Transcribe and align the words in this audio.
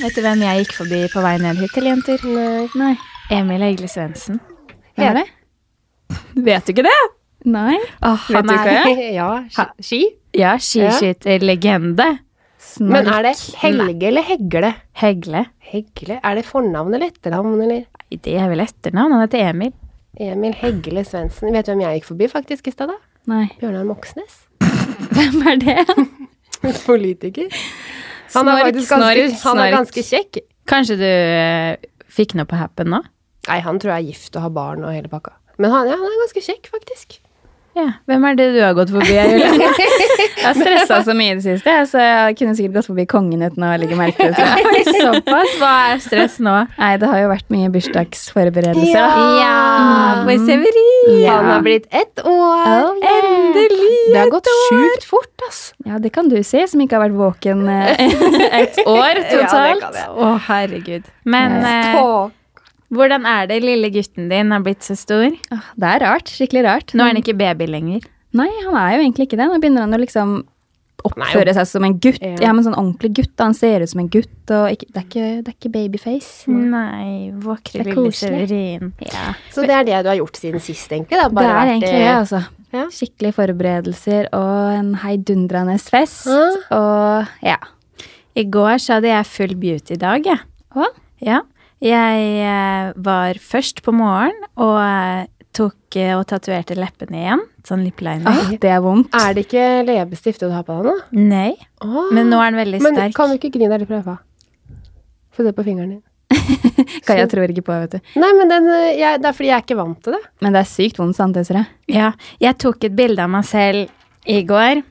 Vet 0.00 0.16
du 0.16 0.22
hvem 0.24 0.42
jeg 0.46 0.62
gikk 0.62 0.74
forbi 0.78 1.00
på 1.12 1.22
vei 1.24 1.34
ned 1.42 1.58
hit 1.60 1.74
til, 1.76 1.88
jenter? 1.90 2.22
Nei. 2.24 2.68
Nei. 2.80 2.92
Emil 3.36 3.62
Egle 3.66 3.88
Svendsen. 3.90 4.40
Er 4.96 5.18
det? 5.18 5.26
Vet 6.40 6.66
du 6.66 6.72
ikke 6.72 6.86
det? 6.88 6.96
Nei. 7.48 7.76
Åh, 8.04 8.24
Vet 8.30 8.38
han 8.38 8.48
du 8.48 8.54
hva 8.54 8.72
er 8.80 9.02
ja, 9.20 9.28
ski- 9.52 9.84
ski. 9.90 10.00
Ja, 10.36 10.56
skiskytterlegende. 10.60 12.08
Men 12.80 13.08
er 13.08 13.24
det 13.24 13.34
Helge 13.60 14.08
eller 14.10 14.26
Hegle? 14.26 14.72
Hegle. 15.00 15.44
Hegle? 15.70 16.18
Er 16.22 16.36
det 16.38 16.44
fornavn 16.46 16.94
eller 16.94 17.10
etternavn, 17.10 17.56
eller? 17.60 17.86
Nei, 17.86 18.18
Det 18.22 18.34
er 18.36 18.50
vel 18.50 18.62
etternavn. 18.64 19.14
Han 19.16 19.24
heter 19.24 19.48
Emil. 19.50 19.72
Emil 20.20 20.54
Hegle 20.58 21.04
Svendsen. 21.06 21.52
Vet 21.54 21.66
du 21.66 21.72
hvem 21.72 21.84
jeg 21.86 22.00
gikk 22.00 22.10
forbi 22.10 22.28
faktisk 22.30 22.68
i 22.68 22.74
stad, 22.74 22.92
da? 22.92 22.98
Nei. 23.30 23.46
Bjørnar 23.60 23.86
Moxnes. 23.88 24.42
Hvem 25.16 25.46
er 25.48 25.58
det? 25.60 25.84
Politiker. 26.90 27.48
Han 28.34 28.48
er 28.48 28.60
Snork, 28.60 28.66
faktisk 28.68 28.92
ganske, 28.92 29.24
snork, 29.26 29.40
han 29.44 29.60
er 29.62 29.72
ganske 29.74 30.04
kjekk. 30.06 30.38
Kanskje 30.70 30.96
du 31.00 31.08
uh, 31.08 32.04
fikk 32.12 32.36
noe 32.38 32.46
på 32.46 32.58
happen 32.60 32.92
nå? 32.94 33.00
Nei, 33.48 33.58
han 33.64 33.80
tror 33.82 33.96
jeg 33.96 34.04
er 34.04 34.12
gift 34.12 34.36
og 34.36 34.44
har 34.46 34.52
barn 34.54 34.84
og 34.86 34.94
hele 34.94 35.10
pakka. 35.10 35.34
Men 35.58 35.72
han, 35.74 35.88
ja, 35.90 35.96
han 35.98 36.06
er 36.06 36.22
ganske 36.22 36.44
kjekk, 36.44 36.70
faktisk. 36.72 37.18
Ja. 37.80 37.92
Hvem 38.10 38.26
er 38.28 38.36
det 38.38 38.46
du 38.54 38.60
har 38.62 38.74
gått 38.76 38.92
forbi? 38.92 39.14
Julie? 39.16 39.70
Jeg 40.40 40.46
har 40.46 40.56
stressa 40.56 41.00
så 41.04 41.14
mye 41.16 41.34
i 41.34 41.36
det 41.36 41.44
siste, 41.44 41.72
så 41.90 42.00
jeg 42.00 42.36
kunne 42.38 42.54
sikkert 42.56 42.78
gått 42.78 42.86
forbi 42.88 43.04
kongen 43.10 43.42
uten 43.44 43.64
å 43.66 43.74
legge 43.80 43.96
merke 43.98 44.30
til 44.30 44.32
det. 44.38 44.94
Såpass? 45.02 45.52
Hva 45.60 45.72
er 45.90 46.00
stress 46.00 46.38
nå? 46.40 46.54
Nei, 46.78 46.94
det 47.02 47.10
har 47.10 47.20
jo 47.20 47.28
vært 47.28 47.52
mye 47.52 47.68
bursdagsforberedelser. 47.74 48.88
Ja. 48.94 49.04
Ja, 49.36 49.58
for 50.24 50.46
Severin. 50.48 51.20
Ja. 51.20 51.36
Han 51.36 51.50
har 51.52 51.66
blitt 51.66 51.90
ett 51.92 52.24
år. 52.24 52.64
Oh, 52.64 52.96
yeah. 53.02 53.28
Endelig! 53.34 53.92
Det 54.14 54.18
har 54.22 54.32
gått 54.32 54.48
sjukt 54.70 55.06
fort, 55.12 55.46
ass. 55.50 55.60
Ja, 55.84 56.00
det 56.00 56.14
kan 56.16 56.32
du 56.32 56.38
si, 56.40 56.64
som 56.72 56.80
ikke 56.80 56.96
har 56.96 57.04
vært 57.10 57.20
våken 57.20 57.66
eh, 57.68 58.04
et 58.62 58.80
år 58.86 59.24
totalt. 59.28 59.52
Ja, 59.52 59.62
det 59.76 59.80
kan 59.84 60.00
jeg. 60.00 60.10
Å, 60.16 60.34
herregud. 60.48 61.16
Men 61.36 61.60
eh, 61.60 62.39
hvordan 62.90 63.26
er 63.28 63.46
det? 63.50 63.60
Lille 63.64 63.90
gutten 63.94 64.30
din 64.30 64.50
har 64.54 64.62
blitt 64.66 64.82
så 64.86 64.96
stor. 64.98 65.30
Ah, 65.54 65.68
Det 65.76 65.90
er 65.94 66.04
rart. 66.06 66.30
Skikkelig 66.30 66.64
rart. 66.66 66.94
Nå 66.94 67.04
er 67.04 67.14
han 67.14 67.20
ikke 67.22 67.36
baby 67.38 67.66
lenger. 67.70 68.06
Nei, 68.36 68.48
han 68.64 68.76
er 68.78 68.96
jo 68.96 69.04
egentlig 69.04 69.28
ikke 69.28 69.38
det. 69.40 69.46
Nå 69.50 69.58
begynner 69.62 69.86
han 69.86 69.94
å 69.96 70.00
liksom 70.02 70.40
oppføre 71.08 71.54
seg 71.56 71.66
som 71.68 71.84
en 71.86 71.94
gutt. 72.02 72.20
Ja. 72.20 72.34
Ja, 72.44 72.52
men 72.52 72.64
sånn 72.66 72.76
ordentlig 72.76 73.12
gutt. 73.16 73.32
Han 73.40 73.54
ser 73.56 73.80
ut 73.84 73.90
som 73.92 74.02
en 74.02 74.10
gutt, 74.12 74.52
og 74.52 74.66
ikke, 74.74 74.88
det, 74.90 75.00
er 75.00 75.06
ikke, 75.06 75.28
det 75.46 75.52
er 75.52 75.56
ikke 75.56 75.72
babyface. 75.74 76.52
Nei, 76.52 77.30
vakre 77.40 77.80
Det 77.80 77.86
er 77.86 77.96
lille. 77.96 78.12
Severin. 78.20 78.92
Ja. 79.06 79.32
Så 79.54 79.64
det 79.64 79.76
er 79.78 79.86
det 79.88 80.00
du 80.04 80.10
har 80.12 80.18
gjort 80.20 80.40
siden 80.40 80.60
sist, 80.62 80.92
egentlig? 80.92 81.16
Da? 81.16 81.28
Det 81.32 81.46
er 81.48 81.72
egentlig 81.72 81.92
det, 81.94 82.02
det, 82.04 82.14
altså. 82.18 82.42
ja. 82.76 82.84
Skikkelige 82.94 83.36
forberedelser 83.38 84.28
og 84.36 84.74
en 84.76 84.92
heidundrende 85.04 85.78
fest. 85.82 86.28
Ah. 86.28 86.60
Og 86.76 87.46
ja. 87.48 87.56
I 88.38 88.44
går 88.46 88.76
så 88.78 88.98
hadde 88.98 89.10
jeg 89.10 89.26
full 89.26 89.56
beauty-dag, 89.58 90.28
jeg. 90.34 90.44
Ja. 91.24 91.40
Jeg 91.80 92.24
eh, 92.44 92.90
var 93.00 93.38
først 93.40 93.80
på 93.84 93.92
morgen 93.96 94.36
og 94.60 94.76
eh, 94.84 95.28
tok 95.56 95.96
eh, 95.96 96.12
og 96.12 96.26
tatoverte 96.28 96.76
leppene 96.76 97.22
igjen. 97.22 97.44
Sånn 97.64 97.86
lippliner. 97.86 98.28
Ah, 98.28 98.52
det 98.60 98.68
er 98.68 98.82
vondt. 98.84 99.08
Er 99.16 99.32
det 99.36 99.46
ikke 99.46 99.64
leppestift 99.88 100.44
du 100.44 100.50
har 100.52 100.66
på 100.66 100.76
deg 100.76 100.90
nå? 100.90 101.24
Nei, 101.30 101.54
ah. 101.80 102.12
men 102.12 102.28
nå 102.28 102.40
er 102.44 102.52
den 102.52 102.60
veldig 102.60 102.82
Men 102.84 102.98
sterk. 102.98 103.16
kan 103.16 103.32
du 103.32 103.38
ikke 103.38 103.52
gni 103.56 103.70
deg 103.70 103.82
litt 103.82 103.90
på 103.90 103.96
leppa? 103.96 104.18
Få 105.32 105.46
se 105.46 105.54
på 105.56 105.64
fingeren 105.64 105.96
din. 105.96 106.04
Hva 107.06 107.16
jeg 107.16 107.30
tror 107.32 107.50
ikke 107.50 107.64
på, 107.66 107.78
vet 107.86 107.96
du. 107.96 108.12
Nei, 108.20 108.30
men 108.36 108.52
den, 108.52 108.68
jeg, 108.98 109.22
det 109.22 109.30
er 109.30 109.36
fordi 109.40 109.48
jeg 109.48 109.56
er 109.56 109.64
ikke 109.64 109.80
vant 109.80 110.04
til 110.04 110.18
det. 110.18 110.22
Men 110.44 110.56
det 110.56 110.62
er 110.62 110.70
sykt 110.70 111.00
vondt, 111.00 111.16
sant, 111.16 111.38
Desiree? 111.38 111.64
Ja, 111.90 112.12
jeg 112.44 112.60
tok 112.60 112.84
et 112.86 112.96
bilde 112.98 113.24
av 113.24 113.32
meg 113.32 113.48
selv 113.48 113.88
i 114.28 114.42
går, 114.46 114.84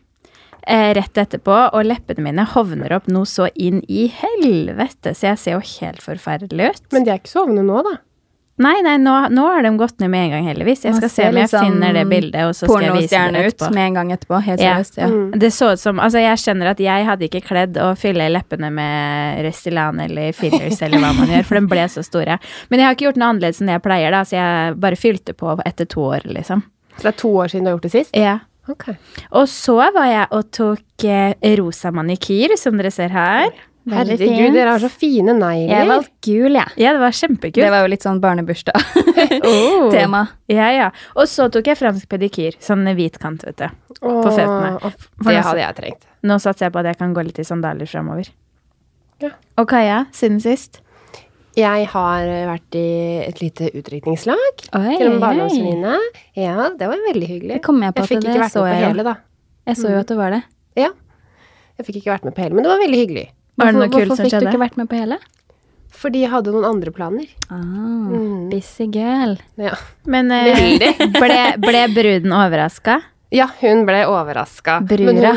eh, 0.68 0.94
rett 0.97 1.18
etterpå, 1.18 1.56
og 1.74 1.86
leppene 1.86 2.24
mine 2.25 2.46
hovner 2.56 2.94
opp 2.97 3.08
noe 3.08 3.25
så 3.30 3.47
inn 3.56 3.81
i 3.88 4.08
helvete, 4.08 5.16
så 5.16 5.31
jeg 5.34 5.38
ser 5.38 5.58
jo 5.58 5.64
helt 5.80 6.02
forferdelig 6.03 6.70
ut. 6.75 6.86
Men 6.94 7.03
de 7.08 7.12
er 7.16 7.20
ikke 7.24 7.31
sovende 7.38 7.64
nå, 7.66 7.81
da. 7.86 7.97
nei, 8.59 8.74
nei, 8.84 8.98
nå, 9.00 9.14
nå 9.31 9.44
har 9.48 9.64
de 9.64 9.69
gått 9.80 10.02
ned 10.03 10.09
med 10.12 10.25
en 10.25 10.31
gang, 10.34 10.48
heldigvis. 10.50 10.81
Jeg 10.84 10.98
skal 10.98 11.09
se 11.14 11.28
om 11.30 11.38
jeg 11.40 11.48
sånn 11.48 11.64
finner 11.69 11.94
det 11.96 12.02
bildet, 12.09 12.42
og 12.44 12.52
så 12.58 12.68
skal 12.68 12.84
jeg 12.90 12.96
vise 12.98 13.22
det 13.31 13.44
ut 13.53 13.64
med 13.72 13.84
en 13.86 13.94
gang 14.00 14.12
etterpå. 14.12 14.42
Helt 14.44 14.59
Ja. 14.59 14.74
seriøst. 14.75 14.98
Ja. 15.00 15.08
Mm. 15.08 15.40
Det 15.40 15.52
så 15.56 15.69
ut 15.74 15.80
som 15.80 16.00
Altså, 16.03 16.19
jeg 16.19 16.38
skjønner 16.44 16.68
at 16.74 16.80
jeg 16.84 17.06
hadde 17.08 17.24
ikke 17.30 17.42
kledd 17.48 17.78
å 17.80 17.94
fylle 17.96 18.28
leppene 18.30 18.68
med 18.72 19.40
Restylane 19.48 20.09
eller 20.09 20.34
fillers 20.36 20.81
eller 20.84 21.00
hva 21.00 21.14
man 21.16 21.31
gjør, 21.31 21.46
for 21.48 21.56
de 21.56 21.72
ble 21.72 21.88
så 21.88 22.03
store. 22.03 22.36
Men 22.69 22.80
jeg 22.80 22.86
har 22.90 22.96
ikke 23.00 23.08
gjort 23.08 23.22
noe 23.24 23.30
annerledes 23.31 23.62
enn 23.62 23.72
det 23.72 23.78
jeg 23.80 23.86
pleier, 23.88 24.12
da, 24.12 24.22
så 24.28 24.36
jeg 24.42 24.75
bare 24.84 25.00
fylte 25.00 25.34
på 25.40 25.56
etter 25.66 25.88
to 25.88 26.03
år, 26.12 26.28
liksom. 26.28 26.66
Så 27.00 27.08
det 27.08 27.14
er 27.14 27.19
to 27.24 27.30
år 27.40 27.48
siden 27.48 27.64
du 27.64 27.69
har 27.72 27.78
gjort 27.78 27.88
det 27.88 27.92
sist? 27.96 28.12
Ja. 28.18 28.40
Ok. 28.69 28.91
Og 29.35 29.47
så 29.50 29.78
var 29.96 30.07
jeg 30.09 30.28
og 30.35 30.52
tok 30.56 31.06
eh, 31.09 31.34
rosa 31.59 31.91
manikyr, 31.96 32.56
som 32.59 32.78
dere 32.80 32.91
ser 32.94 33.13
her. 33.13 33.50
Herregud, 33.90 34.22
fint. 34.22 34.53
dere 34.53 34.74
har 34.75 34.81
så 34.84 34.90
fine 34.91 35.34
Jeg 35.56 35.88
valgte 35.90 36.12
gul, 36.25 36.57
jeg. 36.59 36.74
Ja, 36.78 36.91
det 36.94 37.02
var 37.02 37.16
kjempekult. 37.16 37.57
Det 37.57 37.69
var 37.74 37.85
jo 37.85 37.91
litt 37.94 38.06
sånn 38.06 38.22
barnebursdag-tema. 38.24 40.22
Oh. 40.30 40.35
Ja, 40.52 40.68
ja. 40.74 40.90
Og 41.16 41.30
så 41.31 41.47
tok 41.53 41.69
jeg 41.72 41.80
fransk 41.80 42.09
pedikyr, 42.12 42.57
sånn 42.63 42.85
hvit 42.97 43.18
kant, 43.22 43.46
vet 43.47 43.57
du. 43.62 43.68
Oh, 44.02 44.19
på 44.25 44.34
føttene. 44.35 44.78
For 44.84 45.31
Det 45.31 45.46
hadde 45.47 45.63
jeg 45.63 45.78
trengt. 45.80 46.06
Nå 46.28 46.38
satser 46.44 46.68
jeg 46.68 46.75
på 46.75 46.81
at 46.84 46.91
jeg 46.91 47.00
kan 47.00 47.16
gå 47.16 47.24
litt 47.25 47.40
i 47.41 47.47
sandaler 47.47 47.90
framover. 47.90 48.30
Ja. 49.24 49.34
Og 49.59 49.68
Kaja, 49.72 50.03
siden 50.16 50.40
sist? 50.44 50.81
Jeg 51.59 51.88
har 51.92 52.24
eh, 52.31 52.46
vært 52.50 52.78
i 52.80 52.86
et 53.28 53.42
lite 53.44 53.70
utdrikningslag 53.75 54.62
til 54.70 55.08
en 55.09 55.20
barndomsvenninne. 55.24 55.97
Ja, 56.40 56.70
det 56.80 56.88
var 56.92 57.02
veldig 57.09 57.28
hyggelig. 57.30 57.58
Det 57.59 57.64
kom 57.66 57.81
jeg 57.84 57.94
på 57.97 58.03
jeg 58.03 58.08
at 58.08 58.14
fikk 58.14 58.24
det 58.24 58.31
ikke 58.34 58.44
vært 58.46 58.56
så 58.56 58.64
med 58.64 58.72
på 58.72 58.78
jeg 58.80 58.88
hele, 58.88 59.06
da. 59.09 59.16
Jeg 59.69 59.80
så 59.81 59.92
jo 59.94 60.00
at 60.00 60.08
det 60.14 60.18
var 60.19 60.34
det. 60.38 60.42
Ja. 60.80 60.90
Jeg 61.80 61.86
fikk 61.88 62.00
ikke 62.02 62.14
vært 62.16 62.25
med 62.30 62.36
på 62.38 62.44
hele, 62.46 62.56
men 62.58 62.66
det 62.66 62.72
var 62.74 62.81
veldig 62.81 63.02
hyggelig. 63.03 63.25
Var 63.59 63.66
det 63.69 63.75
noe 63.75 63.84
Hvorfor- 63.88 64.00
kult 64.00 64.09
Hvorfor 64.09 64.16
som 64.16 64.25
fikk 64.30 64.40
du 64.40 64.48
ikke 64.50 64.64
vært 64.64 64.80
med 64.80 64.90
på 64.90 65.00
hele? 65.00 65.19
Fordi 66.00 66.19
jeg 66.22 66.30
hadde 66.31 66.52
noen 66.53 66.66
andre 66.69 66.92
planer. 66.96 67.28
Ah, 67.50 67.56
Mm. 67.59 68.50
busy 68.52 68.86
girl. 68.88 69.38
Ja, 69.58 69.74
Men 70.06 70.31
eh, 70.31 70.80
ble, 71.19 71.40
ble 71.59 71.81
bruden 71.94 72.31
overraska? 72.31 73.02
ja 73.31 73.46
hun 73.62 73.86
ble 73.86 74.06
overraska. 74.09 74.80
Brura. 74.90 75.36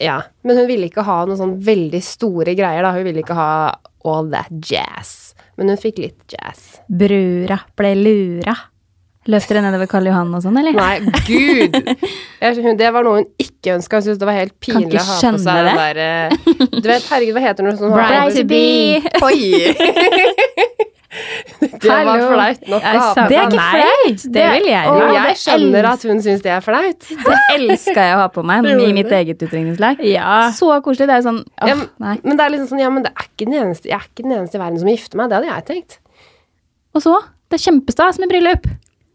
Ja, 0.00 0.22
men 0.42 0.56
hun 0.56 0.66
ville 0.66 0.88
ikke 0.88 1.04
ha 1.04 1.24
noen 1.28 1.36
sånn 1.38 1.58
veldig 1.62 2.00
store 2.02 2.54
greier, 2.56 2.82
da. 2.82 2.92
Hun 2.96 3.04
ville 3.04 3.20
ikke 3.22 3.36
ha 3.36 3.76
all 4.08 4.30
that 4.32 4.48
jazz. 4.64 5.29
Men 5.60 5.74
hun 5.74 5.80
fikk 5.80 5.98
litt 6.00 6.32
jazz. 6.32 6.80
Brura 6.88 7.60
ble 7.76 7.94
lura. 7.98 8.54
Løfter 9.28 9.58
det 9.58 9.62
nedover 9.66 9.84
Karl 9.90 10.08
Johan 10.08 10.30
og 10.32 10.40
sånn, 10.40 10.56
eller? 10.56 10.72
Nei, 10.72 10.94
gud! 11.26 11.74
Jeg, 12.40 12.72
det 12.80 12.88
var 12.94 13.04
noe 13.04 13.18
hun 13.20 13.26
ikke 13.36 13.74
ønska. 13.74 14.00
Hun 14.00 14.06
syntes 14.06 14.20
det 14.22 14.28
var 14.30 14.38
helt 14.38 14.54
pinlig 14.64 14.96
å 14.96 15.04
ha 15.04 15.18
på 15.18 15.20
seg 15.20 15.36
seg 15.44 15.68
den 15.68 15.80
der 15.82 16.00
eh, 16.06 16.32
Du 16.72 16.88
vet, 16.88 17.04
herregud, 17.04 17.36
hva 17.36 17.42
heter 17.44 17.68
det 17.68 17.74
sånn 17.82 17.92
Bride 17.92 18.32
to 18.38 18.46
be. 18.48 18.64
Oi! 19.28 20.64
Det 21.60 21.90
var 21.90 22.22
flaut 22.24 22.62
nok 22.72 22.80
å 22.80 22.90
Jeg 22.90 23.00
ha 23.00 23.08
på 23.14 23.24
Det 23.28 23.36
er 23.38 23.48
ikke 23.50 23.64
flaut! 23.70 24.24
Det 24.36 24.44
vil 24.54 24.68
jeg 24.70 24.86
Jo, 24.86 24.94
jo. 25.00 25.08
Jeg 25.16 25.38
skjønner 25.42 25.88
at 25.90 26.06
hun 26.08 26.22
syns 26.24 26.44
det 26.46 26.52
er 26.54 26.64
flaut. 26.64 27.08
Det 27.26 27.38
elska 27.56 28.06
jeg 28.06 28.16
å 28.16 28.20
ha 28.22 28.28
på 28.32 28.44
meg 28.50 28.68
i 28.70 28.92
mitt 28.96 29.12
eget 29.20 29.42
utdrikningslag. 29.46 30.00
Ja. 30.08 30.36
Så 30.56 30.70
koselig. 30.84 31.10
Det 31.10 31.18
er 31.18 31.26
sånn 31.26 31.42
åh, 31.44 31.68
Ja, 31.72 31.76
nei. 32.02 32.16
men 32.24 32.38
det 32.40 32.46
er 32.46 32.54
liksom 32.56 32.72
sånn, 32.72 32.84
ja, 32.84 32.92
men 32.94 33.04
det 33.06 33.12
er 33.12 33.28
ikke 33.28 33.48
den 33.50 33.58
eneste, 33.64 33.90
jeg 33.92 33.98
er 33.98 34.06
ikke 34.08 34.24
den 34.26 34.36
eneste 34.38 34.56
i 34.56 34.62
verden 34.64 34.80
som 34.82 34.92
gifter 34.92 35.20
meg. 35.20 35.28
Det 35.32 35.38
hadde 35.40 35.52
jeg 35.52 35.68
tenkt. 35.70 35.98
Og 36.96 37.04
så? 37.04 37.16
Det 37.50 37.58
er 37.58 37.64
kjempestas 37.66 38.20
med 38.22 38.30
bryllup. 38.30 38.66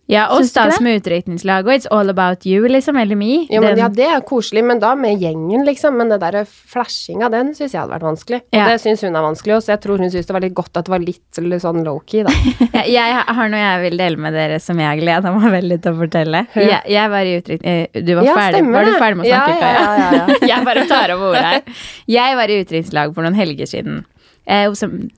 Ja, 0.08 0.28
og 0.30 0.44
da 0.44 0.46
som 0.46 0.46
ikke 0.46 0.52
stas 0.76 0.82
med 0.86 1.00
utdrikningslag. 1.00 1.66
Og 1.66 1.74
it's 1.74 1.88
all 1.90 2.10
about 2.12 2.46
you, 2.46 2.68
liksom. 2.70 2.98
Eller 3.02 3.18
me. 3.18 3.48
Jo, 3.50 3.62
men, 3.64 3.78
ja, 3.80 3.88
det 3.90 4.06
er 4.06 4.22
koselig, 4.22 4.62
men 4.64 4.78
da 4.80 4.92
med 4.96 5.18
gjengen, 5.22 5.64
liksom. 5.66 5.96
Men 5.98 6.12
det 6.14 6.20
der 6.22 6.46
flashinga, 6.46 7.30
den 7.34 7.54
syns 7.58 7.74
jeg 7.74 7.82
hadde 7.82 7.96
vært 7.96 8.06
vanskelig. 8.06 8.42
Og 8.46 8.60
Ja. 8.60 8.68
det 8.70 8.82
syns 8.84 9.02
hun 9.02 9.16
er 9.18 9.26
vanskelig, 9.26 9.56
også, 9.58 9.74
jeg 9.74 9.82
tror 9.82 9.98
hun 10.04 10.12
syns 10.14 10.28
det 10.30 10.36
var 10.38 10.42
litt 10.46 10.54
godt 10.54 10.78
at 10.78 10.86
det 10.86 10.94
var 10.94 11.00
litt, 11.00 11.24
sånn 11.66 11.82
low-key, 11.88 12.24
da. 12.28 12.34
Ja, 12.86 13.08
jeg 13.10 13.24
har 13.40 13.50
noe 13.50 13.60
jeg 13.64 13.82
vil 13.90 13.98
dele 13.98 14.18
med 14.22 14.34
dere 14.38 14.60
som 14.62 14.78
jeg 14.80 15.02
gleder 15.02 15.34
meg 15.40 15.52
veldig 15.58 15.82
til 15.82 15.92
å 15.96 16.00
fortelle. 16.04 16.46
Jeg, 16.54 16.82
jeg 16.94 17.10
var 17.16 17.26
i 17.26 17.36
utdrikning... 17.40 17.90
eh, 17.90 18.02
Du 18.06 18.14
var 18.16 18.24
Ja, 18.30 18.36
ferdig 18.38 18.62
Var 18.76 18.86
du 18.86 18.94
ferdig 19.00 19.18
med 19.18 19.26
å 19.26 19.30
Ja, 19.30 19.46
snakke, 19.46 19.60
ja, 19.62 19.72
ja, 19.74 20.12
ja, 20.20 20.26
Kaja? 20.26 20.48
jeg 20.54 20.66
bare 20.70 20.86
tar 20.88 21.16
over 21.16 21.32
ordet 21.34 21.46
her. 21.50 21.62
Jeg 22.14 22.36
var 22.38 22.54
i 22.54 22.60
utdrikningslag 22.62 23.16
for 23.18 23.26
noen 23.26 23.34
helger 23.42 23.66
siden. 23.74 24.04
Eh, 24.46 24.72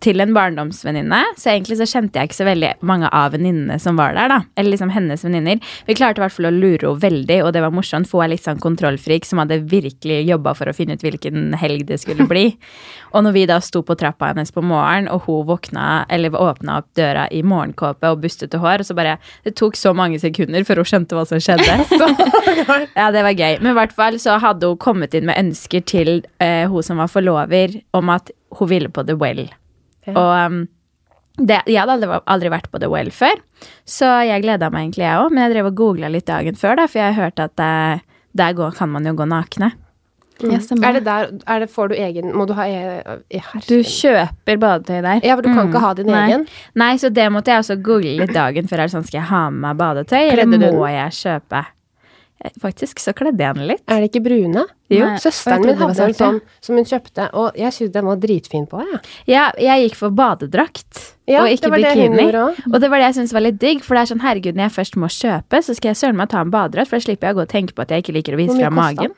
til 0.03 0.23
en 0.23 0.33
barndomsvenninne. 0.35 1.21
Så 1.37 1.51
egentlig 1.51 1.79
så 1.79 1.87
kjente 1.89 2.19
jeg 2.19 2.29
ikke 2.29 2.39
så 2.39 2.47
veldig 2.47 2.71
mange 2.87 3.09
av 3.13 3.33
venninnene 3.35 3.79
som 3.81 3.99
var 3.99 4.15
der, 4.17 4.31
da. 4.31 4.39
Eller 4.57 4.75
liksom 4.75 4.91
hennes 4.93 5.23
venninner. 5.25 5.61
Vi 5.87 5.97
klarte 5.97 6.21
i 6.21 6.25
hvert 6.25 6.35
fall 6.35 6.49
å 6.49 6.53
lure 6.53 6.87
henne 6.87 7.03
veldig, 7.07 7.39
og 7.45 7.53
det 7.55 7.63
var 7.63 7.75
morsomt. 7.75 8.09
For 8.09 8.21
hun 8.21 8.27
er 8.27 8.33
litt 8.35 8.45
sånn 8.45 8.61
kontrollfrik 8.63 9.27
som 9.27 9.41
hadde 9.41 9.59
virkelig 9.69 10.21
jobba 10.27 10.53
for 10.57 10.69
å 10.69 10.75
finne 10.75 10.97
ut 10.97 11.05
hvilken 11.05 11.53
helg 11.59 11.87
det 11.89 11.99
skulle 12.03 12.27
bli. 12.29 12.49
og 13.13 13.25
når 13.25 13.35
vi 13.35 13.45
da 13.49 13.59
sto 13.63 13.83
på 13.85 13.97
trappa 13.99 14.31
hennes 14.31 14.53
på 14.53 14.63
morgenen, 14.65 15.11
og 15.11 15.27
hun 15.27 15.45
våkna, 15.47 16.05
eller 16.13 16.35
åpna 16.37 16.81
opp 16.81 16.89
døra 16.97 17.27
i 17.33 17.43
morgenkåpe 17.45 18.11
og 18.11 18.23
bustete 18.23 18.61
hår, 18.61 18.83
og 18.83 18.89
så 18.89 18.97
bare 18.97 19.17
Det 19.43 19.55
tok 19.57 19.77
så 19.77 19.93
mange 19.95 20.19
sekunder 20.19 20.63
før 20.67 20.81
hun 20.81 20.89
skjønte 20.89 21.15
hva 21.17 21.25
som 21.27 21.41
skjedde. 21.41 21.77
ja, 22.99 23.09
det 23.13 23.23
var 23.23 23.33
gøy. 23.33 23.59
Men 23.61 23.71
i 23.71 23.77
hvert 23.77 23.95
fall 23.95 24.19
så 24.21 24.37
hadde 24.41 24.69
hun 24.69 24.79
kommet 24.81 25.15
inn 25.17 25.27
med 25.29 25.39
ønsker 25.39 25.83
til 25.87 26.11
eh, 26.43 26.65
hun 26.69 26.85
som 26.85 27.01
var 27.01 27.11
forlover, 27.11 27.79
om 27.97 28.11
at 28.13 28.31
hun 28.55 28.69
ville 28.71 28.89
på 28.93 29.03
The 29.07 29.17
Well. 29.19 29.47
Ja. 30.07 30.13
Og 30.13 30.31
um, 30.47 30.59
det, 31.37 31.59
jeg 31.69 31.81
hadde 31.81 31.97
aldri, 31.97 32.19
aldri 32.25 32.51
vært 32.53 32.69
på 32.73 32.79
The 32.81 32.89
Well 32.89 33.11
før, 33.13 33.41
så 33.85 34.09
jeg 34.25 34.45
gleda 34.45 34.71
meg 34.73 34.87
egentlig, 34.87 35.05
jeg 35.05 35.23
òg. 35.23 35.33
Men 35.33 35.45
jeg 35.45 35.55
drev 35.55 35.71
og 35.71 35.81
googla 35.81 36.11
litt 36.13 36.29
dagen 36.29 36.57
før, 36.57 36.79
da, 36.79 36.87
for 36.89 37.01
jeg 37.01 37.13
har 37.13 37.27
hørt 37.27 37.43
at 37.43 37.61
eh, 37.61 38.05
der 38.37 38.55
går, 38.57 38.73
kan 38.77 38.89
man 38.93 39.05
jo 39.05 39.13
gå 39.17 39.27
nakne. 39.29 39.73
Ja. 40.37 40.57
Er 40.85 40.93
det 40.93 41.05
der 41.05 41.31
er 41.49 41.59
det, 41.63 41.67
Får 41.73 41.87
du 41.89 41.95
egen 41.97 42.27
Må 42.37 42.45
du 42.45 42.51
ha 42.53 42.67
e, 42.69 43.21
e. 43.33 43.39
Du 43.65 43.79
kjøper 43.81 44.59
badetøy 44.61 44.99
der. 45.01 45.23
Ja, 45.25 45.33
for 45.33 45.41
du 45.41 45.49
kan 45.49 45.71
ikke 45.71 45.81
ha 45.81 45.93
din 45.97 46.11
Nei. 46.11 46.19
egen. 46.27 46.43
Nei, 46.77 46.91
så 47.01 47.09
det 47.09 47.25
måtte 47.33 47.49
jeg 47.49 47.63
også 47.63 47.79
google 47.81 48.13
litt 48.19 48.35
dagen 48.35 48.69
før. 48.69 48.83
Er 48.83 48.89
det 48.91 48.93
sånn, 48.93 49.07
skal 49.07 49.23
jeg 49.23 49.29
ha 49.31 49.47
med 49.49 49.63
meg 49.65 49.79
badetøy, 49.81 50.19
eller 50.27 50.45
må 50.45 50.59
den? 50.61 50.77
jeg 50.93 51.17
kjøpe? 51.17 51.63
Eh, 52.43 52.51
Faktisk 52.61 52.99
så 53.01 53.13
kledde 53.17 53.41
jeg 53.41 53.55
den 53.57 53.67
litt. 53.67 53.81
Er 53.89 54.01
det 54.03 54.11
ikke 54.11 54.23
brune? 54.27 54.65
Jo. 54.93 55.05
Nei, 55.05 55.17
Søsteren 55.19 55.65
min 55.65 55.75
hadde 55.75 56.03
en 56.05 56.13
sånn 56.15 56.37
som 56.61 56.75
hun 56.77 56.85
kjøpte, 56.87 57.25
og 57.33 57.57
jeg 57.59 57.73
syntes 57.75 57.93
den 57.97 58.05
var 58.05 58.19
dritfin 58.23 58.67
på. 58.69 58.83
Ja. 58.93 58.99
Ja, 59.27 59.45
jeg 59.59 59.87
gikk 59.89 59.95
for 59.99 60.13
badedrakt, 60.15 61.01
Ja, 61.27 61.41
og 61.43 61.49
ikke 61.51 61.67
det 61.67 61.71
var 61.73 61.83
bikini. 61.97 62.27
og 62.71 62.79
det 62.79 62.89
var 62.89 62.97
det 63.01 63.07
jeg 63.09 63.15
syntes 63.19 63.33
var 63.33 63.41
litt 63.41 63.57
digg, 63.59 63.81
for 63.83 63.95
det 63.97 64.01
er 64.05 64.11
sånn, 64.15 64.21
herregud, 64.23 64.55
når 64.55 64.69
jeg 64.69 64.75
først 64.77 64.95
må 65.01 65.09
kjøpe, 65.11 65.59
så 65.65 65.75
skal 65.75 65.89
jeg 65.91 65.97
søren 65.99 66.15
meg 66.15 66.29
ta 66.29 66.39
en 66.45 66.51
badedrakt, 66.53 66.87
for 66.87 66.97
da 67.01 67.03
slipper 67.03 67.27
jeg 67.27 67.35
å 67.35 67.39
gå 67.41 67.41
og 67.47 67.49
tenke 67.51 67.73
på 67.75 67.81
at 67.83 67.89
jeg 67.91 68.05
ikke 68.05 68.13
liker 68.15 68.37
å 68.37 68.39
vise 68.39 68.55
fra 68.55 68.69
kostet 68.69 68.79
magen. 69.01 69.11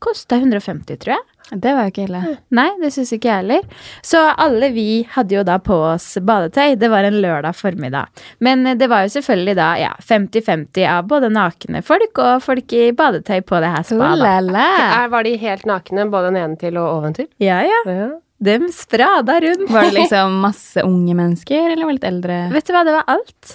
Kosta 0.00 0.36
150, 0.40 0.96
tror 0.96 1.16
jeg. 1.16 1.26
Det 1.50 1.72
var 1.74 1.88
jo 1.88 1.90
ikke 1.90 2.04
ille. 2.06 2.20
Nei, 2.54 2.68
det 2.78 2.92
syns 2.94 3.10
ikke 3.16 3.28
jeg 3.28 3.42
heller. 3.42 3.64
Så 4.06 4.20
alle 4.38 4.70
vi 4.72 4.84
hadde 5.16 5.34
jo 5.34 5.42
da 5.46 5.56
på 5.62 5.74
oss 5.90 6.12
badetøy. 6.22 6.76
Det 6.78 6.90
var 6.92 7.08
en 7.08 7.18
lørdag 7.20 7.56
formiddag. 7.58 8.22
Men 8.38 8.62
eh, 8.70 8.78
det 8.78 8.86
var 8.90 9.04
jo 9.04 9.12
selvfølgelig 9.16 9.56
da 9.58 9.68
ja, 9.80 9.90
50-50 10.06 10.86
av 10.88 11.10
både 11.10 11.32
nakne 11.34 11.82
folk 11.86 12.22
og 12.22 12.40
folk 12.46 12.76
i 12.76 12.90
badetøy 12.96 13.42
på 13.42 13.60
det 13.64 13.74
her 13.74 13.86
spadet. 13.86 14.22
spaet. 14.86 15.12
var 15.16 15.26
de 15.26 15.36
helt 15.42 15.68
nakne 15.68 16.08
både 16.12 16.34
nedentil 16.38 16.78
og 16.80 17.00
oventil? 17.00 17.30
Ja, 17.42 17.60
ja. 17.66 17.84
Ja. 17.90 18.10
Dem 18.40 18.68
sprada 18.72 19.40
rundt. 19.40 19.70
Var 19.70 19.82
det 19.82 19.90
liksom 19.98 20.38
masse 20.40 20.82
unge 20.82 21.14
mennesker, 21.14 21.70
eller 21.70 21.84
var 21.84 21.92
det 21.92 21.98
litt 21.98 22.06
eldre? 22.08 22.36
Vet 22.54 22.66
du 22.66 22.72
hva, 22.72 22.84
det 22.88 22.94
var 22.94 23.10
alt. 23.12 23.50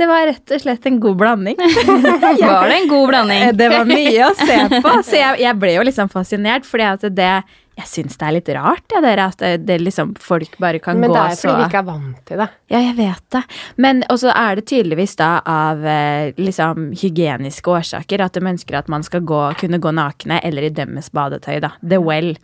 Det 0.00 0.06
var 0.08 0.24
rett 0.30 0.54
og 0.56 0.62
slett 0.62 0.88
en 0.88 1.00
god 1.00 1.18
blanding. 1.20 1.58
Var 2.40 2.68
det 2.70 2.78
en 2.78 2.88
god 2.88 3.08
blanding? 3.08 3.44
Det 3.60 3.68
var 3.68 3.84
mye 3.84 4.30
å 4.30 4.32
se 4.38 4.56
på. 4.80 4.94
Så 5.04 5.18
jeg, 5.18 5.42
jeg 5.44 5.58
ble 5.60 5.74
jo 5.74 5.84
liksom 5.84 6.08
fascinert, 6.08 6.64
fordi 6.64 6.86
at 6.88 7.04
det 7.12 7.34
Jeg 7.80 7.88
syns 7.88 8.18
det 8.20 8.26
er 8.26 8.34
litt 8.36 8.50
rart, 8.56 8.84
ja, 8.92 9.00
dere, 9.04 9.28
at 9.32 9.40
det, 9.40 9.52
det 9.68 9.78
liksom 9.80 10.12
folk 10.20 10.58
bare 10.60 10.80
kan 10.82 11.00
Men 11.00 11.12
gå 11.12 11.16
det 11.16 11.22
er 11.22 11.38
så 11.38 11.48
fordi 11.48 11.62
vi 11.62 11.68
ikke 11.70 11.80
er 11.80 11.86
vant 11.88 12.20
til 12.28 12.42
det. 12.42 12.48
Ja, 12.70 12.82
jeg 12.84 12.96
vet 12.98 13.24
det. 13.34 13.42
Men 13.80 14.02
også 14.12 14.34
er 14.34 14.58
det 14.58 14.66
tydeligvis 14.70 15.16
da 15.20 15.30
av 15.48 15.84
eh, 15.88 16.36
liksom 16.38 16.90
hygieniske 17.00 17.72
årsaker 17.72 18.24
at 18.24 18.36
de 18.36 18.44
ønsker 18.52 18.78
at 18.78 18.90
man 18.92 19.06
skal 19.06 19.24
gå, 19.26 19.40
kunne 19.62 19.80
gå 19.82 19.94
nakne 19.96 20.40
eller 20.46 20.68
i 20.68 20.72
deres 20.74 21.10
badetøy, 21.16 21.58
da. 21.64 21.74
The 21.80 22.00
Well. 22.04 22.34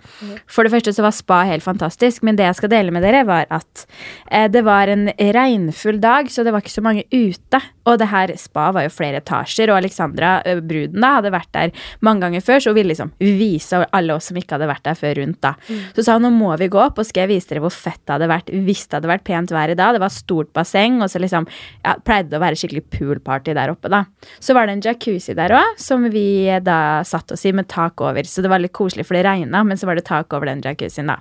For 0.51 0.67
det 0.67 0.73
første 0.75 0.97
så 0.97 1.05
var 1.07 1.17
spa 1.17 1.43
helt 1.49 1.67
fantastisk, 1.67 2.25
men 2.27 2.39
det 2.39 2.49
jeg 2.49 2.61
skal 2.61 2.73
dele 2.73 2.95
med 2.95 3.05
dere, 3.07 3.27
var 3.29 3.49
at 3.53 3.87
eh, 4.31 4.49
det 4.53 4.65
var 4.67 4.93
en 4.93 5.09
regnfull 5.13 6.01
dag, 6.03 6.33
så 6.33 6.47
det 6.47 6.55
var 6.55 6.65
ikke 6.65 6.79
så 6.79 6.85
mange 6.87 7.07
ute. 7.13 7.61
Og 7.87 7.99
det 8.01 8.09
her 8.11 8.33
spa 8.41 8.69
var 8.75 8.87
jo 8.87 8.93
flere 8.95 9.21
etasjer, 9.23 9.71
og 9.71 9.81
Alexandra, 9.81 10.39
bruden 10.67 11.03
da, 11.03 11.13
hadde 11.19 11.33
vært 11.35 11.53
der 11.55 11.87
mange 12.07 12.27
ganger 12.27 12.45
før, 12.45 12.63
så 12.63 12.73
hun 12.73 12.79
ville 12.81 12.93
liksom 12.93 13.13
vise 13.23 13.83
alle 13.97 14.17
oss 14.17 14.31
som 14.31 14.39
ikke 14.41 14.57
hadde 14.57 14.69
vært 14.71 14.85
der 14.89 14.99
før 14.99 15.21
rundt, 15.21 15.41
da. 15.45 15.55
Så 15.97 16.07
sa 16.07 16.17
hun 16.19 16.27
nå 16.27 16.33
må 16.35 16.51
vi 16.61 16.71
gå 16.73 16.81
opp, 16.83 16.99
og 16.99 17.07
skal 17.07 17.25
jeg 17.25 17.35
vise 17.37 17.51
dere 17.53 17.63
hvor 17.65 17.75
fett 17.75 18.01
det 18.03 18.17
hadde 18.17 18.31
vært 18.31 18.51
hvis 18.67 18.85
det 18.87 18.99
hadde 18.99 19.13
vært 19.13 19.27
pent 19.27 19.55
vær 19.55 19.73
i 19.73 19.79
dag. 19.79 19.95
Det 19.97 20.03
var 20.03 20.15
stort 20.15 20.53
basseng, 20.57 20.99
og 21.05 21.13
så 21.13 21.23
liksom 21.23 21.47
ja, 21.49 21.97
pleide 22.03 22.33
det 22.33 22.41
å 22.41 22.45
være 22.45 22.61
skikkelig 22.61 22.85
poolparty 22.97 23.57
der 23.57 23.73
oppe, 23.75 23.93
da. 23.93 24.05
Så 24.43 24.57
var 24.57 24.67
det 24.67 24.77
en 24.77 24.85
jacuzzi 24.87 25.37
der 25.39 25.55
òg, 25.57 25.81
som 25.81 26.07
vi 26.13 26.27
eh, 26.51 26.63
da 26.65 27.05
satt 27.07 27.33
oss 27.35 27.47
i 27.47 27.55
med 27.57 27.71
tak 27.73 28.03
over. 28.05 28.27
Så 28.27 28.45
det 28.45 28.53
var 28.53 28.63
litt 28.63 28.75
koselig, 28.77 29.07
for 29.07 29.19
det 29.19 29.27
regna, 29.27 29.63
men 29.67 29.79
så 29.79 29.89
var 29.89 29.99
det 29.99 30.07
tak 30.09 30.35
over 30.37 30.51
den 30.51 30.65
jacuzzien, 30.65 31.11
da. 31.13 31.21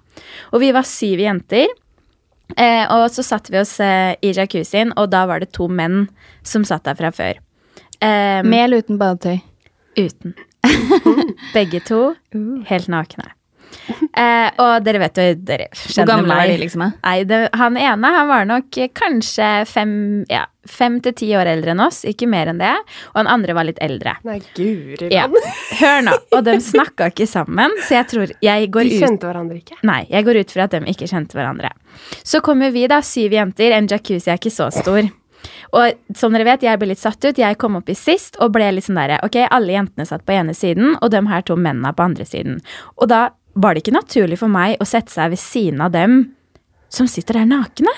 Og 0.53 0.63
vi 0.63 0.73
var 0.75 0.87
syv 0.87 1.21
jenter. 1.21 1.69
Eh, 2.53 2.85
og 2.93 3.09
så 3.11 3.23
satte 3.25 3.51
vi 3.53 3.59
oss 3.59 3.79
eh, 3.83 4.13
i 4.21 4.31
jacuzzien, 4.35 4.93
og 4.99 5.09
da 5.13 5.25
var 5.29 5.41
det 5.41 5.51
to 5.55 5.67
menn 5.67 6.05
som 6.45 6.65
satt 6.67 6.85
der 6.85 6.97
fra 6.99 7.11
før. 7.15 7.41
Eh, 7.99 8.41
Med 8.45 8.59
eller 8.67 8.85
uten 8.85 8.99
badetøy? 9.01 9.39
Uten. 9.97 10.35
Begge 11.55 11.81
to 11.85 12.01
helt 12.69 12.91
nakne. 12.91 13.31
Eh, 14.15 14.47
og 14.63 14.85
dere 14.85 14.99
vet 15.01 15.17
jo 15.19 15.23
dere 15.43 15.65
Hvor 15.75 16.05
gamle 16.07 16.29
var 16.31 16.45
er 16.45 16.53
de, 16.53 16.59
liksom? 16.61 16.85
Nei, 16.87 17.15
det, 17.27 17.39
han 17.59 17.75
ene 17.75 18.11
han 18.15 18.29
var 18.29 18.45
nok 18.47 18.77
kanskje 18.95 19.49
fem, 19.67 19.91
ja, 20.31 20.45
fem 20.71 21.01
til 21.03 21.15
ti 21.19 21.27
år 21.35 21.49
eldre 21.51 21.73
enn 21.73 21.83
oss, 21.83 21.99
ikke 22.07 22.29
mer 22.31 22.47
enn 22.53 22.61
det. 22.61 22.71
Og 23.11 23.19
han 23.19 23.29
andre 23.33 23.57
var 23.57 23.67
litt 23.67 23.81
eldre. 23.83 24.15
Nei, 24.23 24.37
guri 24.55 25.09
Ja. 25.11 25.27
Hør 25.81 26.05
nå. 26.07 26.15
Og 26.31 26.47
de 26.47 26.55
snakka 26.63 27.09
ikke 27.11 27.27
sammen, 27.27 27.75
så 27.83 27.99
jeg 27.99 28.09
tror 28.13 28.33
jeg 28.45 28.71
går 28.71 28.87
De 28.87 29.01
ut 29.03 29.27
hverandre 29.27 29.59
ikke. 29.59 29.81
Nei, 29.83 30.01
jeg 30.07 30.29
går 30.29 30.41
ut 30.41 30.55
fra 30.55 30.69
at 30.69 30.77
de 30.77 30.95
ikke 30.95 31.11
kjente 31.11 31.35
hverandre. 31.35 31.75
Så 32.23 32.39
kommer 32.45 32.71
vi, 32.71 32.87
da, 32.91 33.01
syv 33.03 33.35
jenter. 33.35 33.75
En 33.75 33.91
jacuzzi 33.91 34.31
er 34.31 34.39
ikke 34.39 34.53
så 34.53 34.71
stor. 34.73 35.11
Og 35.75 36.17
som 36.17 36.33
dere 36.33 36.47
vet, 36.47 36.65
jeg 36.65 36.79
ble 36.79 36.91
litt 36.93 37.01
satt 37.01 37.19
ut. 37.25 37.37
Jeg 37.37 37.57
kom 37.61 37.77
opp 37.79 37.89
i 37.91 37.97
sist 37.97 38.39
og 38.41 38.53
ble 38.55 38.71
litt 38.73 38.87
sånn 38.87 38.99
derre 38.99 39.19
Ok, 39.25 39.37
alle 39.43 39.75
jentene 39.75 40.07
satt 40.07 40.25
på 40.25 40.35
ene 40.35 40.55
siden, 40.57 40.95
og 41.01 41.11
de 41.13 41.21
her 41.29 41.45
to 41.45 41.57
mennene 41.59 41.91
på 41.95 42.05
andre 42.05 42.27
siden. 42.27 42.61
Og 42.97 43.09
da 43.11 43.27
var 43.55 43.75
det 43.75 43.85
ikke 43.85 43.95
naturlig 43.95 44.39
for 44.41 44.51
meg 44.51 44.75
å 44.83 44.87
sette 44.87 45.13
seg 45.13 45.31
ved 45.33 45.41
siden 45.41 45.81
av 45.83 45.93
dem 45.95 46.19
som 46.91 47.07
sitter 47.09 47.39
der 47.39 47.49
nakne. 47.49 47.93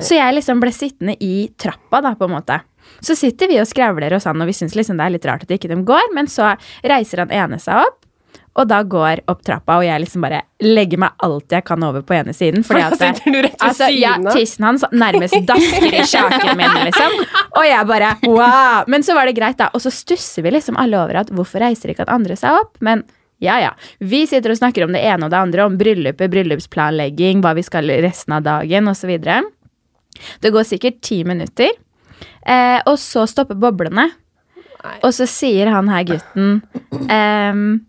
Så 0.00 0.16
jeg 0.16 0.34
liksom 0.34 0.60
ble 0.62 0.72
sittende 0.74 1.14
i 1.22 1.48
trappa, 1.60 2.00
da, 2.04 2.14
på 2.18 2.26
en 2.26 2.34
måte. 2.34 2.58
Så 3.04 3.14
sitter 3.18 3.50
vi 3.50 3.60
og 3.60 3.68
skravler 3.68 4.16
og 4.16 4.22
sånn, 4.24 4.40
og 4.42 4.48
vi 4.48 4.56
syns 4.56 4.74
liksom 4.76 4.98
det 4.98 5.06
er 5.06 5.14
litt 5.14 5.28
rart 5.28 5.44
at 5.46 5.54
ikke 5.54 5.70
de 5.70 5.78
går, 5.86 6.12
men 6.16 6.28
så 6.30 6.54
reiser 6.82 7.24
han 7.24 7.34
ene 7.34 7.60
seg 7.62 7.84
opp. 7.84 8.04
Og 8.58 8.66
da 8.66 8.80
går 8.82 9.20
opp 9.30 9.44
trappa, 9.46 9.76
og 9.78 9.84
jeg 9.86 10.02
liksom 10.02 10.24
bare 10.24 10.40
legger 10.64 10.98
meg 10.98 11.20
alt 11.22 11.54
jeg 11.54 11.62
kan 11.68 11.84
over 11.86 12.02
på 12.02 12.16
ene 12.16 12.32
siden. 12.34 12.64
Fordi 12.66 12.80
at 12.88 12.96
sitter 12.98 13.36
du 13.36 13.38
rett 13.44 13.54
ved 13.54 13.66
altså, 13.68 13.90
ja, 13.94 14.16
siden 14.16 14.26
av. 14.26 14.38
Tissen 14.40 14.66
hans 14.66 14.86
nærmest 14.90 15.36
dasker 15.46 15.86
i 15.92 16.02
kjaken 16.02 16.58
min, 16.58 16.80
liksom. 16.88 17.14
Og 17.52 17.68
jeg 17.68 17.88
bare 17.92 18.10
wow! 18.24 18.88
Men 18.90 19.06
så 19.06 19.14
var 19.14 19.30
det 19.30 19.36
greit, 19.38 19.60
da. 19.60 19.70
Og 19.76 19.84
så 19.84 19.92
stusser 19.94 20.42
vi 20.42 20.56
liksom 20.56 20.80
alle 20.80 20.98
over 20.98 21.22
at 21.22 21.30
hvorfor 21.30 21.62
reiser 21.62 21.94
ikke 21.94 22.08
at 22.08 22.12
andre 22.16 22.38
seg 22.40 22.58
opp? 22.58 22.74
Men 22.82 23.04
ja, 23.38 23.58
ja. 23.62 23.72
Vi 23.98 24.24
sitter 24.26 24.52
og 24.52 24.58
snakker 24.58 24.86
om 24.86 24.94
det 24.94 25.02
ene 25.06 25.26
og 25.26 25.34
det 25.34 25.40
andre, 25.40 25.66
om 25.68 25.76
bryllupet, 25.78 26.30
bryllupsplanlegging, 26.32 27.42
hva 27.44 27.54
vi 27.58 27.64
skal 27.66 27.90
resten 28.02 28.34
av 28.38 28.46
dagen, 28.46 28.90
osv. 28.90 29.12
Det 30.42 30.54
går 30.54 30.66
sikkert 30.66 30.98
ti 31.06 31.20
minutter, 31.26 31.70
eh, 32.42 32.78
og 32.84 32.96
så 32.98 33.26
stopper 33.30 33.58
boblene. 33.58 34.08
Nei. 34.78 34.96
Og 35.02 35.10
så 35.14 35.26
sier 35.26 35.70
han 35.74 35.88
her 35.90 36.04
gutten 36.06 36.60
ehm, 37.10 37.80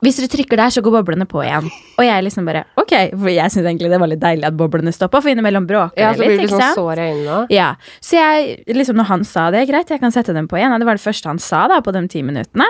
Hvis 0.00 0.16
dere 0.16 0.30
trykker 0.32 0.56
der, 0.56 0.70
så 0.72 0.80
går 0.80 0.94
boblene 0.94 1.26
på 1.28 1.42
igjen. 1.44 1.66
Og 2.00 2.04
jeg 2.06 2.24
liksom 2.24 2.46
bare 2.48 2.62
Ok, 2.80 2.94
for 3.12 3.28
jeg 3.28 3.52
syns 3.52 3.66
egentlig 3.68 3.90
det 3.92 3.98
var 4.00 4.08
litt 4.08 4.22
deilig 4.22 4.46
at 4.48 4.56
boblene 4.56 4.92
stoppa, 4.96 5.20
for 5.20 5.28
innimellom 5.28 5.66
bråker 5.68 6.00
Ja, 6.00 6.14
så 6.14 6.22
blir 6.22 6.30
litt. 6.32 6.40
det 6.40 6.46
ikke 6.48 6.60
sånn 6.62 6.78
sår 6.78 7.02
i 7.02 7.08
øynene. 7.10 7.40
Ja, 7.52 7.66
Så 8.00 8.16
jeg, 8.16 8.54
liksom 8.72 8.96
når 8.96 9.08
han 9.10 9.24
sa 9.28 9.50
det, 9.52 9.66
greit, 9.68 9.90
jeg 9.92 10.00
kan 10.00 10.14
sette 10.14 10.32
dem 10.32 10.48
på 10.48 10.56
igjen. 10.56 10.72
og 10.72 10.80
Det 10.80 10.88
var 10.88 10.96
det 10.96 11.04
første 11.04 11.28
han 11.28 11.38
sa 11.38 11.66
da 11.68 11.80
på 11.84 11.92
de 11.92 12.02
ti 12.08 12.22
minuttene. 12.24 12.64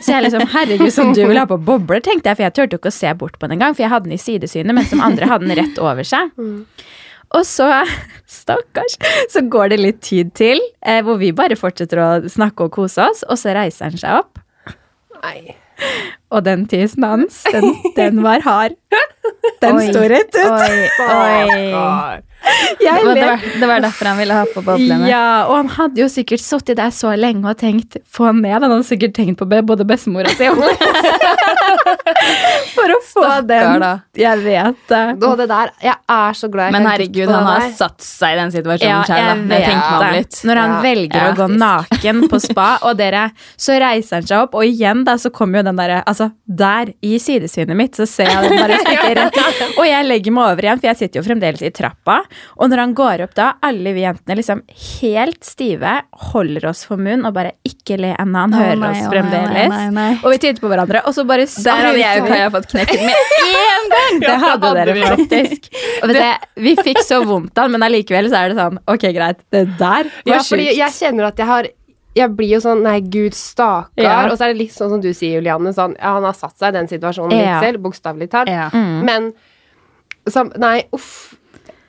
Så 0.00 0.14
jeg 0.14 0.22
liksom, 0.28 0.46
herregud, 0.54 0.92
som 0.94 1.12
du 1.12 1.24
vil 1.26 1.38
ha 1.42 1.44
på 1.50 1.58
bobler, 1.58 2.00
tenkte 2.06 2.30
jeg, 2.30 2.38
for 2.38 2.46
jeg 2.46 2.54
turte 2.60 2.78
ikke 2.78 2.92
å 2.94 2.98
se 3.00 3.10
bort 3.18 3.38
på 3.40 3.48
den 3.50 3.58
engang, 3.58 3.74
for 3.74 3.82
jeg 3.84 3.90
hadde 3.92 4.06
den 4.08 4.14
i 4.16 4.22
sidesynet, 4.22 4.72
mens 4.76 4.90
de 4.94 5.00
andre 5.02 5.26
hadde 5.28 5.48
den 5.50 5.58
rett 5.58 5.78
over 5.82 6.06
seg. 6.06 6.30
Og 7.30 7.44
så, 7.46 7.66
stakkars, 8.26 8.96
så 9.30 9.42
går 9.46 9.70
det 9.74 9.80
litt 9.82 10.00
tid 10.06 10.32
til, 10.38 10.62
eh, 10.82 11.02
hvor 11.06 11.18
vi 11.20 11.32
bare 11.36 11.58
fortsetter 11.58 11.98
å 12.02 12.08
snakke 12.30 12.66
og 12.66 12.72
kose 12.78 13.02
oss, 13.10 13.22
og 13.28 13.38
så 13.38 13.52
reiser 13.54 13.90
han 13.90 13.98
seg 14.00 14.22
opp. 14.22 14.40
Nei. 15.22 15.56
Og 16.34 16.44
den 16.46 16.66
tissen 16.70 17.04
hans, 17.06 17.42
den, 17.52 17.74
den 17.96 18.22
var 18.22 18.42
hard. 18.44 18.76
Den 19.62 19.80
Oi. 19.80 19.86
sto 19.90 20.04
rett 20.08 20.36
ut. 20.36 20.46
Oi, 20.46 20.88
oi. 21.74 22.20
Jeg 22.80 23.02
Det 23.04 23.24
var, 23.26 23.42
det, 23.60 23.66
var, 23.68 23.80
derfor 23.84 24.08
han 24.10 24.18
ville 24.20 24.34
ha 24.34 24.44
på 24.48 24.62
boblene. 24.64 25.08
Ja, 25.10 25.24
og 25.48 25.56
han 25.58 25.68
hadde 25.74 26.00
jo 26.02 26.08
sikkert 26.10 26.40
sittet 26.42 26.78
der 26.80 26.92
så 26.94 27.12
lenge 27.18 27.44
og 27.50 27.58
tenkt 27.60 27.98
Få 28.08 28.26
han 28.30 28.40
ned. 28.42 28.54
Han 28.62 28.70
hadde 28.72 28.86
sikkert 28.88 29.14
tenkt 29.18 29.38
på 29.40 29.46
både 29.48 29.84
bestemora 29.88 30.32
si 30.38 30.48
og 30.48 30.60
For 32.74 32.92
å 32.94 32.98
få 33.04 33.22
Stakkar, 33.24 33.46
den. 33.50 33.80
da. 33.82 33.90
Jeg 34.18 34.40
vet 34.44 34.80
det. 34.90 35.02
Og 35.26 35.36
det 35.40 35.46
der, 35.50 35.72
jeg 35.84 35.96
er 36.16 36.36
så 36.38 36.48
glad 36.52 36.68
jeg 36.70 36.74
Men 36.76 36.88
herregud, 36.88 37.30
han 37.30 37.46
har 37.48 37.60
der. 37.64 37.74
satt 37.78 38.04
seg 38.04 38.34
i 38.34 38.38
den 38.40 38.52
situasjonen 38.54 38.90
Ja, 38.90 39.02
selv, 39.08 39.44
da. 39.50 39.60
jeg 39.60 40.24
det. 40.24 40.40
Når 40.48 40.60
han 40.60 40.70
Ja, 40.70 40.80
velger 40.84 41.20
å 41.20 41.30
gå 41.36 41.46
faktisk. 41.46 41.60
naken 41.60 42.22
på 42.30 42.40
spa, 42.44 42.68
og 42.88 42.96
dere, 43.00 43.24
så 43.60 43.76
reiser 43.82 44.20
han 44.20 44.28
seg 44.30 44.44
opp, 44.46 44.54
og 44.58 44.64
igjen 44.66 45.04
da, 45.06 45.16
så 45.20 45.32
kommer 45.34 45.60
jo 45.60 45.66
den 45.70 45.78
derre 45.80 46.00
Altså, 46.10 46.30
der, 46.46 46.92
i 47.04 47.18
sidesynet 47.22 47.76
mitt, 47.78 47.94
så 47.98 48.06
ser 48.08 48.30
jeg 48.30 48.48
den 48.48 48.58
bare 48.60 48.78
stikke 48.80 49.10
rett. 49.20 49.40
Og 49.76 49.84
jeg 49.86 50.06
legger 50.08 50.34
meg 50.36 50.54
over 50.54 50.66
igjen, 50.68 50.80
for 50.82 50.90
jeg 50.90 51.00
sitter 51.02 51.20
jo 51.20 51.26
fremdeles 51.26 51.62
i 51.66 51.70
trappa. 51.74 52.20
Og 52.58 52.70
når 52.70 52.82
han 52.84 52.94
går 52.98 53.22
opp 53.26 53.34
da, 53.38 53.48
alle 53.66 53.92
vi 53.96 54.04
jentene 54.04 54.36
liksom 54.38 54.62
helt 55.00 55.44
stive, 55.44 55.94
holder 56.32 56.66
oss 56.70 56.84
for 56.88 57.00
munn 57.00 57.24
og 57.28 57.34
bare 57.36 57.52
ikke 57.66 57.98
le 58.00 58.12
ennå. 58.14 58.44
Han 58.46 58.54
Å, 58.54 58.60
hører 58.62 58.80
nei, 58.82 58.90
oss 58.90 59.00
oh, 59.00 59.02
nei, 59.02 59.10
fremdeles. 59.14 59.72
nei, 59.74 59.88
nei. 59.96 60.10
Og 60.24 60.34
vi 60.34 60.38
tyder 60.44 60.60
på 60.62 60.70
hverandre, 60.72 61.02
og 61.08 61.16
så 61.16 61.24
bare 61.28 61.46
Der 61.50 61.82
hadde 61.86 61.98
jeg 62.02 62.22
og 62.22 62.30
Kaja 62.30 62.50
fått 62.54 62.70
knekken 62.74 63.04
med 63.08 63.34
én 63.56 63.90
gang! 63.94 64.20
det 64.22 64.36
hadde 64.44 64.72
dere 64.78 64.96
faktisk. 65.08 65.68
Og 66.02 66.08
vet 66.12 66.20
du, 66.22 66.48
vi 66.68 66.76
fikk 66.84 67.02
så 67.06 67.20
vondt 67.26 67.58
av 67.60 67.70
men 67.72 67.82
allikevel 67.86 68.30
så 68.32 68.44
er 68.44 68.52
det 68.54 68.58
sånn 68.60 68.80
Ok, 68.90 69.04
greit. 69.16 69.42
Det 69.52 69.66
der 69.80 70.08
var 70.10 70.34
Ja, 70.36 70.40
sjukt. 70.46 70.64
jeg 70.76 70.96
kjenner 70.96 71.30
at 71.32 71.38
jeg 71.40 71.48
har 71.50 71.68
jeg 72.18 72.26
blir 72.34 72.48
jo 72.56 72.58
sånn 72.58 72.80
Nei, 72.82 72.96
gud, 73.06 73.36
stakkar. 73.38 74.02
Ja. 74.02 74.16
Og 74.26 74.34
så 74.34 74.48
er 74.48 74.50
det 74.54 74.58
litt 74.64 74.72
sånn 74.74 74.90
som 74.90 75.00
du 75.02 75.12
sier, 75.14 75.36
Julianne. 75.38 75.70
Sånn, 75.76 75.92
ja, 75.94 76.16
han 76.16 76.24
har 76.26 76.34
satt 76.34 76.56
seg 76.58 76.72
i 76.74 76.78
den 76.80 76.88
situasjonen 76.90 77.36
Ja. 77.38 77.60
litt 77.60 77.68
selv, 77.68 77.82
bokstavelig 77.84 78.26
talt. 78.32 78.50
Ja. 78.50 78.64
Mm. 78.74 79.04
Men 79.06 79.28
så, 80.26 80.42
Nei, 80.58 80.80
uff. 80.92 81.36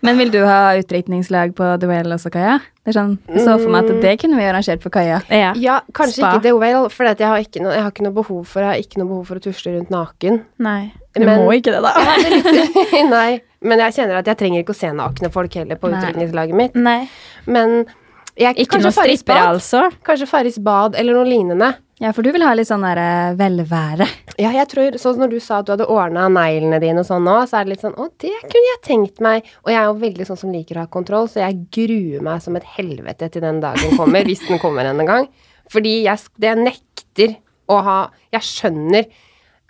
Men 0.02 0.18
vil 0.18 0.32
du 0.34 0.40
ha 0.46 0.74
utdrikningslag 0.80 1.54
på 1.58 1.68
The 1.82 1.88
Whale 1.90 2.16
også, 2.16 2.32
Kaja? 2.34 2.56
Det 2.82 2.90
er 2.90 2.96
sånn, 2.98 3.12
Jeg 3.30 3.44
så 3.46 3.54
for 3.62 3.70
meg 3.70 3.86
at 3.86 4.02
det 4.02 4.14
kunne 4.24 4.40
vi 4.40 4.48
arrangert 4.50 4.82
for 4.82 4.90
Kaja. 4.94 5.20
Ja. 5.30 5.52
Ja, 5.62 5.76
kanskje 5.94 6.24
Spa. 6.24 6.32
ikke 6.34 6.44
The 6.48 6.54
Whale, 6.58 6.90
for 6.90 7.06
jeg 7.06 7.22
har, 7.22 7.38
ikke 7.46 7.62
noe, 7.62 7.76
jeg 7.78 7.86
har 7.86 7.92
ikke 7.94 8.06
noe 8.08 8.16
behov 8.18 8.42
for 8.50 8.66
Jeg 8.66 8.70
har 8.72 8.82
ikke 8.82 8.98
noe 9.02 9.12
behov 9.12 9.28
for 9.30 9.38
å 9.38 9.44
tusle 9.46 9.76
rundt 9.78 9.94
naken. 9.94 10.42
Nei, 10.58 10.92
du 11.14 11.26
Men- 11.26 11.44
må 11.46 11.54
ikke 11.54 11.76
det, 11.76 11.82
da. 11.86 11.94
Nei, 13.16 13.42
men 13.62 13.84
jeg 13.86 13.94
kjenner 14.00 14.18
at 14.24 14.26
jeg 14.32 14.38
trenger 14.42 14.64
ikke 14.64 14.74
å 14.74 14.82
se 14.82 14.90
nakne 14.98 15.32
folk 15.32 15.54
heller 15.54 15.78
på 15.78 15.92
utdrikningslaget 15.94 16.58
mitt. 16.58 16.74
Nei. 16.76 17.08
Men 17.46 17.86
jeg, 18.40 18.56
Ikke 18.58 18.80
kanskje 18.80 18.96
noe 18.96 19.24
bad. 19.28 19.56
altså. 19.56 19.86
Kanskje 20.08 20.28
Farris 20.28 20.58
bad 20.58 20.96
eller 20.98 21.14
noe 21.14 21.28
lignende. 21.30 21.76
Ja, 22.02 22.10
for 22.18 22.26
du 22.26 22.32
vil 22.34 22.42
ha 22.42 22.56
litt 22.58 22.66
sånn 22.66 22.82
der 22.82 22.98
eh, 22.98 23.34
velvære. 23.38 24.08
Ja, 24.42 24.50
jeg 24.56 24.66
tror, 24.72 24.96
sånn 24.98 25.20
Når 25.22 25.36
du 25.36 25.40
sa 25.44 25.60
at 25.62 25.68
du 25.68 25.76
hadde 25.76 25.86
ordna 25.86 26.24
neglene 26.34 26.80
dine 26.82 27.04
og 27.04 27.06
sånn 27.06 27.28
nå, 27.28 27.36
så 27.46 27.60
er 27.60 27.68
det 27.68 27.76
litt 27.76 27.84
sånn 27.86 27.94
Å, 27.94 28.08
det 28.24 28.32
kunne 28.42 28.72
jeg 28.72 28.80
tenkt 28.88 29.22
meg. 29.22 29.46
Og 29.62 29.70
jeg 29.70 29.78
er 29.78 29.86
jo 29.86 30.00
veldig 30.02 30.26
sånn 30.26 30.40
som 30.42 30.54
liker 30.56 30.80
å 30.80 30.86
ha 30.88 30.90
kontroll, 30.90 31.30
så 31.30 31.44
jeg 31.44 31.60
gruer 31.78 32.26
meg 32.26 32.42
som 32.42 32.58
et 32.58 32.66
helvete 32.80 33.30
til 33.30 33.46
den 33.46 33.62
dagen 33.62 33.94
kommer, 34.00 34.26
hvis 34.26 34.42
den 34.48 34.62
kommer 34.64 34.90
en 34.90 35.06
gang. 35.06 35.30
Fordi 35.70 36.00
jeg, 36.08 36.26
jeg 36.42 36.58
nekter 36.58 37.38
å 37.70 37.78
ha 37.86 38.00
Jeg 38.34 38.50
skjønner 38.50 39.06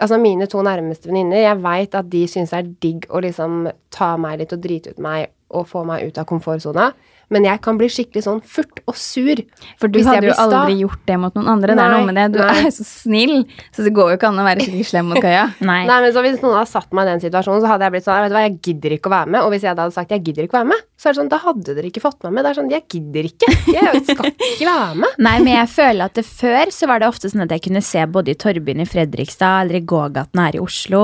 Altså 0.01 0.17
mine 0.17 0.47
to 0.49 0.63
nærmeste 0.65 1.11
venninner, 1.11 1.43
jeg 1.43 1.59
veit 1.61 1.93
at 1.99 2.07
de 2.09 2.23
syns 2.31 2.55
det 2.55 2.57
er 2.57 2.69
digg 2.81 3.03
å 3.13 3.19
liksom 3.21 3.67
ta 3.93 4.15
meg 4.17 4.39
litt 4.39 4.55
og 4.55 4.63
drite 4.63 4.95
ut 4.95 5.03
meg 5.03 5.27
og 5.53 5.67
få 5.69 5.83
meg 5.85 6.07
ut 6.07 6.17
av 6.17 6.25
komfortsona, 6.25 6.87
men 7.31 7.45
jeg 7.47 7.61
kan 7.63 7.77
bli 7.79 7.87
skikkelig 7.91 8.23
sånn 8.25 8.41
furt 8.43 8.81
og 8.85 8.97
sur. 8.99 9.39
For 9.79 9.87
du 9.91 9.99
Hvis 9.99 10.07
jeg 10.09 10.19
hadde 10.19 10.29
jo 10.29 10.35
aldri 10.43 10.75
sta- 10.75 10.81
gjort 10.83 11.05
det 11.07 11.17
mot 11.23 11.37
noen 11.39 11.47
andre. 11.53 11.75
det 11.77 11.83
er 11.85 11.93
noe 11.95 12.05
med 12.09 12.15
det. 12.19 12.25
Du 12.35 12.39
nei. 12.43 12.65
er 12.67 12.71
så 12.75 12.85
snill, 12.85 13.35
så 13.71 13.85
det 13.87 13.93
går 13.95 14.11
jo 14.13 14.17
ikke 14.19 14.29
an 14.29 14.41
å 14.43 14.45
være 14.47 14.65
skikkelig 14.65 14.87
slem 14.91 15.09
mot 15.11 15.21
Kaja. 15.23 15.45
Nei. 15.71 15.81
Nei, 15.87 15.99
men 16.03 16.13
så 16.13 16.21
Hvis 16.25 16.41
noen 16.43 16.57
hadde 16.59 16.69
satt 16.71 16.91
meg 16.93 17.07
i 17.07 17.11
den 17.11 17.23
situasjonen, 17.23 17.61
så 17.63 17.71
hadde 17.71 17.87
jeg 17.87 17.95
blitt 17.95 18.05
sånn 18.05 18.19
Vet 18.21 18.31
du 18.31 18.35
hva, 18.37 18.43
jeg 18.45 18.57
gidder 18.61 18.95
ikke 18.97 19.09
å 19.09 19.15
være 19.15 19.31
med. 19.33 19.41
Og 19.41 19.51
hvis 19.55 19.63
jeg 19.65 19.75
da 19.75 19.87
hadde 19.87 19.95
sagt 19.95 20.11
jeg 20.11 20.23
gidder 20.27 20.45
ikke 20.45 20.57
å 20.57 20.61
være 20.61 20.71
med, 20.73 20.83
så 20.99 21.07
er 21.09 21.13
det 21.15 21.19
sånn 21.21 21.31
Da 21.31 21.39
hadde 21.41 21.75
dere 21.77 21.89
ikke 21.89 22.03
fått 22.03 22.19
meg 22.27 22.35
med. 22.35 22.43
Det 22.45 22.51
er 22.51 22.57
sånn 22.59 22.71
Jeg 22.71 22.85
gidder 22.91 23.29
ikke. 23.31 23.49
Jeg 23.73 24.03
skal 24.11 24.29
ikke 24.31 24.67
være 24.67 24.99
med. 25.01 25.15
Nei, 25.27 25.35
men 25.41 25.51
jeg 25.55 25.69
føler 25.73 26.03
at 26.05 26.19
det 26.19 26.25
før 26.27 26.73
så 26.75 26.89
var 26.91 27.01
det 27.01 27.09
ofte 27.09 27.31
sånn 27.31 27.45
at 27.47 27.55
jeg 27.55 27.63
kunne 27.69 27.81
se 27.85 28.05
både 28.05 28.33
i 28.35 28.37
Torbyen 28.43 28.83
i 28.83 28.87
Fredrikstad 28.89 29.65
eller 29.65 29.79
i 29.79 29.85
gågaten 29.87 30.43
her 30.43 30.57
i 30.59 30.61
Oslo, 30.61 31.03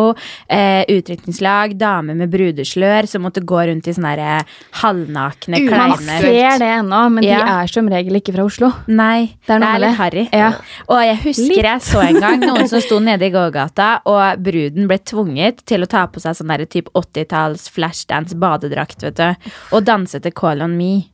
eh, 0.51 0.83
utdrikningslag, 0.91 1.77
damer 1.79 2.17
med 2.19 2.29
brudeslør 2.33 3.07
som 3.09 3.25
måtte 3.25 3.41
gå 3.47 3.63
rundt 3.71 3.87
i 3.89 3.95
sånne 3.95 4.13
eh, 4.17 4.57
halvnakne, 4.83 5.63
Uaktuelt. 5.67 6.16
Ser 6.21 6.59
det 6.59 6.69
ennå, 6.79 7.01
men 7.11 7.23
Ja. 7.23 7.37
de 7.43 7.51
er 7.63 7.67
som 7.67 7.87
regel 7.89 8.15
ikke 8.21 8.33
fra 8.35 8.43
Oslo. 8.45 8.71
Nei, 8.87 9.35
Det 9.47 9.55
er 9.55 9.59
det 9.59 9.67
er 9.67 9.79
litt 9.79 9.89
det. 9.89 9.97
harry. 9.97 10.29
Ja. 10.33 10.51
Og 10.89 11.01
jeg 11.01 11.17
husker 11.23 11.63
jeg 11.63 11.81
så 11.81 12.01
en 12.07 12.19
gang 12.19 12.39
noen 12.41 12.67
som 12.67 12.81
sto 12.81 12.99
nede 12.99 13.27
i 13.27 13.29
gågata, 13.31 14.01
og 14.05 14.39
bruden 14.43 14.87
ble 14.87 14.97
tvunget 14.99 15.65
til 15.65 15.81
å 15.83 15.87
ta 15.87 16.05
på 16.07 16.19
seg 16.23 16.35
sånn 16.35 16.47
der 16.55 16.65
typ 16.65 16.89
80-talls 16.93 17.69
flashdance 17.69 18.35
badedrakt, 18.35 19.01
vet 19.01 19.15
du, 19.15 19.51
og 19.73 19.83
danse 19.85 20.19
til 20.21 20.31
Call 20.31 20.61
on 20.61 20.77
me. 20.77 21.09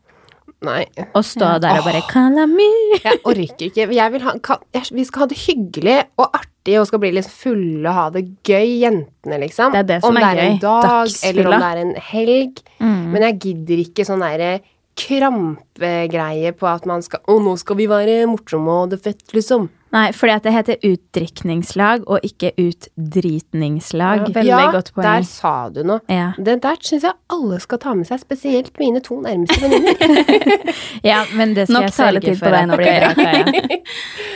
Nei. 0.64 0.86
Og 1.14 1.26
stå 1.28 1.60
der 1.60 1.80
og 1.82 1.84
bare 1.84 2.02
Call 2.08 2.38
on 2.40 2.54
me. 2.56 2.70
Jeg 3.04 3.20
orker 3.28 3.66
ikke. 3.68 3.88
Jeg 3.92 4.12
vil 4.14 4.22
ha, 4.24 4.38
kan, 4.40 4.58
jeg, 4.74 4.84
vi 4.96 5.04
skal 5.04 5.26
ha 5.26 5.28
det 5.28 5.38
hyggelig 5.44 5.98
og 6.18 6.30
artig 6.40 6.78
og 6.80 6.88
skal 6.88 7.00
bli 7.04 7.10
litt 7.12 7.28
fulle 7.28 7.84
og 7.84 7.94
ha 7.98 8.06
det 8.16 8.22
gøy, 8.48 8.80
jentene, 8.86 9.40
liksom. 9.42 9.74
Det 9.74 9.82
er 9.82 9.90
det 9.90 9.98
som 10.02 10.16
om 10.16 10.22
er 10.22 10.22
det 10.22 10.44
er 10.46 10.52
en 10.54 10.60
dag, 10.64 10.84
Dagsfylla. 10.88 11.30
eller 11.34 11.50
om 11.50 11.60
det 11.60 11.72
er 11.74 11.82
en 11.82 11.96
helg. 12.14 12.62
Mm. 12.80 13.02
Men 13.12 13.22
jeg 13.28 13.40
gidder 13.44 13.82
ikke 13.84 14.06
sånn 14.08 14.24
derre 14.24 14.54
krampegreie 15.00 16.54
på 16.58 16.68
at 16.70 16.86
man 16.90 17.02
skal 17.06 17.24
Å, 17.26 17.38
nå 17.42 17.56
skal 17.60 17.80
vi 17.80 17.88
være 17.90 18.24
morsomme 18.30 18.84
og 18.84 18.92
det 18.94 19.02
fett, 19.06 19.26
liksom. 19.34 19.70
Nei, 19.94 20.08
fordi 20.18 20.34
at 20.34 20.46
det 20.48 20.54
heter 20.56 20.86
utdrikningslag 20.88 22.08
og 22.10 22.24
ikke 22.26 22.50
utdritningslag. 22.58 24.24
Veldig 24.34 24.50
ja, 24.50 24.72
godt 24.74 24.90
poeng. 24.96 25.06
Ja, 25.06 25.12
der 25.20 25.28
sa 25.30 25.52
du 25.70 25.84
noe. 25.86 26.02
Ja. 26.10 26.32
Det 26.42 26.56
der 26.64 26.80
syns 26.82 27.06
jeg 27.06 27.14
alle 27.36 27.60
skal 27.62 27.82
ta 27.84 27.94
med 28.00 28.10
seg, 28.10 28.24
spesielt 28.24 28.74
mine 28.82 29.04
to 29.06 29.20
nærmeste 29.22 29.62
venninner. 29.62 30.74
ja, 31.12 31.22
men 31.38 31.54
det 31.54 31.68
skal 31.68 31.78
Nok 31.78 31.88
jeg 31.92 31.98
sørge 32.00 32.36
for 32.42 32.58
deg 32.58 32.60
at 32.64 32.72
nå, 32.72 32.82
blir 32.82 33.00
bra, 33.04 33.14
Kaja. 33.22 33.46
Kaja. 33.54 33.82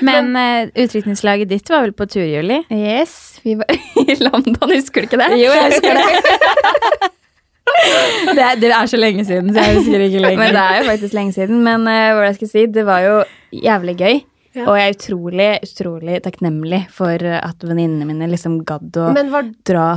Men 0.06 0.34
uh, 0.38 0.70
utdrikningslaget 0.78 1.50
ditt 1.50 1.74
var 1.74 1.88
vel 1.88 1.98
på 1.98 2.06
tur, 2.06 2.22
Julie? 2.22 2.62
Yes, 2.70 3.40
vi 3.42 3.58
var 3.58 3.74
i 4.06 4.22
London, 4.22 4.76
husker 4.78 5.02
du 5.02 5.10
ikke 5.10 5.24
det? 5.26 5.34
Jo, 5.42 5.54
jeg 5.58 5.72
husker 5.74 5.98
det. 5.98 7.14
det, 8.38 8.48
det 8.62 8.72
er 8.72 8.90
så 8.90 9.00
lenge 9.00 9.26
siden, 9.28 9.54
så 9.54 9.64
jeg 9.64 9.78
husker 9.80 10.04
ikke 10.08 10.24
lenger. 10.24 10.42
Men 10.42 10.56
det 10.56 10.64
er 10.64 10.80
jo 10.82 10.88
faktisk 10.90 11.18
lenge 11.18 11.36
siden. 11.36 11.62
Men 11.66 11.86
uh, 11.88 12.16
hva 12.18 12.26
jeg 12.30 12.40
skal 12.40 12.52
si, 12.54 12.66
det 12.78 12.86
var 12.88 13.06
jo 13.06 13.16
jævlig 13.56 13.96
gøy. 14.00 14.20
Ja. 14.58 14.66
Og 14.66 14.78
jeg 14.80 14.90
er 14.90 14.96
utrolig, 14.96 15.50
utrolig 15.68 16.20
takknemlig 16.26 16.82
for 16.94 17.22
at 17.38 17.66
venninnene 17.68 18.08
mine 18.10 18.30
liksom 18.32 18.64
gadd 18.66 18.96
å 18.98 19.12
var 19.30 19.52
dra 19.68 19.90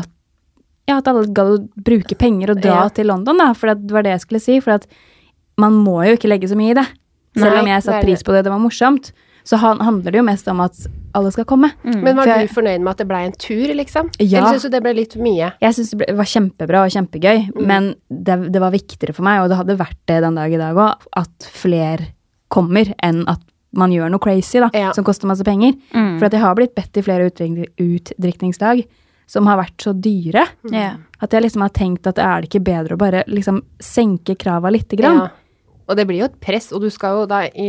Ja, 0.91 0.99
at 0.99 1.09
alle 1.09 1.31
gadd 1.33 1.55
å 1.55 1.85
bruke 1.87 2.17
penger 2.19 2.53
og 2.53 2.61
dra 2.61 2.83
Ja. 2.83 2.89
til 2.93 3.09
London, 3.09 3.39
da. 3.41 3.53
For 3.57 3.73
det 3.73 3.95
var 3.95 4.05
det 4.05 4.17
jeg 4.17 4.25
skulle 4.27 4.43
si. 4.43 4.59
For 4.61 4.77
at 4.77 4.89
man 5.61 5.77
må 5.81 6.01
jo 6.05 6.19
ikke 6.19 6.29
legge 6.29 6.51
så 6.51 6.59
mye 6.59 6.75
i 6.75 6.79
det. 6.81 6.87
Selv 7.39 7.55
Nei, 7.55 7.63
om 7.63 7.71
jeg 7.71 7.85
satte 7.87 8.05
pris 8.05 8.25
på 8.27 8.35
det, 8.35 8.45
det 8.45 8.53
var 8.53 8.61
morsomt, 8.61 9.13
så 9.45 9.57
han, 9.59 9.81
handler 9.81 10.13
det 10.13 10.19
jo 10.21 10.25
mest 10.27 10.49
om 10.49 10.61
at 10.61 10.77
alle 11.15 11.31
skal 11.35 11.45
komme. 11.45 11.73
Men 11.85 12.17
var 12.17 12.23
For 12.25 12.31
jeg- 12.31 12.49
du 12.49 12.55
fornøyd 12.55 12.81
med 12.81 12.91
at 12.91 12.99
det 12.99 13.09
blei 13.09 13.25
en 13.27 13.33
tur, 13.33 13.75
liksom? 13.75 14.11
Ja. 14.19 14.39
Eller 14.39 14.53
syns 14.59 14.63
du 14.63 14.69
det 14.71 14.83
ble 14.83 14.95
litt 14.95 15.17
mye? 15.17 15.53
Jeg 15.61 15.75
syns 15.75 15.91
det 15.99 16.17
var 16.17 16.25
kjempebra 16.25 16.85
og 16.85 16.91
kjempegøy, 16.95 17.51
Mm. 17.55 17.67
men 17.67 17.95
det, 18.11 18.53
det 18.53 18.61
var 18.61 18.71
viktigere 18.71 19.15
for 19.15 19.23
meg, 19.23 19.41
og 19.43 19.49
det 19.49 19.57
hadde 19.59 19.77
vært 19.79 19.99
det 20.07 20.21
den 20.23 20.35
dag 20.35 20.53
i 20.53 20.57
dag 20.57 20.75
òg, 20.77 20.95
at 21.17 21.51
flere 21.53 22.07
kommer 22.49 22.93
enn 23.03 23.25
at 23.29 23.41
man 23.73 23.91
gjør 23.93 24.11
noe 24.11 24.19
crazy 24.19 24.59
da, 24.59 24.69
Ja. 24.75 24.93
som 24.93 25.05
koster 25.05 25.27
masse 25.27 25.45
penger. 25.45 25.75
Mm. 25.95 26.19
For 26.19 26.27
at 26.27 26.33
jeg 26.33 26.41
har 26.41 26.55
blitt 26.57 26.75
bedt 26.75 26.97
i 26.97 27.03
flere 27.03 27.31
utdrikningsdag 27.31 27.69
utdrikningslag 27.79 28.85
som 29.31 29.47
har 29.47 29.59
vært 29.61 29.77
så 29.79 29.93
dyre, 29.95 30.43
mm. 30.67 30.97
at 31.23 31.31
jeg 31.31 31.43
liksom 31.45 31.63
har 31.63 31.71
tenkt 31.71 32.07
at 32.11 32.19
er 32.19 32.41
det 32.43 32.49
ikke 32.51 32.65
bedre 32.67 32.97
å 32.97 32.99
bare 32.99 33.23
liksom 33.31 33.61
senke 33.79 34.35
krava 34.37 34.73
lite 34.75 34.97
grann? 34.99 35.19
Ja. 35.19 35.29
Og 35.91 35.97
det 35.99 36.07
blir 36.07 36.21
jo 36.23 36.29
et 36.31 36.37
press, 36.41 36.69
og 36.73 36.85
du 36.85 36.89
skal 36.95 37.19
jo 37.19 37.27
da 37.31 37.43
i 37.51 37.67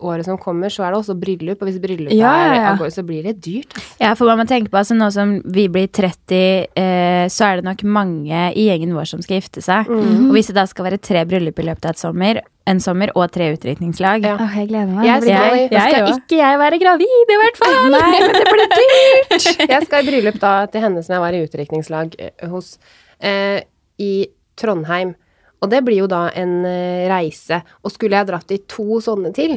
året 0.00 0.24
som 0.26 0.38
kommer, 0.40 0.72
så 0.72 0.86
er 0.86 0.94
det 0.94 1.02
også 1.02 1.14
bryllup, 1.20 1.60
og 1.60 1.68
hvis 1.68 1.78
bryllupet 1.82 2.16
Ja, 2.16 2.32
ja, 2.32 2.46
er 2.48 2.54
ja. 2.56 2.70
av 2.72 2.78
gårde, 2.80 2.94
så 2.96 3.04
blir 3.04 3.22
det 3.28 3.34
dyrt. 3.44 3.74
altså. 3.76 3.96
Ja, 4.00 4.14
for 4.16 4.24
hva 4.30 4.36
man 4.40 4.48
tenker 4.48 4.72
på, 4.72 4.78
altså 4.80 4.96
nå 4.96 5.10
som 5.12 5.34
vi 5.44 5.66
blir 5.68 5.86
30, 5.92 6.38
eh, 6.74 7.26
så 7.28 7.44
er 7.50 7.60
det 7.60 7.66
nok 7.68 7.84
mange 7.84 8.40
i 8.56 8.64
gjengen 8.70 8.94
vår 8.96 9.10
som 9.12 9.20
skal 9.22 9.38
gifte 9.42 9.60
seg. 9.64 9.86
Mm. 9.92 10.30
Og 10.30 10.32
hvis 10.38 10.48
det 10.48 10.56
da 10.56 10.64
skal 10.70 10.88
være 10.88 10.98
tre 11.04 11.26
bryllup 11.28 11.58
i 11.60 11.66
løpet 11.68 11.84
av 11.84 11.94
et 11.96 12.00
sommer, 12.00 12.40
en 12.68 12.80
sommer 12.84 13.08
og 13.16 13.30
tre 13.32 13.46
utdrikningslag 13.54 14.24
Ja. 14.24 14.34
Åh, 14.40 14.56
jeg 14.60 14.68
gleder 14.68 14.90
meg. 14.92 15.06
Jeg 15.06 15.22
skal- 15.22 15.56
jeg 15.56 15.70
Da 15.70 15.84
skal 15.88 16.10
ikke 16.18 16.36
jeg 16.40 16.58
være 16.64 16.78
gravid, 16.82 17.32
i 17.36 17.38
hvert 17.42 17.56
fall! 17.62 17.90
Nei, 17.96 18.20
men 18.20 18.32
det 18.32 18.48
blir 18.52 18.68
dyrt! 18.78 19.46
Jeg 19.74 19.86
skal 19.86 20.02
i 20.04 20.10
bryllup 20.10 20.40
da 20.40 20.52
til 20.66 20.80
henne 20.84 21.02
som 21.04 21.14
jeg 21.14 21.20
var 21.22 21.32
i 21.36 21.44
utdrikningslag 21.46 22.14
eh, 22.18 22.48
hos, 22.48 22.78
eh, 23.20 23.60
i 23.98 24.26
Trondheim. 24.56 25.14
Og 25.62 25.70
det 25.72 25.80
blir 25.86 25.98
jo 26.04 26.06
da 26.10 26.28
en 26.38 26.60
eh, 26.68 27.06
reise. 27.10 27.62
Og 27.84 27.90
skulle 27.94 28.18
jeg 28.20 28.28
dratt 28.30 28.52
i 28.54 28.60
to 28.70 29.00
sånne 29.02 29.32
til, 29.34 29.56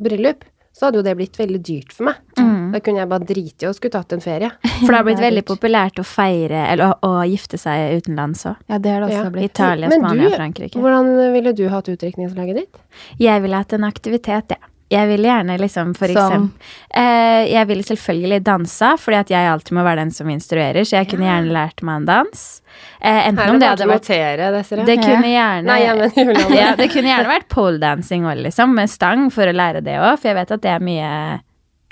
bryllup, 0.00 0.42
så 0.74 0.88
hadde 0.88 0.98
jo 0.98 1.04
det 1.06 1.14
blitt 1.16 1.36
veldig 1.38 1.60
dyrt 1.64 1.92
for 1.94 2.08
meg. 2.10 2.16
Mm. 2.36 2.72
Da 2.74 2.80
kunne 2.82 2.98
jeg 2.98 3.08
bare 3.12 3.26
driti 3.28 3.62
i 3.64 3.68
og 3.70 3.76
skulle 3.76 3.94
tatt 3.94 4.12
en 4.16 4.20
ferie. 4.24 4.48
For 4.82 4.88
det 4.90 4.96
har 4.98 5.04
blitt 5.06 5.20
Det 5.20 5.26
veldig 5.28 5.42
dyrt. 5.44 5.50
populært 5.52 6.00
å 6.02 6.04
feire, 6.08 6.64
eller 6.72 6.90
å, 6.90 7.12
å 7.20 7.22
gifte 7.30 7.60
seg 7.62 8.00
utenlands 8.02 8.42
òg. 8.50 8.56
Ja, 8.68 8.78
det 8.82 8.90
har 8.90 9.04
det 9.04 9.10
også 9.12 9.22
Ja. 9.22 9.30
blitt. 9.36 9.52
Italia, 9.54 9.88
Men 9.92 10.02
Spania, 10.02 10.28
du, 10.28 10.34
Frankrike. 10.36 10.82
Hvordan 10.82 11.12
ville 11.36 11.52
du 11.54 11.64
hatt 11.70 11.88
utdrikningslaget 11.94 12.58
ditt? 12.58 12.80
Jeg 13.22 13.44
ville 13.46 13.60
hatt 13.62 13.72
en 13.78 13.86
aktivitet, 13.86 14.56
jeg. 14.56 14.73
Jeg 14.94 15.08
vil 15.10 15.26
gjerne 15.26 15.56
liksom 15.60 15.92
for 15.98 16.12
Som? 16.14 16.16
eksempel 16.48 17.00
eh, 17.02 17.44
Jeg 17.52 17.68
vil 17.70 17.82
selvfølgelig 17.84 18.40
danse, 18.46 18.90
fordi 19.02 19.18
at 19.20 19.32
jeg 19.34 19.50
alltid 19.52 19.76
må 19.78 19.84
være 19.86 20.04
den 20.04 20.12
som 20.14 20.30
instruerer, 20.32 20.84
så 20.86 21.00
jeg 21.00 21.10
kunne 21.10 21.26
gjerne 21.28 21.54
lært 21.54 21.82
meg 21.86 22.02
en 22.02 22.06
dans. 22.08 22.44
Eh, 23.00 23.20
enten 23.28 23.42
Her 23.42 23.50
om 23.52 23.58
det 23.58 23.64
det 23.66 23.70
hadde 23.74 23.88
vært 23.90 24.08
notere, 24.08 24.50
Desiree. 24.58 24.84
Det 24.88 24.96
kunne 25.02 25.32
gjerne 25.32 25.66
Nei, 25.68 25.80
jeg 25.84 25.98
mener 25.98 26.54
ja, 26.62 26.68
Det 26.78 26.88
kunne 26.94 27.10
gjerne 27.12 27.30
vært 27.34 27.48
poledancing 27.52 28.24
òg, 28.30 28.40
liksom, 28.46 28.74
med 28.78 28.90
stang, 28.92 29.26
for 29.34 29.50
å 29.50 29.54
lære 29.54 29.82
det 29.86 29.98
òg, 30.00 30.14
for 30.22 30.30
jeg 30.32 30.38
vet 30.40 30.54
at 30.58 30.62
det 30.64 30.72
er 30.74 30.86
mye 30.90 31.10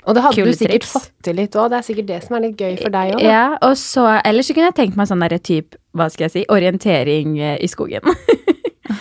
Og 0.05 0.17
det 0.17 0.23
hadde 0.25 0.35
Kule 0.35 0.51
du 0.51 0.57
sikkert 0.59 0.81
triks. 0.83 0.93
fått 0.97 1.11
til 1.23 1.37
litt 1.39 1.55
òg. 1.55 1.69
Det 1.71 1.77
er 1.79 1.85
sikkert 1.87 2.09
det 2.09 2.21
som 2.25 2.35
er 2.35 2.45
litt 2.47 2.59
gøy 2.59 2.73
for 2.81 2.91
deg 2.97 3.13
òg. 3.15 3.23
Ja, 3.23 3.43
og 3.63 3.77
så 3.79 4.07
Ellers 4.23 4.49
så 4.51 4.55
kunne 4.57 4.71
jeg 4.71 4.79
tenkt 4.81 4.99
meg 4.99 5.07
sånn 5.11 5.23
derre 5.23 5.39
type, 5.39 5.79
hva 5.95 6.09
skal 6.11 6.27
jeg 6.27 6.33
si, 6.35 6.45
orientering 6.51 7.37
eh, 7.39 7.57
i 7.63 7.71
skogen. 7.71 8.03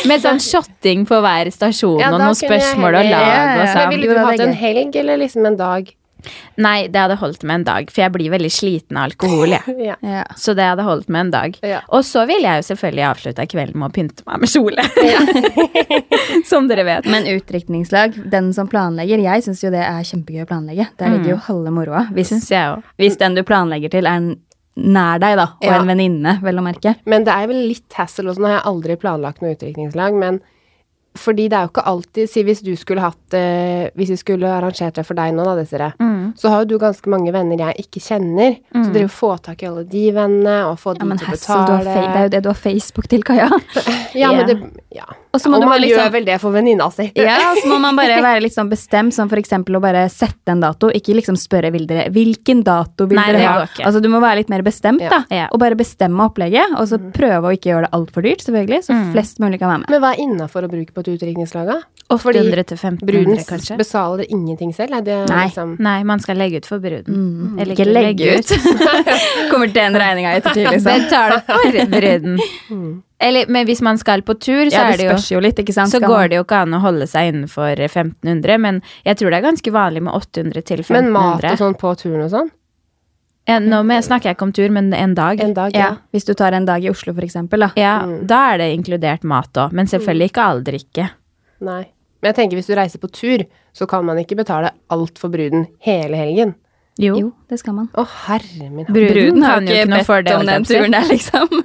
Med 0.09 0.21
sånn 0.23 0.39
shotting 0.41 1.05
på 1.09 1.21
hver 1.23 1.49
stasjon, 1.53 1.99
Ja, 2.01 2.11
og 2.13 2.19
noen 2.21 2.37
spørsmål 2.37 2.99
og 3.01 3.09
lag 3.11 3.31
og 3.31 3.57
Men 3.61 3.73
sånn. 3.75 3.89
ville 3.93 4.07
du 4.13 4.21
hatt 4.25 4.39
en 4.47 4.53
helg 4.53 4.95
eller 4.95 5.17
liksom 5.21 5.45
en 5.45 5.57
dag? 5.59 5.91
Nei, 6.61 6.87
det 6.91 6.99
hadde 7.01 7.15
holdt 7.17 7.41
med 7.49 7.55
en 7.55 7.63
dag, 7.65 7.87
for 7.89 8.03
jeg 8.03 8.13
blir 8.13 8.29
veldig 8.29 8.51
sliten 8.53 8.97
av 8.99 9.07
alkohol. 9.09 9.55
Ja. 9.81 9.95
Ja. 10.05 10.23
Så 10.37 10.53
det 10.53 10.67
hadde 10.67 10.83
holdt 10.85 11.09
med 11.09 11.19
en 11.25 11.31
dag. 11.33 11.55
Ja. 11.65 11.79
Og 11.89 12.03
så 12.05 12.27
ville 12.29 12.45
jeg 12.45 12.61
jo 12.61 12.67
selvfølgelig 12.69 13.05
avslutta 13.09 13.47
kvelden 13.49 13.79
med 13.81 13.89
å 13.89 13.95
pynte 13.95 14.25
meg 14.29 14.43
med 14.43 14.51
kjole. 14.51 14.85
Som 16.51 16.67
dere 16.69 16.85
vet. 16.85 17.09
Men 17.09 17.25
utdrikningslag, 17.31 18.19
den 18.31 18.51
som 18.53 18.69
planlegger, 18.69 19.23
jeg 19.23 19.43
syns 19.47 19.63
jo 19.65 19.71
det 19.73 19.81
er 19.81 20.05
kjempegøy 20.05 20.45
å 20.45 20.49
planlegge. 20.51 20.87
Der 21.01 21.15
ligger 21.15 21.33
jo 21.33 21.39
halve 21.47 21.73
moroa. 21.73 22.05
Hvis, 22.13 22.33
hvis 23.01 23.17
den 23.21 23.37
du 23.37 23.41
planlegger 23.47 23.93
til, 23.97 24.05
er 24.09 24.29
nær 24.81 25.19
deg, 25.19 25.35
da, 25.37 25.43
og 25.61 25.63
Ja. 25.63 25.79
en 25.81 25.87
venninne, 25.87 26.41
vel 26.41 26.55
å 26.57 26.63
merke. 26.63 26.95
Men 27.05 27.23
det 27.23 27.33
er 27.33 27.47
vel 27.47 27.67
litt 27.67 27.93
hassle 27.93 28.25
også. 28.31 28.39
Nå 28.41 28.47
har 28.47 28.57
jeg 28.61 28.65
aldri 28.73 28.95
planlagt 28.97 29.41
noe 29.41 29.53
utdrikningslag, 29.55 30.13
men 30.17 30.41
fordi 31.13 31.49
det 31.49 31.57
er 31.57 31.65
jo 31.65 31.71
ikke 31.73 31.83
alltid 31.91 32.29
Si 32.31 32.41
hvis 32.47 32.61
du 32.63 32.71
skulle 32.79 33.01
hatt 33.03 33.33
eh, 33.35 33.89
Hvis 33.97 34.07
vi 34.13 34.15
skulle 34.15 34.47
arrangert 34.47 34.93
det 34.95 35.03
for 35.05 35.13
deg 35.13 35.33
nå, 35.35 35.43
da, 35.43 35.55
Desiree, 35.57 35.91
Mm. 35.99 36.33
så 36.37 36.47
har 36.49 36.61
jo 36.63 36.65
du 36.69 36.77
ganske 36.79 37.05
mange 37.11 37.33
venner 37.33 37.57
jeg 37.57 37.75
ikke 37.83 37.99
kjenner. 37.99 38.55
Så 38.73 38.93
dere 38.93 39.09
får 39.09 39.41
tak 39.43 39.61
i 39.61 39.67
alle 39.67 39.83
de 39.83 40.05
vennene, 40.15 40.69
og 40.71 40.77
få 40.79 40.95
Ja, 40.97 41.03
men 41.03 41.17
til 41.17 41.27
å 41.27 41.31
betale. 41.31 41.83
det 41.83 42.15
er 42.15 42.23
jo 42.23 42.29
det 42.29 42.43
du 42.43 42.49
har 42.49 42.55
Facebook 42.55 43.07
til, 43.09 43.23
Kaja. 43.23 43.49
Ja, 44.15 44.31
men 44.31 44.47
det 44.47 44.57
Ja. 44.95 45.03
Og 45.33 45.39
så 45.39 45.47
må 45.51 45.55
og 45.57 45.63
du 45.63 45.67
man 45.69 45.79
liksom, 45.79 45.91
gjør 45.95 46.01
liksom 46.03 46.13
vel 46.17 46.25
det 46.27 46.37
for 46.43 46.51
venninna 46.55 46.87
si. 46.91 47.05
ja, 47.15 47.37
så 47.55 47.67
må 47.71 47.77
man 47.79 47.95
bare 47.95 48.17
være 48.27 48.41
litt 48.43 48.55
sånn 48.55 48.69
bestemt, 48.71 49.15
som 49.15 49.29
eksempel 49.31 49.77
å 49.79 49.81
bare 49.83 50.03
sette 50.11 50.51
en 50.51 50.59
dato. 50.63 50.89
Ikke 50.91 51.15
liksom 51.15 51.37
spørre 51.39 51.71
vil 51.71 51.87
dere, 51.87 52.09
hvilken 52.11 52.63
dato 52.67 53.07
vil 53.07 53.19
Nei, 53.21 53.29
dere 53.31 53.45
ha. 53.47 53.65
Altså 53.87 54.01
Du 54.03 54.09
må 54.11 54.19
være 54.23 54.41
litt 54.43 54.51
mer 54.51 54.61
bestemt, 54.67 55.01
Ja. 55.01 55.09
da. 55.09 55.21
Ja. 55.31 55.47
Og 55.51 55.59
bare 55.63 55.77
bestemme 55.79 56.25
opplegget, 56.27 56.75
og 56.77 56.87
så 56.91 56.99
prøve 57.15 57.47
å 57.47 57.55
ikke 57.55 57.71
gjøre 57.71 57.87
det 57.87 57.93
altfor 57.95 58.27
dyrt, 58.27 58.43
selvfølgelig, 58.43 58.83
så 58.89 58.91
Mm. 58.91 59.11
flest 59.13 59.39
mulig 59.39 59.57
kan 59.59 59.69
være 59.71 59.79
med. 59.79 59.89
Men 59.89 60.01
hva 60.03 60.11
er 60.13 60.19
innafor 60.21 60.67
å 60.67 60.69
bruke 60.69 60.91
på 60.93 60.99
et 60.99 61.07
utdrikningslag, 61.15 61.65
da? 61.65 61.79
800 62.11 62.65
til 62.67 62.77
1500, 62.77 63.05
Bruden 63.07 63.37
kanskje. 63.47 63.77
betaler 63.79 64.25
ingenting 64.29 64.73
selv? 64.75 64.97
Er 64.97 65.01
det 65.01 65.29
Nei. 65.29 65.45
liksom 65.47 65.77
Nei, 65.79 66.03
man 66.03 66.19
skal 66.19 66.35
legge 66.35 66.57
ut 66.57 66.65
for 66.67 66.79
bruden. 66.83 67.07
Mm, 67.07 67.59
Eller 67.59 67.73
ikke 67.73 67.87
legge 67.87 68.37
ut. 68.37 68.51
Kommer 69.51 69.71
den 69.71 69.95
regninga 69.95 70.35
etter 70.35 70.51
ettertid, 70.51 70.71
liksom. 70.75 71.07
Betale 71.07 71.41
for 71.47 71.87
bruden. 71.95 73.01
Eller, 73.21 73.45
men 73.53 73.67
hvis 73.69 73.81
man 73.85 73.99
skal 74.01 74.23
på 74.25 74.33
tur, 74.41 74.65
så 74.69 74.73
Ja, 74.73 74.85
er 74.89 74.97
det 74.97 75.05
det 75.05 75.19
jo 75.29 75.35
jo 75.37 75.41
litt, 75.45 75.59
ikke 75.61 75.73
sant. 75.75 75.91
så 75.93 75.99
går 76.01 76.29
det 76.31 76.39
jo 76.39 76.43
ikke 76.45 76.61
an 76.65 76.73
å 76.73 76.79
holde 76.81 77.05
seg 77.07 77.29
innenfor 77.33 77.77
1500, 77.77 78.57
men 78.57 78.81
jeg 79.05 79.17
tror 79.19 79.29
det 79.29 79.37
er 79.41 79.45
ganske 79.45 79.71
vanlig 79.75 80.01
med 80.01 80.13
800 80.17 80.61
til 80.65 80.79
1500. 80.81 80.95
Men 80.97 81.11
mat 81.13 81.45
og 81.51 81.61
sånn 81.61 81.77
på 81.77 81.93
turen 82.01 82.23
og 82.25 82.31
sånn? 82.33 82.49
Ja, 83.49 83.57
nå 83.59 83.81
snakker 84.05 84.29
jeg 84.29 84.35
ikke 84.37 84.45
om 84.47 84.51
tur, 84.53 84.69
men 84.69 84.93
en 84.93 85.13
dag. 85.17 85.39
En 85.41 85.53
dag, 85.53 85.73
Ja, 85.73 85.79
ja. 85.79 85.95
hvis 86.13 86.25
du 86.25 86.33
tar 86.33 86.53
en 86.53 86.65
dag 86.65 86.83
i 86.83 86.89
Oslo, 86.89 87.13
for 87.13 87.21
eksempel, 87.25 87.59
da. 87.59 87.71
Ja, 87.75 88.01
Mm. 88.05 88.27
Da 88.27 88.53
er 88.53 88.57
det 88.59 88.67
inkludert 88.77 89.23
mat 89.23 89.53
òg, 89.53 89.71
men 89.73 89.85
selvfølgelig 89.87 90.29
ikke 90.31 90.43
all 90.45 90.61
drikke. 90.63 91.09
Nei. 91.61 91.85
Men 92.21 92.33
jeg 92.33 92.35
tenker 92.35 92.57
hvis 92.57 92.67
du 92.67 92.75
reiser 92.75 92.99
på 92.99 93.11
tur, 93.11 93.45
så 93.73 93.87
kan 93.87 94.05
man 94.05 94.17
ikke 94.17 94.35
betale 94.37 94.71
alt 94.91 95.17
for 95.17 95.29
bruden 95.29 95.67
hele 95.81 96.15
helgen. 96.15 96.53
Jo. 96.99 97.15
Jo, 97.17 97.31
det 97.49 97.59
skal 97.61 97.73
man. 97.73 97.87
Å, 97.95 98.03
herre 98.27 98.67
min. 98.69 98.85
Bruden, 98.85 99.13
Bruden 99.13 99.43
har 99.47 99.61
jo 99.61 99.67
ikke 99.71 99.91
bedt 99.93 100.05
for 100.09 100.21
det. 100.27 100.35
om 100.35 100.45
den 100.45 100.65
turen 100.67 100.91
der, 100.91 101.07
liksom. 101.07 101.47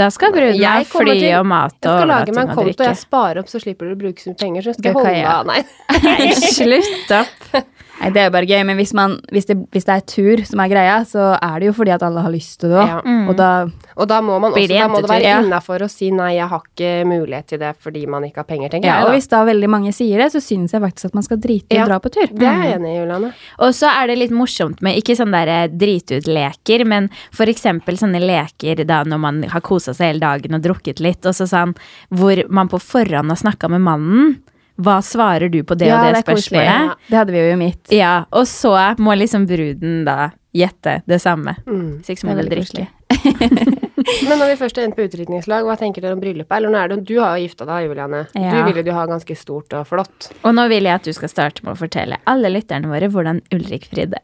Da 0.00 0.06
skal 0.14 0.30
bruden 0.32 0.60
ha 0.62 0.76
fly 0.86 1.14
til- 1.18 1.34
og 1.40 1.46
mat 1.50 1.74
Jeg 1.82 1.90
skal 1.90 2.08
lage 2.08 2.32
meg 2.32 2.48
en 2.48 2.54
konto, 2.54 2.84
jeg 2.86 2.96
sparer 2.96 3.40
opp, 3.42 3.48
så 3.50 3.58
slipper 3.60 3.88
du 3.90 3.96
å 3.96 3.98
bruke 3.98 4.22
så 4.22 4.30
mye 4.30 4.38
penger. 4.38 4.62
Så 4.68 4.74
skal 4.78 4.94
jeg 4.94 4.94
holde 4.94 5.26
av. 5.26 5.50
Nei, 5.50 6.30
slutt 6.54 7.10
opp. 7.18 7.58
Nei, 8.00 8.10
det 8.14 8.22
er 8.22 8.28
jo 8.30 8.32
bare 8.32 8.48
gøy, 8.48 8.62
men 8.64 8.78
hvis, 8.80 8.94
man, 8.96 9.18
hvis, 9.28 9.44
det, 9.50 9.58
hvis 9.74 9.84
det 9.84 9.94
er 9.94 10.04
tur 10.08 10.40
som 10.48 10.60
er 10.64 10.70
greia, 10.72 10.96
så 11.04 11.34
er 11.36 11.60
det 11.60 11.68
jo 11.68 11.74
fordi 11.76 11.92
at 11.92 12.04
alle 12.06 12.22
har 12.24 12.32
lyst 12.32 12.58
til 12.62 12.72
det 12.72 12.78
òg. 12.80 12.88
Ja. 12.88 13.00
Mm. 13.04 13.26
Og 13.28 13.36
da 13.36 13.50
Og 14.00 14.08
da 14.08 14.20
må 14.24 14.38
man 14.40 14.54
også 14.54 14.62
det 14.70 14.78
da 14.80 14.86
må 14.88 15.02
det 15.04 15.10
være? 15.10 15.26
Ja. 15.28 15.40
innafor 15.44 15.84
å 15.84 15.88
si 15.92 16.08
nei, 16.14 16.30
jeg 16.38 16.48
har 16.48 16.62
ikke 16.64 16.92
mulighet 17.10 17.46
til 17.52 17.60
det 17.60 17.74
fordi 17.84 18.06
man 18.08 18.24
ikke 18.24 18.40
har 18.40 18.48
penger, 18.48 18.72
tenker 18.72 18.88
ja, 18.88 18.96
jeg. 19.02 19.08
Og 19.10 19.14
hvis 19.18 19.28
da 19.28 19.42
veldig 19.44 19.68
mange 19.68 19.92
sier 19.92 20.22
det, 20.24 20.30
så 20.32 20.40
syns 20.40 20.72
jeg 20.72 20.80
faktisk 20.80 21.10
at 21.10 21.18
man 21.18 21.26
skal 21.28 21.40
drite 21.44 21.68
i 21.74 21.76
Ja. 21.76 21.84
å 21.84 21.90
dra 21.92 22.00
på 22.00 22.12
tur. 22.14 22.26
Det 22.32 22.48
er 22.48 22.64
jeg 22.64 22.78
enig 22.80 22.94
i, 22.94 22.98
Juliane. 23.02 23.32
Og 23.60 23.74
så 23.76 23.92
er 23.92 24.08
det 24.08 24.18
litt 24.22 24.32
morsomt 24.34 24.80
med 24.80 24.96
ikke 24.96 25.18
sånne 25.20 25.44
der 25.44 25.68
dritutleker, 25.68 26.84
men 26.88 27.10
for 27.36 27.50
eksempel 27.52 27.98
sånne 28.00 28.20
leker 28.22 28.84
da 28.88 29.02
når 29.04 29.20
man 29.20 29.42
har 29.50 29.60
kosa 29.60 29.92
seg 29.96 30.14
hele 30.14 30.24
dagen 30.24 30.56
og 30.56 30.64
drukket 30.64 31.00
litt, 31.04 31.24
og 31.28 31.36
så 31.36 31.46
sånn 31.50 31.76
hvor 32.08 32.40
man 32.48 32.70
på 32.72 32.80
forhånd 32.80 33.30
har 33.32 33.40
snakka 33.40 33.68
med 33.70 33.84
mannen. 33.84 34.38
Hva 34.80 34.98
svarer 35.04 35.52
du 35.52 35.60
på 35.66 35.76
det 35.78 35.90
Ja, 35.90 36.00
og 36.00 36.08
det, 36.08 36.20
det 36.20 36.24
spørsmålet? 36.26 36.66
Ja. 36.66 36.94
Det 37.08 37.18
hadde 37.20 37.34
vi 37.34 37.42
jo 37.42 37.52
i 37.52 37.58
mitt. 37.60 37.82
Ja, 37.94 38.14
og 38.30 38.48
så 38.48 38.74
må 38.98 39.16
liksom 39.18 39.46
bruden 39.50 40.04
da 40.08 40.32
gjette 40.56 41.00
det 41.06 41.20
samme. 41.22 41.56
Mm. 41.66 42.00
Så 42.02 42.14
ikke 42.14 42.26
Det 42.26 42.30
må 42.30 42.42
du 42.42 42.50
drikke. 42.50 42.88
Men 44.28 44.40
når 44.40 44.52
vi 44.52 44.56
først 44.62 44.78
er 44.78 44.86
inne 44.88 44.96
på 44.96 45.04
utdrikningslag, 45.04 45.66
hva 45.66 45.76
tenker 45.78 46.02
dere 46.02 46.16
om 46.16 46.22
bryllupet? 46.22 46.54
Eller 46.56 46.72
nå 46.72 46.80
er 46.80 46.92
det, 46.92 47.00
du 47.08 47.18
har 47.20 47.36
jo 47.36 47.44
gifta 47.44 47.66
deg, 47.68 47.90
Juliane. 47.90 48.22
Ja. 48.32 48.54
Du 48.54 48.70
ville 48.70 48.82
jo 48.82 48.88
du 48.88 48.94
ha 48.96 49.04
ganske 49.10 49.36
stort 49.38 49.76
og 49.76 49.86
flott. 49.90 50.30
Og 50.40 50.56
nå 50.56 50.66
vil 50.72 50.88
jeg 50.88 51.02
at 51.02 51.06
du 51.06 51.12
skal 51.16 51.32
starte 51.32 51.66
med 51.66 51.74
å 51.74 51.78
fortelle 51.78 52.20
alle 52.30 52.50
lytterne 52.52 52.90
våre 52.90 53.10
hvordan 53.12 53.42
Ulrik 53.54 53.90
fridde. 53.92 54.22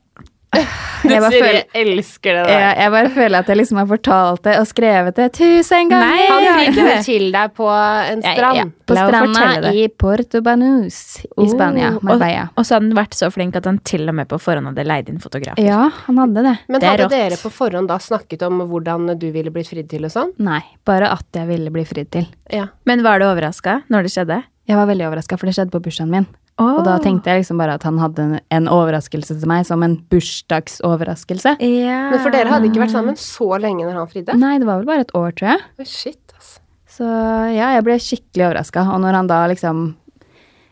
Jeg 1.06 1.20
bare, 1.20 1.30
føler, 1.30 1.56
elsker 1.76 2.36
det 2.38 2.52
jeg, 2.54 2.76
jeg 2.80 2.90
bare 2.94 3.10
føler 3.12 3.36
at 3.42 3.48
jeg 3.50 3.58
liksom 3.60 3.78
har 3.78 3.86
fortalt 3.90 4.40
det 4.46 4.54
og 4.58 4.66
skrevet 4.66 5.16
det 5.18 5.26
tusen 5.36 5.90
ganger. 5.90 6.06
Nei, 6.06 6.22
Han 6.30 6.46
fikk 6.60 6.78
det 6.78 6.94
til 7.10 7.26
deg 7.34 7.52
på 7.58 7.66
en 7.68 8.22
strand. 8.24 8.56
ja. 8.56 8.64
På 8.86 8.94
stranda 8.96 9.72
i 9.74 9.84
Porto 9.90 10.40
Banus 10.46 10.98
i 11.26 11.48
Spania, 11.50 11.90
Oh. 11.96 12.14
Og, 12.14 12.22
og 12.22 12.64
så 12.66 12.76
hadde 12.76 12.86
han 12.88 12.96
vært 12.96 13.14
så 13.18 13.28
flink 13.34 13.56
at 13.58 13.66
han 13.68 13.78
til 13.86 14.06
og 14.08 14.14
med 14.18 14.28
på 14.30 14.38
forhånd 14.40 14.70
hadde 14.70 14.84
leid 14.86 15.08
inn 15.12 15.18
fotografer. 15.22 15.62
Ja, 15.62 15.90
han 16.06 16.18
hadde 16.22 16.42
det. 16.46 16.54
Men 16.70 16.80
Det 16.80 16.86
er 16.88 16.92
hadde 16.94 17.04
rått. 17.04 17.14
dere 17.18 17.38
på 17.42 17.52
forhånd 17.54 17.90
da 17.90 17.98
snakket 18.02 18.42
om 18.46 18.62
hvordan 18.70 19.10
du 19.18 19.28
ville 19.34 19.50
blitt 19.54 19.68
fridd 19.70 19.90
til 19.92 20.06
og 20.08 20.14
sånn? 20.14 20.32
Nei, 20.38 20.62
bare 20.86 21.10
at 21.12 21.26
jeg 21.36 21.46
ville 21.50 21.70
bli 21.74 21.84
fridd 21.88 22.10
til. 22.14 22.26
Ja. 22.52 22.68
Men 22.88 23.02
var 23.06 23.18
du 23.22 23.26
overraska 23.28 23.82
når 23.92 24.06
det 24.08 24.14
skjedde? 24.16 24.40
Jeg 24.66 24.76
var 24.80 24.86
veldig 24.90 25.06
overraska, 25.10 25.36
for 25.38 25.46
det 25.50 25.54
skjedde 25.58 25.74
på 25.74 25.82
bursdagen 25.84 26.10
min. 26.14 26.26
Og 26.62 26.78
da 26.86 26.94
tenkte 27.04 27.28
jeg 27.28 27.42
liksom 27.42 27.58
bare 27.60 27.74
at 27.76 27.84
han 27.84 27.98
hadde 28.00 28.22
en, 28.24 28.36
en 28.58 28.68
overraskelse 28.72 29.34
til 29.36 29.50
meg, 29.50 29.66
som 29.68 29.82
en 29.84 29.98
bursdagsoverraskelse. 30.12 31.58
Yeah. 31.60 32.08
Men 32.14 32.22
for 32.24 32.32
dere 32.32 32.48
hadde 32.48 32.70
ikke 32.70 32.80
vært 32.80 32.94
sammen 32.94 33.18
så 33.20 33.50
lenge 33.60 33.84
når 33.84 33.98
han 34.00 34.08
fridde? 34.08 34.38
Nei, 34.40 34.54
det 34.62 34.68
var 34.68 34.80
vel 34.80 34.88
bare 34.88 35.04
et 35.04 35.12
år, 35.18 35.34
tror 35.36 35.50
jeg. 35.52 35.66
Oh, 35.76 35.90
shit, 35.90 36.22
altså. 36.32 36.62
Så 36.96 37.10
ja, 37.52 37.74
jeg 37.76 37.84
ble 37.84 37.98
skikkelig 38.00 38.46
overraska. 38.48 38.86
Og 38.94 39.04
når 39.04 39.18
han 39.20 39.28
da 39.28 39.42
liksom 39.52 39.84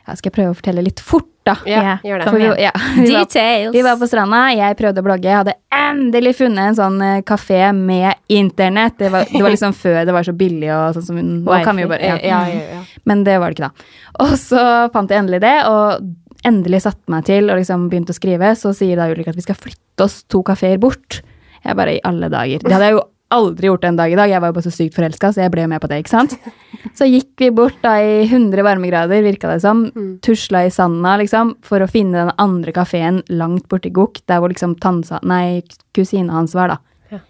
ja, 0.06 0.14
Skal 0.16 0.30
jeg 0.30 0.36
prøve 0.38 0.54
å 0.54 0.56
fortelle 0.56 0.86
litt 0.86 1.04
fort, 1.04 1.28
da? 1.46 1.54
Ja, 1.68 1.96
gjør 2.04 2.22
det. 2.22 2.32
vi, 2.34 2.48
ja, 2.62 2.72
vi, 2.96 3.12
var, 3.12 3.26
Details. 3.26 3.74
vi 3.74 3.84
var 3.86 4.00
på 4.00 4.08
stranda, 4.10 4.40
jeg 4.56 4.78
prøvde 4.78 5.02
å 5.02 5.06
blogge. 5.06 5.28
Jeg 5.30 5.40
hadde 5.42 5.56
endelig 5.74 6.34
funnet 6.40 6.70
en 6.70 6.78
sånn 6.78 6.98
eh, 7.04 7.20
kafé 7.26 7.60
med 7.76 8.16
internett. 8.32 8.96
Det 9.00 9.12
var, 9.12 9.28
det 9.30 9.42
var 9.44 9.54
liksom 9.54 9.76
før 9.84 10.02
det 10.08 10.16
var 10.16 10.26
så 10.26 10.34
billig 10.36 10.72
og 10.74 10.98
sånn 10.98 11.08
som 11.10 11.22
Nå 11.24 11.60
kan 11.66 11.78
vi 11.78 11.86
jo 11.86 11.92
bare 11.92 12.14
Ja, 12.14 12.18
ja. 12.18 12.42
ja, 12.48 12.58
ja, 12.58 12.80
ja. 12.80 12.82
Men 13.08 13.24
det 13.26 13.38
var 13.42 13.52
det 13.52 13.58
ikke 13.58 13.70
da. 13.70 13.88
Og 14.24 14.36
så 14.40 14.64
fant 14.94 15.12
jeg 15.12 15.24
endelig 15.24 15.42
det, 15.44 15.56
og 15.68 16.12
endelig 16.44 16.82
satte 16.84 17.12
meg 17.12 17.24
til 17.28 17.48
og 17.48 17.60
liksom 17.60 17.88
begynte 17.92 18.14
å 18.14 18.18
skrive. 18.18 18.52
Så 18.58 18.74
sier 18.76 19.00
da 19.00 19.08
Ulrik 19.10 19.30
at 19.32 19.38
vi 19.38 19.44
skal 19.46 19.58
flytte 19.58 20.06
oss 20.06 20.22
to 20.30 20.42
kafeer 20.46 20.80
bort. 20.82 21.22
Jeg 21.64 21.76
bare 21.78 21.96
i 21.96 22.02
alle 22.04 22.28
dager. 22.32 22.60
Det 22.64 22.72
hadde 22.74 22.90
jeg 22.90 22.98
jo 22.98 23.04
aldri 23.34 23.68
gjort 23.68 23.82
det 23.82 23.90
en 23.90 23.98
dag 23.98 24.12
i 24.12 24.18
dag. 24.18 24.30
Jeg 24.30 24.42
var 24.42 24.50
jo 24.50 24.56
bare 24.56 24.66
så 24.66 24.72
sykt 24.74 24.96
forelska, 24.96 25.32
så 25.34 25.44
jeg 25.44 25.52
ble 25.54 25.66
med 25.70 25.82
på 25.82 25.90
det, 25.90 26.02
ikke 26.02 26.14
sant. 26.14 26.36
Så 26.94 27.06
gikk 27.08 27.40
vi 27.40 27.48
bort 27.50 27.78
da 27.82 27.94
i 27.98 28.26
100 28.26 28.62
varmegrader, 28.62 29.22
virka 29.24 29.48
det 29.50 29.62
som. 29.64 29.86
Tusla 30.22 30.66
i 30.66 30.70
sanda, 30.70 31.16
liksom, 31.18 31.54
for 31.64 31.82
å 31.82 31.88
finne 31.90 32.20
den 32.20 32.32
andre 32.38 32.74
kafeen 32.76 33.22
langt 33.32 33.64
borti 33.72 33.90
Gok, 33.94 34.20
der 34.30 34.42
hvor 34.42 34.52
liksom 34.52 34.76
tansa, 34.82 35.18
nei, 35.26 35.64
kusina 35.96 36.36
hans 36.36 36.54
var, 36.54 36.74
da. 36.74 37.16
Ja. 37.16 37.22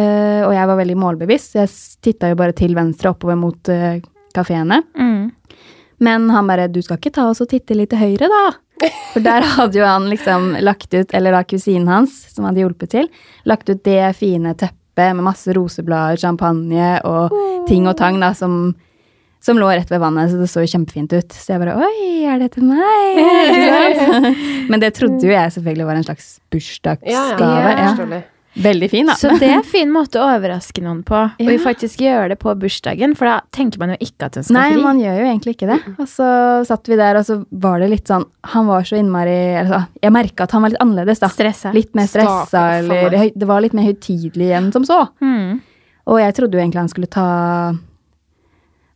Eh, 0.00 0.40
og 0.48 0.54
jeg 0.56 0.70
var 0.70 0.80
veldig 0.80 0.98
målbevisst, 0.98 1.52
så 1.52 1.62
jeg 1.62 1.74
titta 2.08 2.32
jo 2.32 2.40
bare 2.40 2.56
til 2.56 2.74
venstre 2.74 3.12
oppover 3.12 3.38
mot 3.38 3.70
uh, 3.70 4.00
kafeene. 4.34 4.80
Mm. 4.98 5.30
Men 6.02 6.30
han 6.34 6.48
bare 6.50 6.66
'du 6.68 6.82
skal 6.82 6.98
ikke 6.98 7.14
ta 7.14 7.28
oss 7.30 7.44
og 7.44 7.52
titte 7.52 7.76
litt 7.76 7.92
til 7.92 8.02
høyre', 8.02 8.30
da. 8.32 8.44
For 9.12 9.22
der 9.22 9.46
hadde 9.46 9.78
jo 9.78 9.84
han 9.86 10.08
liksom 10.10 10.56
lagt 10.64 10.90
ut, 10.94 11.12
eller 11.14 11.36
da 11.36 11.44
kusinen 11.44 11.92
hans, 11.92 12.16
som 12.34 12.48
hadde 12.48 12.64
hjulpet 12.64 12.96
til, 12.96 13.12
lagt 13.46 13.70
ut 13.70 13.84
det 13.84 14.16
fine 14.18 14.56
teppet 14.56 14.80
med 14.96 15.24
masse 15.24 15.52
roseblader, 15.52 16.16
champagne 16.16 17.00
og 17.04 17.32
ting 17.68 17.88
og 17.88 17.96
tang 17.96 18.20
da, 18.20 18.32
som, 18.34 18.74
som 19.42 19.58
lå 19.58 19.66
rett 19.68 19.90
ved 19.90 20.00
vannet, 20.00 20.30
så 20.30 20.38
det 20.38 20.48
så 20.50 20.62
jo 20.62 20.70
kjempefint 20.70 21.12
ut. 21.12 21.32
Så 21.32 21.52
jeg 21.52 21.60
bare 21.60 21.74
'oi, 21.76 22.24
er 22.24 22.38
det 22.38 22.52
til 22.52 22.64
meg?' 22.64 22.78
Men 24.70 24.80
det 24.80 24.94
trodde 24.94 25.20
jo 25.22 25.32
jeg 25.32 25.52
selvfølgelig 25.52 25.86
var 25.86 25.96
en 25.96 26.04
slags 26.04 26.40
bursdagsgave. 26.50 27.40
ja, 27.40 27.94
ja, 27.96 28.06
Ja. 28.08 28.22
Veldig 28.54 28.88
fin, 28.90 29.08
da. 29.10 29.16
Så 29.18 29.32
det 29.40 29.48
er 29.48 29.56
en 29.58 29.66
fin 29.76 29.90
måte 29.90 30.20
å 30.22 30.26
overraske 30.36 30.82
noen 30.84 31.00
på. 31.06 31.18
Og 31.42 31.52
faktisk 31.64 32.04
gjøre 32.04 32.30
det 32.34 32.38
på 32.42 32.52
bursdagen, 32.58 33.16
for 33.18 33.26
da 33.26 33.40
tenker 33.54 33.82
man 33.82 33.94
jo 33.94 33.98
ikke 34.06 34.28
at 34.28 34.38
hun 34.38 34.46
skal 34.46 34.58
Nei, 34.58 34.66
fri. 34.76 34.82
man 34.84 35.00
gjør 35.02 35.18
jo 35.18 35.26
egentlig 35.26 35.54
ikke 35.56 35.70
det. 35.72 35.78
Og 35.96 36.06
så 36.10 36.28
satt 36.68 36.90
vi 36.90 36.98
der, 37.00 37.18
og 37.18 37.26
så 37.26 37.40
var 37.64 37.82
det 37.82 37.90
litt 37.90 38.10
sånn 38.10 38.26
Han 38.54 38.68
var 38.70 38.86
så 38.86 38.98
innmari 39.00 39.36
altså, 39.58 39.80
Jeg 40.04 40.14
merka 40.14 40.46
at 40.46 40.54
han 40.54 40.64
var 40.64 40.74
litt 40.74 40.82
annerledes, 40.84 41.22
da. 41.24 41.30
Stressa. 41.34 41.72
Litt 41.74 41.94
mer 41.98 42.10
stressa, 42.10 42.64
eller 42.78 43.30
Det 43.34 43.48
var 43.48 43.64
litt 43.64 43.74
mer 43.76 43.88
høytidelig 43.90 44.52
enn 44.60 44.70
som 44.74 44.86
så. 44.86 45.00
Mm. 45.24 45.58
Og 46.12 46.20
jeg 46.20 46.36
trodde 46.36 46.58
jo 46.58 46.62
egentlig 46.62 46.82
han 46.84 46.92
skulle 46.92 47.10
ta 47.10 47.28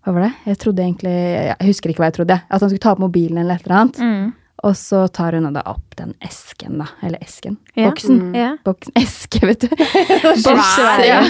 Hva 0.05 0.15
var 0.15 0.29
det? 0.29 0.33
Jeg 0.53 0.61
trodde 0.63 0.85
egentlig 0.85 1.15
Jeg 1.17 1.71
husker 1.71 1.93
ikke 1.93 2.05
hva 2.05 2.11
jeg 2.13 2.19
trodde. 2.21 2.39
At 2.47 2.61
han 2.63 2.71
skulle 2.71 2.85
ta 2.85 2.95
opp 2.95 3.03
mobilen 3.03 3.41
eller 3.43 3.59
et 3.59 3.67
eller 3.67 3.81
annet. 3.83 3.99
Mm. 3.99 4.29
Og 4.67 4.75
så 4.77 5.05
tar 5.15 5.37
hun 5.39 5.47
da 5.55 5.63
opp 5.71 5.95
den 6.01 6.15
esken, 6.25 6.81
da. 6.81 6.89
Eller 7.07 7.23
esken. 7.23 7.57
Ja. 7.79 7.91
Boksen. 7.93 8.19
Mm. 8.19 8.35
Ja. 8.35 8.49
Boksen. 8.67 8.93
Eske, 9.03 9.43
vet 9.47 9.61
du. 9.67 9.69
Boksen, 10.49 11.05
ja. 11.07 11.21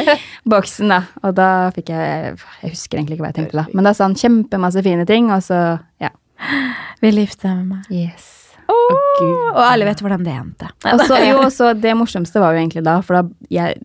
Boksen, 0.54 0.92
da. 0.92 1.00
Og 1.24 1.34
da 1.38 1.48
fikk 1.76 1.94
jeg 1.94 2.34
Jeg 2.34 2.74
husker 2.74 3.00
egentlig 3.00 3.16
ikke 3.16 3.24
hva 3.24 3.32
jeg 3.32 3.40
tenkte 3.40 3.62
da. 3.62 3.66
Men 3.72 3.88
da 3.88 3.94
sa 3.96 4.04
han 4.08 4.18
kjempemasse 4.20 4.84
fine 4.84 5.08
ting, 5.08 5.32
og 5.32 5.42
så 5.46 5.64
Ja. 6.02 6.12
Vil 7.00 7.20
gifte 7.22 7.46
deg 7.48 7.62
med 7.62 7.76
meg. 7.78 7.90
Yes. 7.94 8.33
Åh, 8.68 9.52
og 9.54 9.60
alle 9.64 9.84
vet 9.88 10.00
hvordan 10.02 10.24
det 10.24 10.32
endte. 10.34 10.70
Og 10.92 11.04
så, 11.06 11.18
jo, 11.24 11.42
så 11.58 11.72
det 11.76 11.92
morsomste 11.98 12.40
var 12.42 12.54
jo 12.56 12.62
egentlig 12.64 12.84
da, 12.86 12.98
for 13.04 13.20
da 13.20 13.24
jeg 13.52 13.76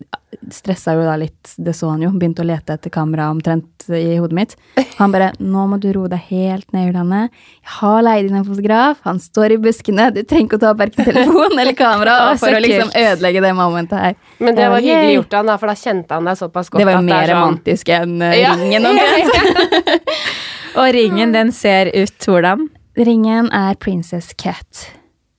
stressa 0.54 0.94
jo 0.96 1.02
da 1.04 1.16
litt, 1.20 1.50
det 1.58 1.72
så 1.76 1.90
han 1.90 2.02
jo, 2.04 2.10
begynte 2.14 2.42
å 2.44 2.46
lete 2.46 2.72
etter 2.76 2.90
kamera 2.94 3.26
omtrent 3.32 3.84
i 3.90 4.14
hodet 4.16 4.36
mitt. 4.36 4.52
Han 5.00 5.12
bare 5.12 5.32
'Nå 5.38 5.64
må 5.68 5.78
du 5.82 5.88
roe 5.92 6.08
deg 6.08 6.22
helt 6.30 6.68
ned, 6.72 6.86
Julianne. 6.88 7.20
Jeg 7.60 7.72
har 7.80 8.02
leid 8.06 8.28
inn 8.30 8.38
en 8.38 8.46
fotograf. 8.46 9.00
Han 9.04 9.18
står 9.20 9.56
i 9.56 9.58
buskene. 9.58 10.08
Du 10.14 10.22
trenger 10.22 10.46
ikke 10.46 10.58
å 10.60 10.62
ta 10.64 10.70
opp 10.70 10.78
verken 10.80 11.04
telefon 11.10 11.58
eller 11.58 11.74
kamera 11.74 12.16
for 12.38 12.54
å 12.54 12.62
liksom 12.62 12.94
ødelegge 12.94 13.42
det 13.42 13.52
momentet 13.58 13.98
her. 13.98 14.14
Men 14.38 14.54
det 14.56 14.68
var 14.70 14.80
hyggelig 14.80 15.18
gjort 15.18 15.34
av 15.34 15.38
han, 15.42 15.46
da, 15.52 15.58
for 15.58 15.66
da 15.74 15.74
kjente 15.74 16.14
han 16.14 16.30
deg 16.30 16.38
såpass 16.40 16.70
godt. 16.70 16.80
Det 16.80 16.88
var 16.88 16.98
jo 17.00 17.06
mer 17.06 17.22
er 17.22 17.26
sånn- 17.26 17.40
romantisk 17.42 17.88
enn 17.98 18.22
eh, 18.22 18.40
Ja. 18.40 18.54
ringen. 18.54 18.86
omtrent. 18.86 20.10
Og 20.80 20.92
ringen, 20.94 21.32
den 21.34 21.50
ser 21.52 21.90
ut 21.94 22.26
hvordan? 22.30 22.68
Ringen 23.06 23.50
er 23.54 23.76
Princess 23.80 24.34
Cat. 24.36 24.88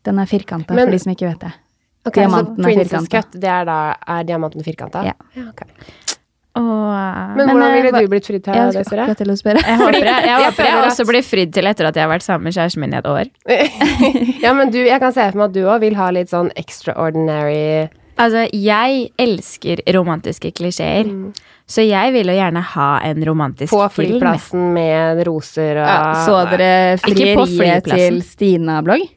Den 0.06 0.22
er 0.22 0.30
firkanta, 0.30 0.74
for 0.74 0.92
de 0.92 1.00
som 1.02 1.12
ikke 1.14 1.28
vet 1.30 1.44
det. 1.44 1.52
Ok, 2.08 2.16
Diamanten 2.18 2.58
så 2.58 2.70
er 2.70 2.74
Princess 2.74 2.94
firkantet. 3.06 3.28
Cut, 3.34 3.42
det 3.44 3.52
er 3.54 3.68
da 3.70 3.80
er 4.16 4.24
diamanten 4.26 4.66
firkanta? 4.66 5.04
Ja. 5.06 5.14
ja 5.38 5.44
okay. 5.52 5.70
Og, 6.52 6.66
Men, 7.38 7.38
Men, 7.38 7.50
hvordan 7.54 7.70
eh, 7.70 7.76
ville 7.78 8.00
du 8.02 8.10
blitt 8.12 8.26
fridd 8.28 8.44
til, 8.44 8.58
Jeg 8.58 8.74
Desiree? 8.76 9.36
spørre. 9.40 9.62
jeg 9.64 9.78
håper 9.80 9.96
jeg, 9.96 10.04
jeg, 10.08 10.26
Jeg 10.28 10.46
håper 10.50 10.68
jeg 10.68 10.82
også 10.84 11.06
blir 11.08 11.24
fridd 11.24 11.54
til 11.56 11.70
etter 11.70 11.88
at 11.88 11.96
jeg 11.96 12.04
har 12.04 12.12
vært 12.12 12.26
sammen 12.26 12.50
med 12.50 12.58
kjæresten 12.58 12.84
min 12.84 12.92
i 12.92 12.98
et 13.00 13.08
år. 13.08 13.30
ja, 14.46 14.52
men 14.58 14.74
du, 14.74 14.82
jeg 14.84 15.00
kan 15.00 15.14
se 15.16 15.30
for 15.32 15.40
meg 15.40 15.48
at 15.48 15.56
du 15.56 15.62
òg 15.64 15.80
vil 15.86 15.96
ha 15.96 16.10
litt 16.12 16.34
sånn 16.34 16.52
extraordinary 16.60 17.88
Altså, 18.22 18.44
jeg 18.54 19.08
elsker 19.18 19.80
romantiske 19.96 20.52
klisjeer. 20.54 21.08
Mm. 21.08 21.32
Så 21.72 21.86
jeg 21.88 22.12
vil 22.16 22.28
jo 22.28 22.36
gjerne 22.36 22.64
ha 22.74 22.90
en 23.08 23.24
romantisk 23.28 23.72
film. 23.72 23.80
På 23.80 23.88
film. 23.96 24.18
flyplassen 24.18 24.68
med 24.76 25.24
roser 25.28 25.80
og 25.80 25.88
Ja, 25.88 26.02
så 26.26 26.42
dere 26.52 27.00
frieriet 27.00 27.88
til 27.88 28.22
Stina-blogg? 28.28 29.08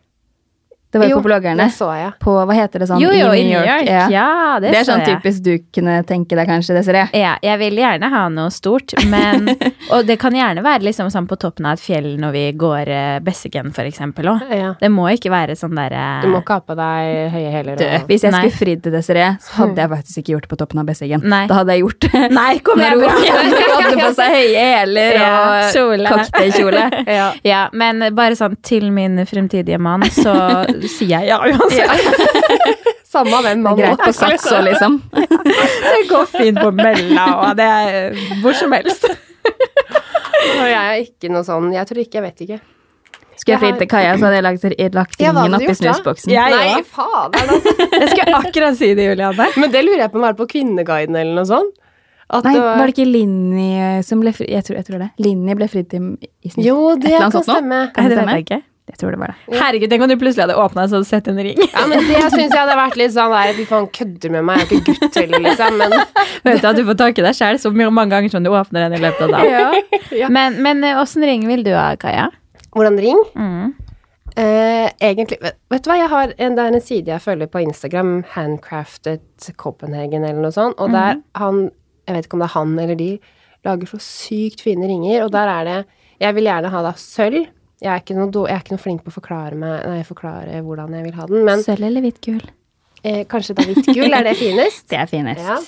Det 0.94 1.00
var 1.02 1.08
jo 1.10 1.16
Jo, 1.16 1.20
på 1.20 1.26
bloggerne. 1.26 1.64
så 1.74 1.88
jeg. 1.98 2.12
På, 2.22 2.36
hva 2.46 2.54
heter 2.54 2.78
det 2.84 2.86
sånn? 2.88 3.00
Jo, 3.02 3.10
jo, 3.10 3.32
i 3.34 3.42
New 3.48 3.58
York. 3.58 3.88
Ja, 4.14 4.58
det, 4.62 4.70
Det 4.70 4.78
er 4.78 4.84
så 4.86 4.92
sånn 4.94 5.02
jeg. 5.02 5.16
typisk 5.18 5.42
du 5.42 5.52
kunne 5.74 5.96
tenke 6.06 6.36
deg, 6.38 6.46
kanskje, 6.46 6.76
Desiree. 6.78 7.08
Ja, 7.18 7.34
jeg 7.42 7.58
vil 7.64 7.80
gjerne 7.82 8.10
ha 8.12 8.22
noe 8.30 8.52
stort, 8.54 8.94
men 9.10 9.48
Og 9.94 10.06
det 10.06 10.16
kan 10.22 10.32
gjerne 10.34 10.62
være 10.64 10.86
liksom 10.86 11.10
sånn 11.12 11.26
på 11.28 11.36
toppen 11.42 11.66
av 11.66 11.74
et 11.76 11.82
fjell 11.82 12.14
når 12.22 12.32
vi 12.36 12.44
går 12.62 12.88
uh, 12.94 13.18
Besseggen, 13.26 13.72
for 13.74 13.84
eksempel 13.90 14.30
òg. 14.32 14.46
Ja. 14.54 14.70
Det 14.80 14.88
må 14.94 15.08
ikke 15.12 15.32
være 15.34 15.56
sånn 15.58 15.74
derre 15.76 16.04
Du 16.22 16.28
må 16.32 16.40
ikke 16.44 16.56
ha 16.60 16.64
på 16.64 16.76
deg 16.78 17.34
høye 17.34 17.50
hæler. 17.52 17.74
Og- 17.82 18.06
hvis 18.08 18.22
jeg 18.24 18.32
Nei. 18.32 18.40
skulle 18.44 18.58
fridd 18.62 18.82
til 18.86 18.92
Desiree, 18.94 19.32
så 19.42 19.58
hadde 19.64 19.82
jeg 19.82 19.90
faktisk 19.90 20.22
ikke 20.22 20.32
gjort 20.36 20.46
det 20.46 20.52
på 20.54 20.58
toppen 20.62 20.78
av 20.84 20.86
Besseggen. 20.88 21.26
Nei. 21.34 21.42
Da 21.50 21.58
hadde 21.60 21.74
jeg 21.76 21.82
gjort 21.84 22.06
det 22.06 22.22
Nei, 22.38 22.58
kom 22.64 22.78
når 22.78 23.02
igjen! 23.02 23.50
hun 23.64 23.74
hadde 23.74 23.98
på 24.04 24.12
seg 24.20 24.36
høye 24.38 24.64
hæler 24.70 25.18
Ja, 25.18 25.34
og 25.42 25.74
kjole. 25.74 26.14
cocktailkjole. 26.14 26.84
Ja. 27.10 27.26
Ja, 27.44 27.62
men 27.72 28.02
bare 28.14 28.38
sånn 28.38 28.56
til 28.64 28.90
min 28.94 29.18
fremtidige 29.26 29.78
mann, 29.82 30.04
så 30.14 30.34
sier 30.90 31.14
jeg 31.20 31.30
ja 31.32 31.38
uansett. 31.40 32.52
Samme 33.14 33.38
hvem 33.46 33.60
man 33.62 33.76
greit 33.78 34.00
på 34.02 34.10
sats 34.16 34.46
òg, 34.50 34.64
liksom. 34.66 34.98
Det 35.94 36.00
går 36.10 36.24
fint 36.32 36.58
på 36.58 36.70
mella, 36.74 37.26
og 37.46 37.56
det 37.60 37.66
er 37.70 38.16
hvor 38.42 38.56
som 38.58 38.72
helst. 38.74 39.06
Og 39.44 40.64
jeg 40.66 40.78
er 40.80 40.96
ikke 41.04 41.30
noe 41.32 41.44
sånn 41.46 41.68
Jeg 41.74 41.86
tror 41.88 42.00
ikke, 42.02 42.16
jeg 42.18 42.24
vet 42.24 42.42
ikke. 42.46 42.58
Skulle 43.34 43.54
jeg 43.56 43.60
fridd 43.62 43.78
til 43.82 43.88
Kaja, 43.90 44.12
så 44.18 44.28
hadde 44.28 44.36
jeg 44.38 44.44
lagt, 44.46 44.66
lagt 44.94 45.22
Ja, 45.22 45.30
ringen 45.34 45.56
oppi 45.58 45.74
snusboksen. 45.78 46.32
Ja, 46.32 46.44
snusboksen. 46.48 46.74
Nei, 46.74 46.82
fader, 46.96 47.54
altså. 47.54 47.72
Jeg 48.00 48.10
skulle 48.12 48.36
akkurat 48.38 48.76
si 48.78 48.90
det, 48.94 49.06
Julianne. 49.08 49.48
Men 49.58 49.72
det 49.74 49.82
lurer 49.86 50.04
jeg 50.04 50.12
på 50.12 50.20
om 50.20 50.26
er 50.28 50.36
på 50.38 50.46
Kvinneguiden 50.50 51.18
eller 51.18 51.34
noe 51.40 51.48
sånt. 51.48 51.74
At 52.34 52.46
Nei, 52.46 52.54
var 52.56 52.80
det 52.88 52.94
ikke 52.94 53.06
Linni 53.10 53.66
som 54.06 54.22
ble 54.22 54.32
fridd 54.34 54.48
jeg, 54.54 54.64
tror- 54.64 54.78
jeg 54.78 54.86
tror 54.88 55.02
det. 55.02 55.10
Linni 55.20 55.56
ble 55.58 55.66
fridd 55.70 55.90
til 55.92 56.06
i 56.24 56.52
snus. 56.54 56.62
Jo, 56.64 56.78
det 56.96 57.10
kan 57.12 57.34
stemme. 57.34 57.42
kan 57.42 57.42
det 57.44 57.50
stemme. 57.50 57.80
Kan 57.94 58.08
det 58.08 58.14
det 58.14 58.22
vet 58.22 58.38
jeg 58.38 58.46
ikke. 58.46 58.60
Jeg 58.84 58.98
tror 59.00 59.14
det 59.14 59.18
var 59.22 59.32
det. 59.32 59.56
Herregud, 59.56 59.88
tenk 59.88 60.04
om 60.04 60.10
du 60.10 60.18
plutselig 60.20 60.44
hadde 60.44 60.56
åpna 60.60 60.84
og 60.84 61.06
sett 61.08 61.28
en 61.32 61.40
ring. 61.40 61.56
Ja, 61.72 61.86
men 61.88 62.04
det 62.04 62.20
syns 62.34 62.52
jeg 62.52 62.58
hadde 62.58 62.76
vært 62.76 62.98
litt 63.00 63.14
sånn 63.14 63.32
der 63.32 63.54
Fy 63.56 63.64
faen, 63.70 63.88
kødder 63.96 64.34
med 64.34 64.44
meg, 64.44 64.60
jeg 64.60 64.66
er 64.66 64.82
ikke 64.82 64.96
gutt 65.00 65.18
heller, 65.22 65.44
liksom. 65.46 65.80
Men 65.80 65.94
Vet 66.44 66.60
du 66.60 66.68
at 66.68 66.78
du 66.78 66.84
får 66.90 66.98
takke 67.00 67.24
deg 67.24 67.38
sjæl 67.38 67.60
så 67.62 67.72
mange 67.72 68.10
ganger 68.12 68.34
som 68.34 68.44
du 68.44 68.52
åpner 68.52 68.84
den 68.84 68.98
i 68.98 69.02
løpet 69.06 69.24
av 69.24 69.36
dagen. 69.38 69.90
Ja. 70.12 70.28
Men, 70.34 70.60
men 70.62 70.84
eh, 70.84 70.98
åssen 71.00 71.24
ring 71.24 71.46
vil 71.48 71.64
du 71.64 71.72
ha, 71.74 71.94
Kaja? 72.00 72.28
hvordan 72.74 72.98
ring? 73.00 73.20
Mm. 73.38 73.74
Uh, 74.34 74.88
egentlig 74.98 75.38
vet, 75.38 75.56
vet 75.70 75.84
du 75.84 75.90
hva, 75.90 75.96
jeg 76.00 76.10
har 76.10 76.32
en, 76.42 76.56
det 76.58 76.62
er 76.64 76.74
en 76.74 76.82
side 76.82 77.12
jeg 77.12 77.22
følger 77.22 77.50
på 77.52 77.62
Instagram, 77.62 78.14
Handcrafted 78.32 79.52
Copenhagen 79.60 80.26
eller 80.26 80.42
noe 80.42 80.54
sånt, 80.54 80.80
og 80.82 80.90
der 80.90 81.20
han 81.38 81.68
Jeg 82.04 82.16
vet 82.16 82.26
ikke 82.26 82.36
om 82.36 82.42
det 82.42 82.48
er 82.50 82.56
han 82.58 82.72
eller 82.82 82.98
de, 82.98 83.10
lager 83.64 83.88
så 83.88 84.00
sykt 84.02 84.64
fine 84.64 84.88
ringer, 84.90 85.22
og 85.24 85.30
der 85.32 85.48
er 85.52 85.68
det 85.68 85.76
Jeg 86.20 86.34
vil 86.36 86.50
gjerne 86.50 86.72
ha 86.74 86.82
da 86.84 86.92
sølv. 86.98 87.46
Jeg 87.84 87.92
er 87.92 88.00
ikke 88.02 88.16
noe, 88.16 88.32
jeg 88.48 88.56
er 88.56 88.62
ikke 88.64 88.72
noe 88.78 88.80
flink 88.86 89.04
på 89.04 89.12
å 89.12 89.16
forklare, 89.20 89.54
meg, 89.60 89.84
nei, 89.92 90.02
forklare 90.08 90.60
hvordan 90.64 90.94
jeg 90.96 91.04
vil 91.10 91.16
ha 91.20 91.26
den, 91.30 91.44
men 91.44 91.60
Sølv 91.66 91.84
eller 91.90 92.00
hvitt 92.06 92.20
gull? 92.24 92.44
eh, 93.04 93.24
kanskje 93.28 93.54
det 93.58 93.64
er 93.66 93.74
hvitt 93.74 93.90
gull, 93.98 94.14
er 94.16 94.24
det 94.24 94.36
finest? 94.44 94.86
Det 94.88 94.96
er 95.02 95.10
finest. 95.10 95.44
Ja. 95.44 95.58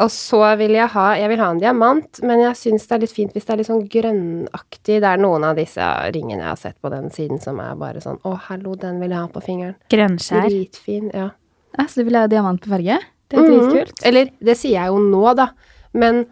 Og 0.00 0.12
så 0.14 0.38
vil 0.60 0.76
jeg 0.76 0.86
ha 0.92 1.04
Jeg 1.18 1.26
vil 1.32 1.40
ha 1.42 1.48
en 1.50 1.58
diamant, 1.58 2.20
men 2.22 2.38
jeg 2.44 2.54
syns 2.56 2.84
det 2.86 2.94
er 2.94 3.00
litt 3.02 3.12
fint 3.16 3.32
hvis 3.34 3.44
det 3.48 3.50
er 3.52 3.58
litt 3.58 3.66
sånn 3.66 3.82
grønnaktig. 3.90 5.00
Det 5.02 5.08
er 5.10 5.18
noen 5.18 5.44
av 5.48 5.56
disse 5.58 5.82
ringene 6.14 6.44
jeg 6.44 6.48
har 6.52 6.60
sett 6.60 6.76
på 6.80 6.90
den 6.92 7.08
siden 7.10 7.40
som 7.42 7.58
er 7.64 7.74
bare 7.80 8.00
sånn 8.04 8.20
Å, 8.22 8.36
hallo, 8.48 8.76
den 8.78 9.00
vil 9.02 9.10
jeg 9.10 9.18
ha 9.18 9.26
på 9.34 9.42
fingeren. 9.42 9.74
Grønnskjær. 9.90 10.46
Dritfin. 10.48 11.10
Ja. 11.12 11.30
Ja, 11.78 11.84
så 11.90 12.00
du 12.00 12.06
vil 12.08 12.16
ha 12.20 12.26
diamant 12.30 12.62
på 12.62 12.70
farge? 12.72 13.00
Det 13.28 13.36
er 13.36 13.42
Mhm. 13.42 13.50
dritkult. 13.58 14.06
Eller 14.08 14.30
det 14.40 14.56
sier 14.56 14.78
jeg 14.78 14.86
jo 14.88 14.98
nå, 15.02 15.34
da. 15.36 15.48
Men 15.92 16.24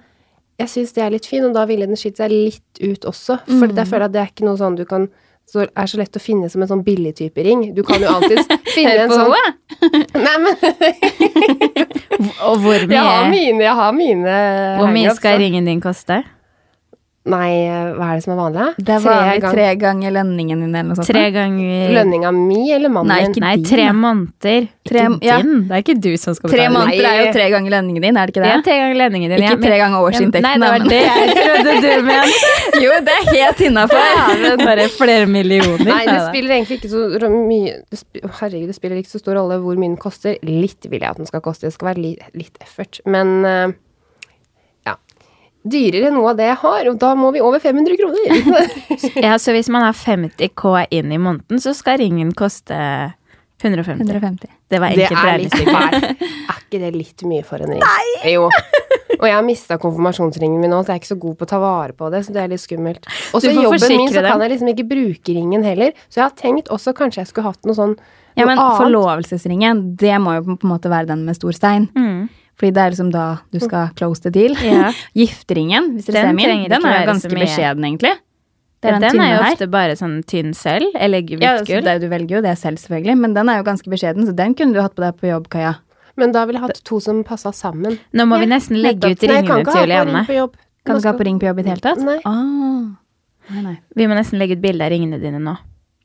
jeg 0.57 0.73
syns 0.73 0.93
det 0.97 1.05
er 1.05 1.13
litt 1.13 1.27
fin, 1.29 1.45
og 1.45 1.55
da 1.57 1.67
ville 1.69 1.87
den 1.89 1.99
skilt 2.01 2.21
seg 2.21 2.33
litt 2.33 2.81
ut 2.81 3.05
også. 3.09 3.41
For 3.47 3.69
jeg 3.69 3.89
føler 3.91 4.09
at 4.09 4.15
det 4.15 4.23
er 4.23 4.31
ikke 4.33 4.47
noe 4.49 4.61
sånn 4.61 4.79
du 4.79 4.87
kan 4.89 5.09
så 5.47 5.63
er 5.63 5.87
så 5.87 5.99
lett 6.01 6.17
å 6.19 6.21
finne 6.23 6.49
som 6.51 6.63
en 6.65 6.71
sånn 6.71 6.83
billig 6.83 7.13
type 7.21 7.43
ring. 7.47 7.69
Du 7.75 7.85
kan 7.87 8.03
jo 8.03 8.11
alltid 8.11 8.41
finne 8.75 9.05
en 9.05 9.13
sånn! 9.15 9.31
Nei, 10.27 10.37
men 10.43 10.57
Og 12.49 12.59
hvor 12.65 12.81
jeg 12.81 12.99
har 12.99 13.29
mine, 13.31 13.63
jeg 13.63 13.77
har 13.79 13.93
mine 13.95 14.39
hvor 14.81 14.91
mye 14.91 15.13
skal 15.15 15.39
ringen 15.43 15.69
din 15.69 15.83
koste? 15.85 16.23
Nei, 17.27 17.67
hva 17.99 18.07
er 18.13 18.19
det 18.21 18.23
som 18.25 18.33
er 18.33 18.39
vanlig? 18.39 18.65
Det 18.79 18.93
er 18.95 19.01
Tre 19.03 19.15
gang- 19.43 19.55
tre 19.57 19.65
ganger 19.83 20.13
lønningen 20.15 20.61
din 20.63 20.69
eller 20.75 20.85
noe 20.93 20.97
sånt. 20.99 21.09
Tre 21.11 21.25
ganger 21.35 21.91
Lønninga 21.97 22.31
mi 22.37 22.61
eller 22.73 22.93
mannen 22.95 23.11
Nei, 23.11 23.23
min? 23.27 23.35
Nei, 23.43 23.55
tre 23.67 23.87
måneder. 23.93 24.69
Tre- 24.87 25.03
ikke 25.11 25.27
ja. 25.27 25.39
din. 25.43 25.65
Det 25.67 25.75
er 25.75 25.83
ikke 25.83 25.97
du 26.01 26.13
som 26.23 26.37
skal 26.39 26.51
betale. 26.51 26.61
Tre 26.63 26.75
måneder 26.77 27.09
er 27.11 27.17
jo 27.25 27.33
tre 27.35 27.47
ganger 27.51 27.71
lønningen 27.75 28.03
din, 28.07 28.17
er 28.17 28.27
det 28.31 28.35
ikke 28.37 28.45
det? 28.45 28.53
Ja, 28.55 28.61
tre 28.69 28.77
ganger 28.79 28.99
lønningen 29.01 29.29
din. 29.35 29.39
Ikke 29.43 29.51
ja, 29.51 29.57
men- 29.57 29.67
tre 29.67 29.79
ganger 29.83 29.99
årsinntekten, 30.07 30.47
Nei, 30.47 30.55
det 30.55 30.71
var 30.71 30.87
det 30.87 31.03
jeg 31.03 31.35
trodde 31.41 31.75
du 31.83 32.03
mente. 32.11 32.53
Jo, 32.85 32.91
det 33.09 33.17
er 33.17 33.25
helt 33.33 33.65
innafor. 33.71 34.63
Bare 34.63 34.87
flere 34.95 35.27
millioner. 35.27 35.85
Nei, 35.89 36.05
det 36.07 36.21
spiller 36.29 36.55
egentlig 36.61 36.79
ikke 36.79 36.93
så 36.93 37.31
mye 37.33 37.75
det 37.91 37.99
spiller, 38.05 38.31
Herregud, 38.41 38.67
det 38.71 38.77
spiller 38.79 38.97
ikke 39.03 39.11
så 39.17 39.19
stor 39.25 39.35
rolle 39.41 39.59
hvor 39.63 39.75
mye 39.75 39.91
den 39.91 39.97
koster. 40.01 40.39
Litt 40.47 40.87
vil 40.87 41.01
jeg 41.01 41.11
at 41.11 41.17
den 41.19 41.27
skal 41.27 41.41
koste. 41.43 41.67
Det 41.67 41.75
skal 41.75 41.91
være 41.91 42.03
li 42.05 42.13
litt 42.39 42.57
effort. 42.63 43.01
Men 43.07 43.35
ja. 43.43 43.67
Dyrere 45.67 46.09
enn 46.11 46.15
noe 46.19 46.31
av 46.31 46.39
det 46.39 46.47
jeg 46.51 46.59
har, 46.63 46.89
og 46.93 46.99
da 47.03 47.13
må 47.19 47.33
vi 47.35 47.41
over 47.43 47.59
500 47.63 47.99
kroner. 47.99 48.73
Ja, 49.27 49.35
så 49.43 49.53
hvis 49.57 49.69
man 49.73 49.83
har 49.87 49.97
50 49.99 50.53
K 50.55 50.75
inn 50.95 51.13
i 51.13 51.19
måneden, 51.19 51.59
så 51.63 51.73
skal 51.75 51.99
ringen 52.03 52.31
koste 52.39 52.77
150. 53.63 54.05
150. 54.05 54.51
Det 54.69 54.79
var 54.83 54.93
Det 54.95 55.07
enkelt 55.07 55.23
er 55.25 55.39
litt 55.41 55.55
regnestykke. 55.55 55.73
fælt. 55.73 56.27
Er 56.53 56.59
ikke 56.61 56.81
det 56.83 56.91
litt 56.95 57.23
mye 57.27 57.45
for 57.47 57.63
en 57.65 57.73
ring? 57.73 57.81
Nei! 57.83 58.33
Jo. 58.35 58.51
Og 59.17 59.25
jeg 59.25 59.33
har 59.33 59.45
mista 59.47 59.79
konfirmasjonsringen 59.81 60.61
min 60.61 60.71
nå, 60.75 60.83
så 60.85 60.93
jeg 60.93 60.99
er 60.99 61.03
ikke 61.03 61.09
så 61.15 61.19
god 61.23 61.37
på 61.41 61.47
å 61.47 61.51
ta 61.55 61.61
vare 61.63 61.95
på 61.97 62.11
det. 62.13 62.21
Så 62.27 62.35
det 62.37 62.43
er 62.43 62.51
litt 62.53 62.61
skummelt. 62.61 63.07
Og 63.33 63.41
så 63.41 63.49
i 63.49 63.57
jobben 63.57 63.95
min 63.97 64.11
så 64.13 64.23
kan 64.27 64.43
jeg 64.45 64.53
liksom 64.53 64.73
ikke 64.75 64.87
bruke 64.91 65.37
ringen 65.39 65.65
heller. 65.65 65.95
Så 66.13 66.21
jeg 66.21 66.27
har 66.27 66.35
tenkt 66.37 66.69
også 66.75 66.93
kanskje 66.99 67.23
jeg 67.25 67.31
skulle 67.33 67.49
hatt 67.49 67.65
noe 67.69 67.79
sånn 67.79 67.95
Ja, 68.37 68.45
men 68.45 68.59
annet. 68.61 68.77
forlovelsesringen, 68.83 69.81
det 69.97 70.19
må 70.21 70.35
jo 70.37 70.45
på 70.53 70.59
en 70.69 70.73
måte 70.75 70.93
være 70.93 71.09
den 71.15 71.25
med 71.25 71.39
stor 71.39 71.57
stein. 71.57 71.89
Mm. 71.97 72.27
Fordi 72.57 72.71
det 72.73 72.83
er 72.83 72.93
liksom 72.95 73.11
da 73.13 73.25
du 73.53 73.59
skal 73.61 73.91
close 73.99 74.23
the 74.25 74.31
deal. 74.33 74.55
Ja. 74.65 74.93
Gifteringen, 75.19 75.91
hvis 75.97 76.07
dere 76.09 76.31
ser 76.31 76.37
min, 76.37 76.65
den 76.73 76.87
er 76.89 77.03
jo 77.03 77.11
ganske 77.11 77.33
beskjeden, 77.33 77.85
egentlig. 77.85 78.15
Det 78.81 78.91
er 78.91 78.95
Ja, 78.97 79.01
den, 79.01 79.11
den 79.17 79.21
er 79.25 79.31
jo 79.35 79.43
her. 79.43 79.53
ofte 79.57 79.67
bare 79.73 79.97
sånn 79.97 80.17
tynn 80.29 80.53
sølv, 80.57 80.93
eller 81.01 81.25
hvitt 81.25 81.43
Ja, 81.45 81.57
gull. 81.65 81.85
Altså, 81.85 82.01
du 82.05 82.09
velger 82.13 82.37
jo 82.39 82.43
det 82.45 82.55
selv, 82.61 82.81
selvfølgelig, 82.81 83.17
men 83.21 83.35
den 83.37 83.49
er 83.53 83.61
jo 83.61 83.67
ganske 83.69 83.93
beskjeden, 83.93 84.27
så 84.29 84.35
den 84.37 84.55
kunne 84.57 84.77
du 84.77 84.81
hatt 84.85 84.95
på 84.97 85.05
deg 85.05 85.17
på 85.21 85.29
jobb, 85.31 85.49
Kaja. 85.53 85.75
Men 86.17 86.33
da 86.33 86.47
ville 86.49 86.61
jeg 86.61 86.69
hatt 86.71 86.81
to 86.89 87.01
som 87.01 87.23
passa 87.29 87.53
sammen. 87.53 87.99
Nå 88.17 88.25
må 88.29 88.39
vi 88.41 88.49
nesten 88.49 88.79
legge 88.81 89.11
ut 89.13 89.21
ringene 89.29 89.65
til 89.69 89.83
Julianne. 89.85 90.25
Kan 90.87 90.97
du 90.97 91.01
ikke 91.03 91.11
ha 91.13 91.17
på 91.19 91.27
ring 91.29 91.41
på 91.43 91.49
jobb 91.49 91.59
i 91.61 91.65
det 91.67 91.75
hele 91.75 91.85
tatt? 91.85 92.01
Nei. 92.01 92.21
Ah. 92.25 92.95
Nei, 93.53 93.63
nei. 93.63 93.75
Vi 93.97 94.07
må 94.09 94.17
nesten 94.17 94.41
legge 94.41 94.57
ut 94.57 94.63
bilde 94.65 94.87
av 94.87 94.93
ringene 94.95 95.21
dine 95.21 95.41
nå. 95.43 95.57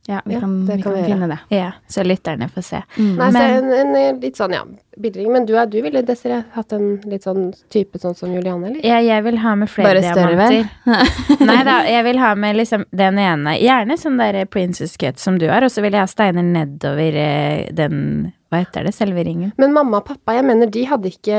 Ja, 0.09 0.21
vi 0.25 0.33
Ja, 0.33 0.39
kan, 0.39 0.65
det 0.65 0.75
vi 0.75 0.81
kan 0.81 0.93
kan 0.95 1.05
finne 1.05 1.27
det. 1.29 1.37
Ja, 1.53 1.71
så 1.87 2.01
lytterne 2.03 2.47
får 2.49 2.63
se. 2.65 2.79
Mm. 2.97 3.11
Nei, 3.19 3.27
så 3.35 3.41
en, 3.41 3.95
en 3.95 4.19
litt 4.23 4.39
sånn, 4.39 4.55
ja, 4.55 4.63
bildring. 4.97 5.29
Men 5.31 5.45
du, 5.45 5.53
du 5.69 5.77
ville, 5.85 6.01
Desiree, 6.01 6.39
hatt 6.55 6.73
en 6.73 6.87
litt 7.05 7.27
sånn 7.27 7.51
type 7.69 8.01
sånn 8.01 8.15
som 8.17 8.33
Julianne, 8.33 8.71
eller? 8.71 8.81
Ja, 8.87 8.97
jeg 9.05 9.21
vil 9.27 9.37
ha 9.43 9.53
med 9.61 9.69
flere 9.69 10.01
Bare 10.01 10.15
større, 10.15 10.39
vel? 10.39 10.57
diamanter. 10.65 11.45
Nei 11.51 11.59
da, 11.69 11.75
jeg 11.85 12.07
vil 12.09 12.21
ha 12.23 12.31
med 12.35 12.57
liksom 12.57 12.85
den 13.03 13.21
ene, 13.21 13.53
gjerne 13.61 13.97
sånn 14.01 14.17
der 14.17 14.41
princess 14.49 14.97
cut 14.97 15.21
som 15.21 15.37
du 15.37 15.45
har, 15.53 15.61
og 15.61 15.69
så 15.71 15.85
vil 15.85 15.93
jeg 15.93 16.01
ha 16.01 16.09
steiner 16.09 16.49
nedover 16.49 17.21
eh, 17.21 17.67
den, 17.77 18.01
hva 18.49 18.63
heter 18.65 18.89
det, 18.89 18.95
selve 18.97 19.21
ringen. 19.29 19.53
Men 19.61 19.77
mamma 19.77 20.01
og 20.01 20.09
pappa, 20.09 20.33
jeg 20.39 20.49
mener, 20.49 20.71
de 20.73 20.87
hadde 20.89 21.13
ikke 21.13 21.37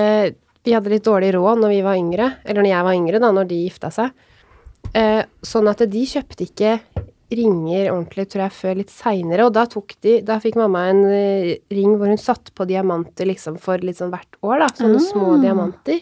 Vi 0.62 0.70
hadde 0.76 0.92
litt 0.94 1.02
dårlig 1.02 1.32
råd 1.34 1.58
når 1.58 1.72
vi 1.74 1.80
var 1.82 1.98
yngre, 1.98 2.28
eller 2.46 2.62
når 2.62 2.70
jeg 2.70 2.86
var 2.86 2.94
yngre, 2.94 3.18
da, 3.26 3.32
når 3.34 3.48
de 3.50 3.64
gifta 3.64 3.90
seg. 3.90 4.12
Eh, 4.94 5.22
sånn 5.42 5.66
at 5.70 5.82
de 5.90 6.02
kjøpte 6.06 6.44
ikke 6.46 6.76
ringer 7.38 7.90
ordentlig, 7.92 8.28
tror 8.32 8.42
jeg, 8.46 8.52
før 8.52 8.74
litt 8.80 8.90
seinere. 8.92 9.46
Og 9.46 9.52
da 9.56 9.64
tok 9.66 9.94
de 10.02 10.20
Da 10.22 10.38
fikk 10.42 10.56
mamma 10.60 10.86
en 10.90 11.04
eh, 11.06 11.56
ring 11.70 11.96
hvor 11.98 12.06
hun 12.12 12.20
satte 12.20 12.52
på 12.54 12.66
diamanter 12.68 13.26
liksom 13.26 13.58
for 13.58 13.78
litt 13.78 13.96
sånn 14.00 14.10
hvert 14.12 14.36
år, 14.42 14.58
da. 14.64 14.68
Sånne 14.78 15.00
små 15.00 15.36
diamanter. 15.42 16.00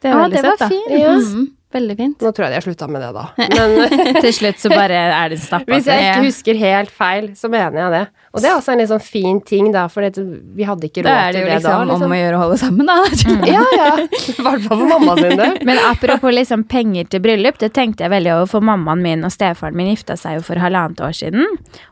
Det 0.00 0.10
er 0.10 0.14
Ah, 0.14 0.22
veldig 0.28 0.36
det 0.36 0.42
var 0.44 0.56
søtt, 0.56 0.58
da. 0.58 0.68
fint. 0.68 0.90
Ja. 1.00 1.14
Mm, 1.18 1.46
veldig 1.74 1.94
fint. 1.98 2.22
Nå 2.24 2.30
tror 2.32 2.46
jeg 2.46 2.52
de 2.54 2.56
har 2.58 2.64
slutta 2.64 2.86
med 2.88 3.02
det, 3.04 3.08
da. 3.12 3.24
Men 3.58 3.74
Til 4.24 4.32
slutt 4.34 4.62
så 4.62 4.70
bare 4.72 5.00
er 5.12 5.32
det 5.34 5.38
stappa 5.42 5.74
hvis 5.74 5.88
jeg 5.90 6.04
ikke 6.06 6.24
husker 6.24 6.60
helt 6.62 6.92
feil, 6.94 7.28
så 7.36 7.50
mener 7.52 7.76
jeg 7.82 7.92
det. 7.96 8.02
Og 8.32 8.42
det 8.44 8.48
er 8.50 8.56
også 8.58 8.72
en 8.74 8.80
litt 8.82 8.90
sånn 8.92 9.04
fin 9.04 9.38
ting, 9.44 9.70
da, 9.74 9.86
for 9.92 10.04
vi 10.04 10.66
hadde 10.68 10.88
ikke 10.88 11.02
råd 11.04 11.08
Da 11.08 11.16
er 11.26 11.32
det 11.32 11.38
til 11.38 11.44
jo 11.44 11.48
det 11.48 11.58
liksom, 11.58 11.70
da. 11.72 11.78
om 11.82 11.92
Liksom. 11.92 12.14
å 12.16 12.18
gjøre 12.20 12.38
å 12.38 12.42
holde 12.44 12.58
sammen, 12.62 12.88
da. 12.88 12.98
Ja, 13.54 13.62
ja. 13.76 13.90
I 14.04 14.34
hvert 14.48 14.66
fall 14.68 14.82
for 14.82 14.88
mamma 14.94 15.16
sin 15.20 15.36
del. 15.40 15.56
Men 15.68 15.80
apropos 15.90 16.34
liksom 16.36 16.64
penger 16.70 17.08
til 17.12 17.24
bryllup, 17.24 17.58
det 17.62 17.72
tenkte 17.76 18.04
jeg 18.06 18.14
veldig 18.16 18.34
over, 18.36 18.50
for 18.56 18.64
mammaen 18.68 19.02
min 19.04 19.24
og 19.28 19.32
stefaren 19.34 19.76
min 19.78 19.90
gifta 19.92 20.16
seg 20.20 20.38
jo 20.38 20.44
for 20.48 20.60
halvannet 20.62 21.00
år 21.04 21.16
siden. 21.16 21.46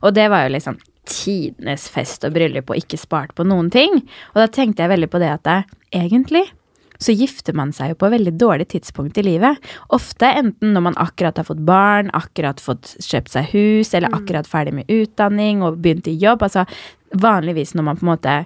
Og 0.05 0.15
det 0.17 0.29
var 0.33 0.47
jo 0.47 0.55
liksom 0.57 0.79
tidenes 1.07 1.87
fest 1.93 2.25
og 2.27 2.33
bryllup 2.35 2.71
og 2.73 2.81
ikke 2.81 2.99
spart 2.99 3.35
på 3.39 3.45
noen 3.47 3.69
ting. 3.71 4.01
Og 4.35 4.41
da 4.43 4.47
tenkte 4.53 4.83
jeg 4.85 4.91
veldig 4.97 5.09
på 5.13 5.21
det 5.23 5.33
at 5.37 5.45
det, 5.47 5.59
egentlig 5.95 6.47
så 6.99 7.15
gifter 7.17 7.57
man 7.57 7.73
seg 7.77 7.93
jo 7.93 8.01
på 8.01 8.11
veldig 8.13 8.35
dårlig 8.41 8.69
tidspunkt 8.75 9.19
i 9.21 9.27
livet. 9.27 9.63
Ofte 9.95 10.31
enten 10.43 10.75
når 10.77 10.87
man 10.89 10.99
akkurat 11.03 11.39
har 11.41 11.49
fått 11.49 11.63
barn, 11.67 12.11
akkurat 12.17 12.63
fått 12.63 12.97
kjøpt 13.05 13.35
seg 13.35 13.51
hus, 13.53 13.95
eller 13.95 14.15
akkurat 14.17 14.49
ferdig 14.49 14.75
med 14.79 14.93
utdanning 14.93 15.65
og 15.67 15.81
begynt 15.83 16.09
i 16.11 16.17
jobb. 16.21 16.45
Altså 16.47 16.67
vanligvis 17.17 17.75
når 17.77 17.89
man 17.91 18.01
på 18.01 18.07
en 18.07 18.13
måte 18.15 18.37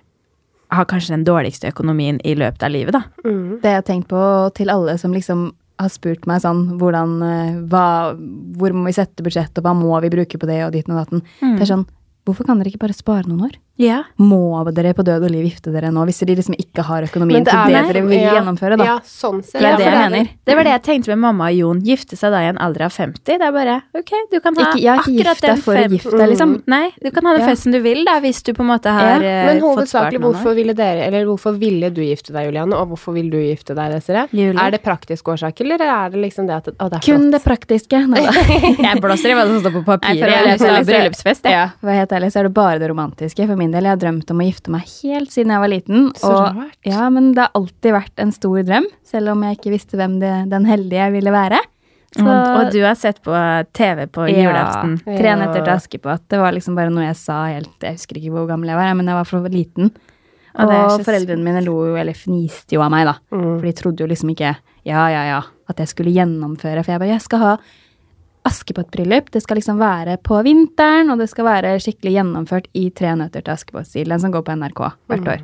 har 0.70 0.86
kanskje 0.86 1.16
den 1.16 1.26
dårligste 1.26 1.70
økonomien 1.72 2.20
i 2.26 2.36
løpet 2.38 2.62
av 2.62 2.70
livet, 2.70 2.94
da. 2.94 3.02
Mm. 3.26 3.58
Det 3.62 3.72
jeg 3.72 3.80
har 3.80 3.88
tenkt 3.88 4.10
på 4.12 4.20
til 4.54 4.70
alle 4.70 4.94
som 5.02 5.14
liksom 5.14 5.48
har 5.80 5.90
spurt 5.92 6.26
meg 6.28 6.42
sånn 6.44 6.76
hvordan 6.80 7.14
eh, 7.24 7.54
hva, 7.72 8.12
Hvor 8.58 8.74
må 8.76 8.84
vi 8.90 8.96
sette 8.96 9.24
budsjett, 9.24 9.56
og 9.56 9.64
hva 9.64 9.72
må 9.76 9.96
vi 10.04 10.12
bruke 10.12 10.40
på 10.40 10.48
det, 10.48 10.60
og 10.66 10.74
ditten 10.76 10.94
og 10.94 11.02
datten. 11.02 11.24
Mm. 11.40 11.56
Det 11.56 11.64
er 11.66 11.72
sånn 11.74 11.88
Hvorfor 12.28 12.44
kan 12.46 12.60
dere 12.60 12.68
ikke 12.68 12.82
bare 12.82 12.94
spare 12.94 13.24
noen 13.24 13.46
år? 13.48 13.54
Ja. 13.80 14.02
Må 14.20 14.40
dere 14.76 14.92
på 14.94 15.04
død 15.06 15.24
og 15.24 15.30
liv 15.32 15.46
gifte 15.48 15.72
dere 15.72 15.88
nå, 15.94 16.02
hvis 16.08 16.20
dere 16.20 16.36
liksom 16.38 16.54
ikke 16.60 16.84
har 16.84 17.06
økonomien 17.08 17.44
det 17.46 17.52
til 17.54 17.72
det 17.72 17.82
dere 17.88 18.02
vil 18.04 18.18
ja, 18.20 18.34
gjennomføre, 18.36 18.76
da? 18.76 18.84
Ja, 18.84 18.96
sånn. 19.08 19.40
Det 19.40 19.56
er 19.56 19.64
Ja, 19.64 19.76
det 19.80 19.86
jeg 19.88 20.00
mener. 20.10 20.28
Det 20.44 20.56
var 20.58 20.64
det 20.68 20.72
jeg 20.74 20.82
tenkte 20.88 21.08
med 21.14 21.18
mamma 21.24 21.48
og 21.48 21.56
Jon. 21.56 21.80
Gifte 21.86 22.18
seg 22.20 22.34
da 22.34 22.42
i 22.44 22.50
en 22.50 22.58
alder 22.60 22.84
av 22.86 22.92
50. 22.92 23.24
Det 23.24 23.40
er 23.48 23.54
bare 23.56 23.76
ok, 23.96 24.12
du 24.30 24.36
kan 24.44 24.56
ha 24.60 24.66
Ikke, 24.74 24.96
akkurat 25.00 25.40
den 25.46 25.62
for 25.64 25.74
fem- 25.80 25.94
gifte 25.96 26.28
liksom. 26.34 26.54
Nei, 26.70 26.90
du 27.02 27.10
kan 27.10 27.24
ha 27.26 27.32
den 27.38 27.46
Ja. 27.46 27.48
festen 27.54 27.72
du 27.72 27.80
vil, 27.80 28.04
da, 28.04 28.18
hvis 28.20 28.42
du 28.44 28.52
på 28.52 28.60
en 28.60 28.70
måte 28.70 28.92
har 28.92 29.22
Ja, 29.24 29.30
eh, 29.30 29.46
Men 29.54 29.60
hovedsakelig, 29.64 30.20
hvorfor 30.20 30.54
ville 30.54 30.74
dere, 30.74 31.06
eller 31.08 31.24
hvorfor 31.24 31.56
ville 31.58 31.88
du 31.90 32.02
gifte 32.02 32.32
deg, 32.36 32.50
Julianne, 32.50 32.74
og 32.76 32.88
hvorfor 32.92 33.14
vil 33.14 33.30
du 33.30 33.38
gifte 33.38 33.74
deg, 33.74 33.92
Desiree? 33.96 34.28
Er 34.60 34.70
det 34.70 34.82
praktiske 34.84 35.24
årsaker, 35.32 35.64
eller 35.64 35.80
er 35.86 36.10
det 36.10 36.20
liksom 36.20 36.46
det 36.46 36.54
at 36.60 36.68
å, 36.68 36.90
det 36.90 37.00
er 37.00 37.06
Kun 37.06 37.30
flott? 37.30 37.32
det 37.32 37.42
praktiske. 37.44 38.06
Nei, 38.08 38.26
da. 38.26 38.32
Jeg 38.90 39.00
blåser 39.00 39.30
i 39.30 39.34
hva 39.34 39.46
som 39.48 39.60
står 39.64 39.72
på 39.72 39.82
Nei, 39.86 39.96
papiret. 39.96 40.58
for 40.58 40.66
å 40.68 40.78
så- 40.80 40.86
bryllupsfest, 40.90 41.42
jeg. 41.44 41.52
Ja, 41.52 41.70
for 41.80 41.90
helt 41.90 42.10
ærlig 42.10 42.30
så 42.32 42.40
er 42.40 42.42
det 42.50 42.54
bare 42.54 42.78
det 42.78 42.90
romantiske 42.90 43.46
for 43.46 43.56
min 43.56 43.69
del. 43.72 43.87
Jeg 43.88 43.94
har 43.96 44.00
drømt 44.02 44.30
om 44.35 44.40
å 44.42 44.46
gifte 44.46 44.70
meg 44.74 44.87
helt 45.00 45.30
siden 45.35 45.52
jeg 45.54 45.62
var 45.64 45.70
liten. 45.72 46.09
Så 46.18 46.30
og, 46.30 46.56
rart. 46.56 46.78
ja, 46.87 47.09
men 47.11 47.33
det 47.37 47.44
har 47.46 47.50
alltid 47.54 47.92
vært 47.96 48.22
en 48.24 48.33
stor 48.33 48.62
drøm, 48.68 48.87
selv 49.06 49.33
om 49.35 49.42
jeg 49.46 49.59
ikke 49.59 49.74
visste 49.74 49.96
hvem 50.00 50.18
det, 50.22 50.33
den 50.52 50.64
heldige 50.68 51.11
ville 51.16 51.33
være. 51.35 51.61
Så, 52.11 52.24
Og, 52.26 52.46
og 52.66 52.72
du 52.74 52.80
har 52.83 52.96
sett 52.98 53.20
på 53.22 53.30
TV 53.72 54.06
på 54.11 54.24
julaften. 54.26 54.96
Ja, 55.06 55.16
Tre 55.20 55.28
Ja. 55.30 55.37
netter 55.38 55.62
til 55.62 55.74
Askepott. 55.76 56.24
Det 56.28 56.40
var 56.42 56.50
liksom 56.56 56.74
bare 56.74 56.90
noe 56.90 57.04
jeg 57.06 57.14
sa 57.20 57.44
helt 57.46 57.76
Jeg 57.87 58.00
husker 58.00 58.18
ikke 58.18 58.33
hvor 58.35 58.48
gammel 58.48 58.66
jeg 58.72 58.80
var, 58.80 58.94
men 58.98 59.06
jeg 59.06 59.14
var 59.14 59.28
for 59.30 59.46
liten. 59.48 59.92
Og 60.59 60.66
Og 60.74 61.04
foreldrene 61.06 61.44
mine 61.46 61.62
lo 61.62 61.76
jo, 61.87 61.94
eller 61.94 62.12
fniste 62.18 62.74
jo 62.74 62.83
av 62.83 62.90
meg, 62.90 63.06
da. 63.06 63.14
Mm. 63.30 63.61
For 63.61 63.62
de 63.68 63.72
trodde 63.78 64.02
jo 64.02 64.09
liksom 64.11 64.33
ikke 64.35 64.56
ja, 64.85 65.04
ja, 65.12 65.22
ja, 65.28 65.40
at 65.70 65.76
jeg 65.78 65.87
skulle 65.92 66.11
gjennomføre. 66.11 66.83
For 66.83 66.90
jeg 66.96 66.98
bare 67.04 67.12
jeg 67.14 67.22
skal 67.22 67.38
ha 67.44 67.52
Askepott-bryllup. 68.48 69.31
Det 69.35 69.42
skal 69.44 69.61
liksom 69.61 69.81
være 69.81 70.16
på 70.24 70.38
vinteren, 70.46 71.11
og 71.12 71.20
det 71.20 71.29
skal 71.33 71.48
være 71.48 71.74
skikkelig 71.83 72.14
gjennomført 72.18 72.70
i 72.76 72.87
Tre 72.96 73.12
nøtter 73.18 73.44
til 73.44 73.53
Askepott-stil. 73.55 74.09
Den 74.09 74.22
som 74.22 74.33
går 74.35 74.46
på 74.46 74.57
NRK 74.57 74.81
hvert 75.11 75.29
år. 75.35 75.42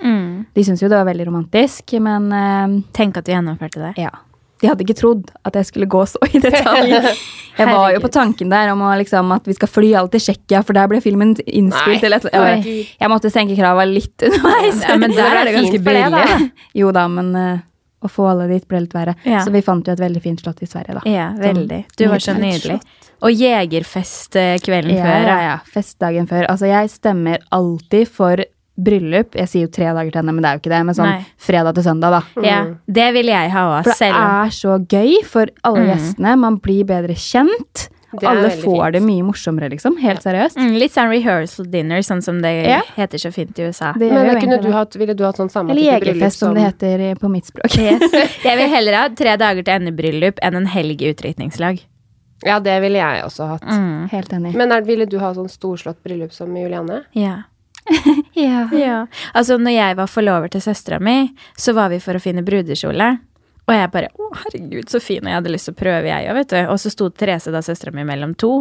Mm. 0.00 0.46
De 0.54 0.62
syntes 0.64 0.84
jo 0.84 0.88
det 0.88 0.96
var 1.00 1.08
veldig 1.10 1.26
romantisk, 1.28 1.92
men 2.04 2.30
uh, 2.32 2.78
Tenk 2.96 3.18
at 3.18 3.26
du 3.26 3.34
gjennomførte 3.34 3.82
det. 3.82 3.92
ja. 4.06 4.14
De 4.58 4.66
hadde 4.66 4.82
ikke 4.82 4.96
trodd 4.98 5.28
at 5.46 5.54
jeg 5.54 5.68
skulle 5.68 5.86
gå 5.86 6.00
så 6.10 6.18
i 6.34 6.40
detalj. 6.42 6.96
Jeg 7.58 7.66
var 7.74 7.90
jo 7.90 8.00
på 8.02 8.08
tanken 8.14 8.50
der 8.50 8.70
om 8.70 8.82
å, 8.86 8.88
liksom, 8.98 9.30
at 9.34 9.46
vi 9.46 9.54
skal 9.54 9.70
fly 9.70 9.88
alt 9.98 10.12
til 10.14 10.22
Tsjekkia, 10.22 10.60
for 10.66 10.74
der 10.78 10.86
ble 10.90 11.00
filmen 11.02 11.32
innspilt. 11.42 12.04
Nei. 12.06 12.18
Jeg, 12.30 12.74
jeg 13.00 13.10
måtte 13.10 13.32
senke 13.34 13.56
krava 13.58 13.82
litt 13.86 14.22
underveis. 14.26 14.84
Ja, 14.84 14.94
men 14.98 15.14
der 15.14 15.40
er 15.40 15.48
det 15.48 15.54
ganske 15.56 15.80
billig. 15.82 16.50
Jo 16.78 16.92
da, 16.94 17.08
men 17.10 17.32
eh, 17.38 17.64
å 18.02 18.08
få 18.10 18.28
alle 18.30 18.46
dit 18.48 18.66
ble 18.68 18.80
litt 18.84 18.92
verre. 18.94 19.14
Ja. 19.24 19.40
Så 19.44 19.50
vi 19.50 19.60
fant 19.62 19.86
jo 19.86 19.92
et 19.92 19.98
veldig 20.02 20.22
fint 20.22 20.40
slott 20.40 20.62
i 20.62 20.66
Sverige, 20.70 20.94
da. 21.00 21.02
Ja, 21.10 21.32
veldig. 21.38 21.84
Du 21.98 22.06
var 22.08 22.18
så 22.22 22.34
nydelig. 22.38 22.78
Og 23.22 23.32
jegerfest 23.34 24.36
eh, 24.38 24.58
kvelden 24.62 24.94
Ja, 24.94 25.02
før. 25.04 25.26
ja, 25.26 25.38
ja. 25.42 25.56
Festdagen 25.74 26.28
før. 26.30 26.46
Altså, 26.52 26.68
jeg 26.70 26.90
stemmer 26.92 27.38
alltid 27.50 28.06
for 28.08 28.44
bryllup. 28.78 29.34
Jeg 29.34 29.48
sier 29.50 29.64
jo 29.66 29.72
tre 29.74 29.88
dager 29.90 30.12
til 30.14 30.20
henne, 30.20 30.32
men 30.36 30.44
det 30.44 30.50
er 30.52 30.54
jo 30.54 30.62
ikke 30.62 30.70
det. 30.76 30.82
Men 30.86 30.94
sånn 30.94 31.08
Nei. 31.10 31.24
fredag 31.42 31.74
til 31.74 31.82
søndag, 31.88 32.14
da. 32.14 32.22
Ja, 32.46 32.58
det 32.86 33.08
vil 33.16 33.26
jeg 33.32 33.50
ha 33.50 33.64
òg, 33.72 33.82
For 33.82 33.90
det 33.90 33.98
selv 33.98 34.20
er 34.22 34.54
så 34.54 34.76
gøy 34.86 35.16
for 35.26 35.46
alle 35.66 35.82
Mm. 35.82 35.88
gjestene. 35.90 36.36
Man 36.38 36.58
blir 36.62 36.84
bedre 36.86 37.16
kjent. 37.18 37.88
Er 38.08 38.26
Alle 38.30 38.48
får 38.50 38.62
fint. 38.84 38.92
det 38.94 39.02
mye 39.04 39.22
morsommere, 39.22 39.68
liksom. 39.70 39.98
Helt 40.00 40.22
seriøst. 40.24 40.56
mm, 40.56 40.78
Litt 40.80 40.92
sånn 40.94 41.10
rehearsal 41.12 41.66
dinner, 41.70 41.98
sånn 42.00 42.22
som 42.22 42.40
det 42.40 42.52
Ja. 42.66 42.80
heter 42.96 43.18
så 43.18 43.30
fint 43.32 43.58
i 43.58 43.62
USA. 43.68 43.92
Det 43.92 44.10
Men 44.10 44.40
kunne 44.40 44.62
du 44.62 44.70
hatt, 44.72 44.94
ville 44.96 45.14
du 45.14 45.24
hatt 45.24 45.36
sånn 45.36 45.50
samme 45.50 45.70
Eller 45.72 45.82
type 45.82 46.00
bryllup 46.00 46.16
jegerfest, 46.16 46.38
som 46.38 46.54
det 46.54 46.62
heter 46.62 47.14
på 47.20 47.28
mitt 47.30 47.44
språk. 47.44 47.68
Yes. 47.78 48.00
Jeg 48.44 48.56
vil 48.56 48.68
heller 48.68 48.94
ha 48.96 49.08
tre 49.10 49.36
dager 49.36 49.62
til 49.62 49.74
endebryllup 49.74 50.38
enn 50.42 50.56
en 50.56 50.66
helg 50.66 51.02
i 51.02 51.12
utdrikningslag. 51.12 51.80
Ja, 52.46 52.58
det 52.60 52.80
ville 52.80 52.98
jeg 52.98 53.24
også 53.24 53.46
hatt. 53.48 53.62
Mm. 53.62 54.08
Helt 54.10 54.32
enig. 54.32 54.54
Men 54.54 54.72
er, 54.72 54.82
ville 54.82 55.06
du 55.06 55.18
ha 55.18 55.34
sånn 55.34 55.48
storslått 55.50 56.02
bryllup 56.02 56.32
som 56.32 56.54
Julianne? 56.56 57.04
Ja. 57.12 57.42
ja. 58.34 58.68
ja. 58.72 59.06
Altså, 59.34 59.58
når 59.58 59.72
jeg 59.74 59.96
var 59.96 60.06
forlover 60.06 60.48
til 60.52 60.60
søstera 60.60 61.00
mi, 61.00 61.30
så 61.56 61.74
var 61.74 61.88
vi 61.90 61.98
for 61.98 62.14
å 62.14 62.20
finne 62.22 62.44
brudekjole. 62.44 63.18
Og 63.68 63.76
jeg 63.76 63.92
bare 63.92 64.08
Å, 64.16 64.32
herregud, 64.44 64.88
så 64.88 65.00
fin, 65.02 65.22
og 65.22 65.30
jeg 65.30 65.40
hadde 65.42 65.52
lyst 65.52 65.68
til 65.68 65.76
å 65.76 65.78
prøve, 65.82 66.08
jeg 66.08 66.30
òg, 66.30 66.40
vet 66.40 66.54
du. 66.54 66.58
Og 66.72 66.80
så 66.80 66.92
sto 66.92 67.10
Therese, 67.12 67.52
da 67.52 67.62
søstera 67.64 67.92
mi, 67.94 68.06
mellom 68.08 68.34
to. 68.38 68.52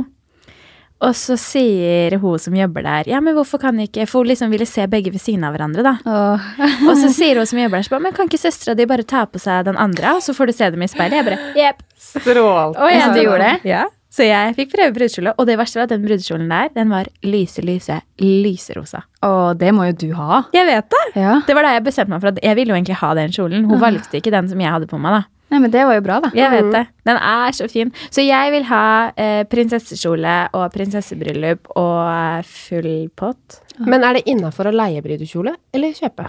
Og 0.98 1.14
så 1.14 1.36
sier 1.38 2.16
hun 2.18 2.42
som 2.42 2.56
jobber 2.58 2.82
der, 2.82 3.10
ja, 3.12 3.20
men 3.22 3.36
hvorfor 3.38 3.62
kan 3.62 3.78
ikke 3.84 4.08
For 4.10 4.24
hun 4.24 4.32
liksom 4.32 4.50
ville 4.50 4.66
se 4.66 4.88
begge 4.90 5.12
ved 5.14 5.22
siden 5.22 5.46
av 5.46 5.54
hverandre, 5.54 5.84
da. 5.86 5.94
Oh. 6.10 6.48
Og 6.90 6.96
så 6.98 7.12
sier 7.14 7.38
hun 7.38 7.50
som 7.50 7.62
jobber 7.62 7.86
der, 7.86 8.02
men 8.02 8.16
kan 8.18 8.30
ikke 8.30 8.42
søstera 8.42 8.74
di 8.78 8.88
bare 8.90 9.06
ta 9.06 9.28
på 9.30 9.42
seg 9.42 9.68
den 9.70 9.78
andre, 9.78 10.16
og 10.18 10.26
så 10.26 10.34
får 10.34 10.50
du 10.50 10.58
se 10.58 10.72
dem 10.74 10.82
i 10.82 10.90
speilet? 10.90 11.20
Jeg 11.20 11.28
bare, 11.30 11.52
jepp. 11.58 11.86
Strålt. 12.08 12.82
Og 12.82 12.92
ja, 12.94 13.12
du 13.14 13.22
gjorde 13.22 13.46
det? 13.46 13.70
Ja. 13.70 13.86
Så 14.18 14.26
jeg 14.26 14.56
fikk 14.58 14.72
prøve 14.74 14.96
brudekjole, 14.96 15.36
og 15.38 15.46
det 15.46 15.60
verste 15.60 15.78
var 15.78 15.86
at 15.86 15.92
den 15.94 16.02
brudekjolen 16.02 16.50
der, 16.50 16.72
den 16.74 16.90
var 16.90 17.06
lyse, 17.22 17.62
lyse, 17.62 18.00
lyserosa. 18.18 19.04
Og 19.28 19.60
det 19.62 19.70
må 19.78 19.86
jo 19.92 19.98
du 20.08 20.08
ha. 20.18 20.40
Jeg 20.56 20.66
vet 20.66 20.88
det! 20.90 21.04
Ja. 21.22 21.36
Det 21.46 21.54
var 21.54 21.68
da 21.68 21.74
jeg 21.76 21.84
bestemte 21.86 22.16
meg 22.16 22.24
for 22.24 22.32
at 22.34 22.40
jeg 22.42 22.58
ville 22.58 22.74
jo 22.74 22.78
egentlig 22.80 22.98
ha 22.98 23.12
den 23.20 23.36
kjolen. 23.36 23.68
Hun 23.70 23.82
valgte 23.84 24.18
ikke 24.18 24.34
den 24.34 24.50
som 24.50 24.64
jeg 24.64 24.74
hadde 24.74 24.90
på 24.90 24.98
meg, 25.02 25.20
da. 25.20 25.22
Nei, 25.54 25.60
men 25.64 25.72
det 25.72 25.84
var 25.88 25.96
jo 25.96 26.04
bra, 26.04 26.18
da. 26.26 26.32
Jeg 26.36 26.52
vet 26.52 26.72
det. 26.74 26.82
Den 27.08 27.20
er 27.24 27.54
så 27.56 27.68
fin. 27.72 27.94
Så 28.12 28.26
jeg 28.26 28.52
vil 28.52 28.66
ha 28.68 28.88
eh, 29.16 29.44
prinsessekjole 29.48 30.34
og 30.58 30.66
prinsessebryllup 30.74 31.70
og 31.78 32.02
eh, 32.10 32.50
full 32.50 32.90
pott. 33.16 33.62
Men 33.86 34.04
er 34.04 34.18
det 34.18 34.26
innafor 34.34 34.72
å 34.72 34.76
leie 34.76 35.06
brudekjole, 35.06 35.54
eller 35.78 35.94
kjøpe? 35.96 36.26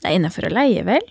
Det 0.00 0.08
er 0.08 0.16
innafor 0.16 0.46
å 0.48 0.54
leie, 0.54 0.86
vel? 0.86 1.04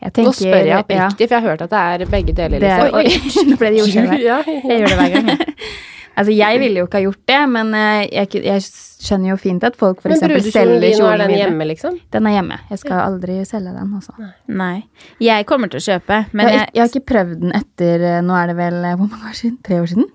Tenker, 0.00 0.30
Nå 0.30 0.32
spør 0.32 0.56
jeg 0.64 0.72
ja. 0.72 0.80
oppriktig, 0.80 1.26
for 1.28 1.34
jeg 1.36 1.42
har 1.42 1.50
hørt 1.50 1.62
at 1.66 1.72
det 1.74 1.80
er 1.84 2.12
begge 2.14 2.32
deler. 2.32 2.62
Det 2.62 2.72
er, 2.72 2.90
liksom. 3.04 3.40
oi, 3.44 3.48
nå 3.50 3.60
ble 3.60 3.70
det 3.70 3.80
jordskjelv 3.82 4.12
her. 4.14 4.22
Ja, 4.24 4.38
Jeg 4.48 4.78
gjør 4.80 4.86
det 4.88 4.98
hver 5.02 5.16
gang. 5.16 5.32
jeg. 5.34 5.56
Altså, 6.20 6.34
jeg 6.34 6.58
ville 6.60 6.82
jo 6.82 6.86
ikke 6.88 6.98
ha 6.98 7.04
gjort 7.06 7.20
det, 7.30 7.40
men 7.48 7.70
eh, 7.78 8.00
jeg, 8.10 8.40
jeg 8.44 8.64
skjønner 8.66 9.30
jo 9.30 9.36
fint 9.40 9.62
at 9.64 9.76
folk 9.78 10.02
brudekjolen 10.02 10.46
selger 10.52 10.86
er 10.90 10.96
kjolen 10.98 11.22
den 11.22 11.36
hjemme, 11.38 11.66
liksom? 11.70 11.96
Den 12.12 12.28
er 12.28 12.34
hjemme. 12.34 12.58
Jeg 12.68 12.82
skal 12.82 13.02
aldri 13.06 13.36
selge 13.48 13.72
den, 13.72 13.94
altså. 13.96 14.28
Nei. 14.60 14.82
Jeg 15.22 15.46
kommer 15.48 15.70
til 15.72 15.80
å 15.80 15.84
kjøpe, 15.86 16.18
men 16.36 16.50
jeg, 16.50 16.66
jeg, 16.74 16.82
har 16.82 16.90
ikke 16.92 17.06
prøvd 17.14 17.36
den 17.46 17.54
etter 17.56 18.06
eh, 18.10 18.18
Nå 18.26 18.36
er 18.36 18.52
det 18.52 18.58
vel 18.58 18.76
eh, 18.82 18.98
hvor 18.98 19.08
mange 19.08 19.30
år 19.30 19.38
siden? 19.38 19.56
Tre 19.64 19.80
år 19.80 19.88
siden? 19.94 20.10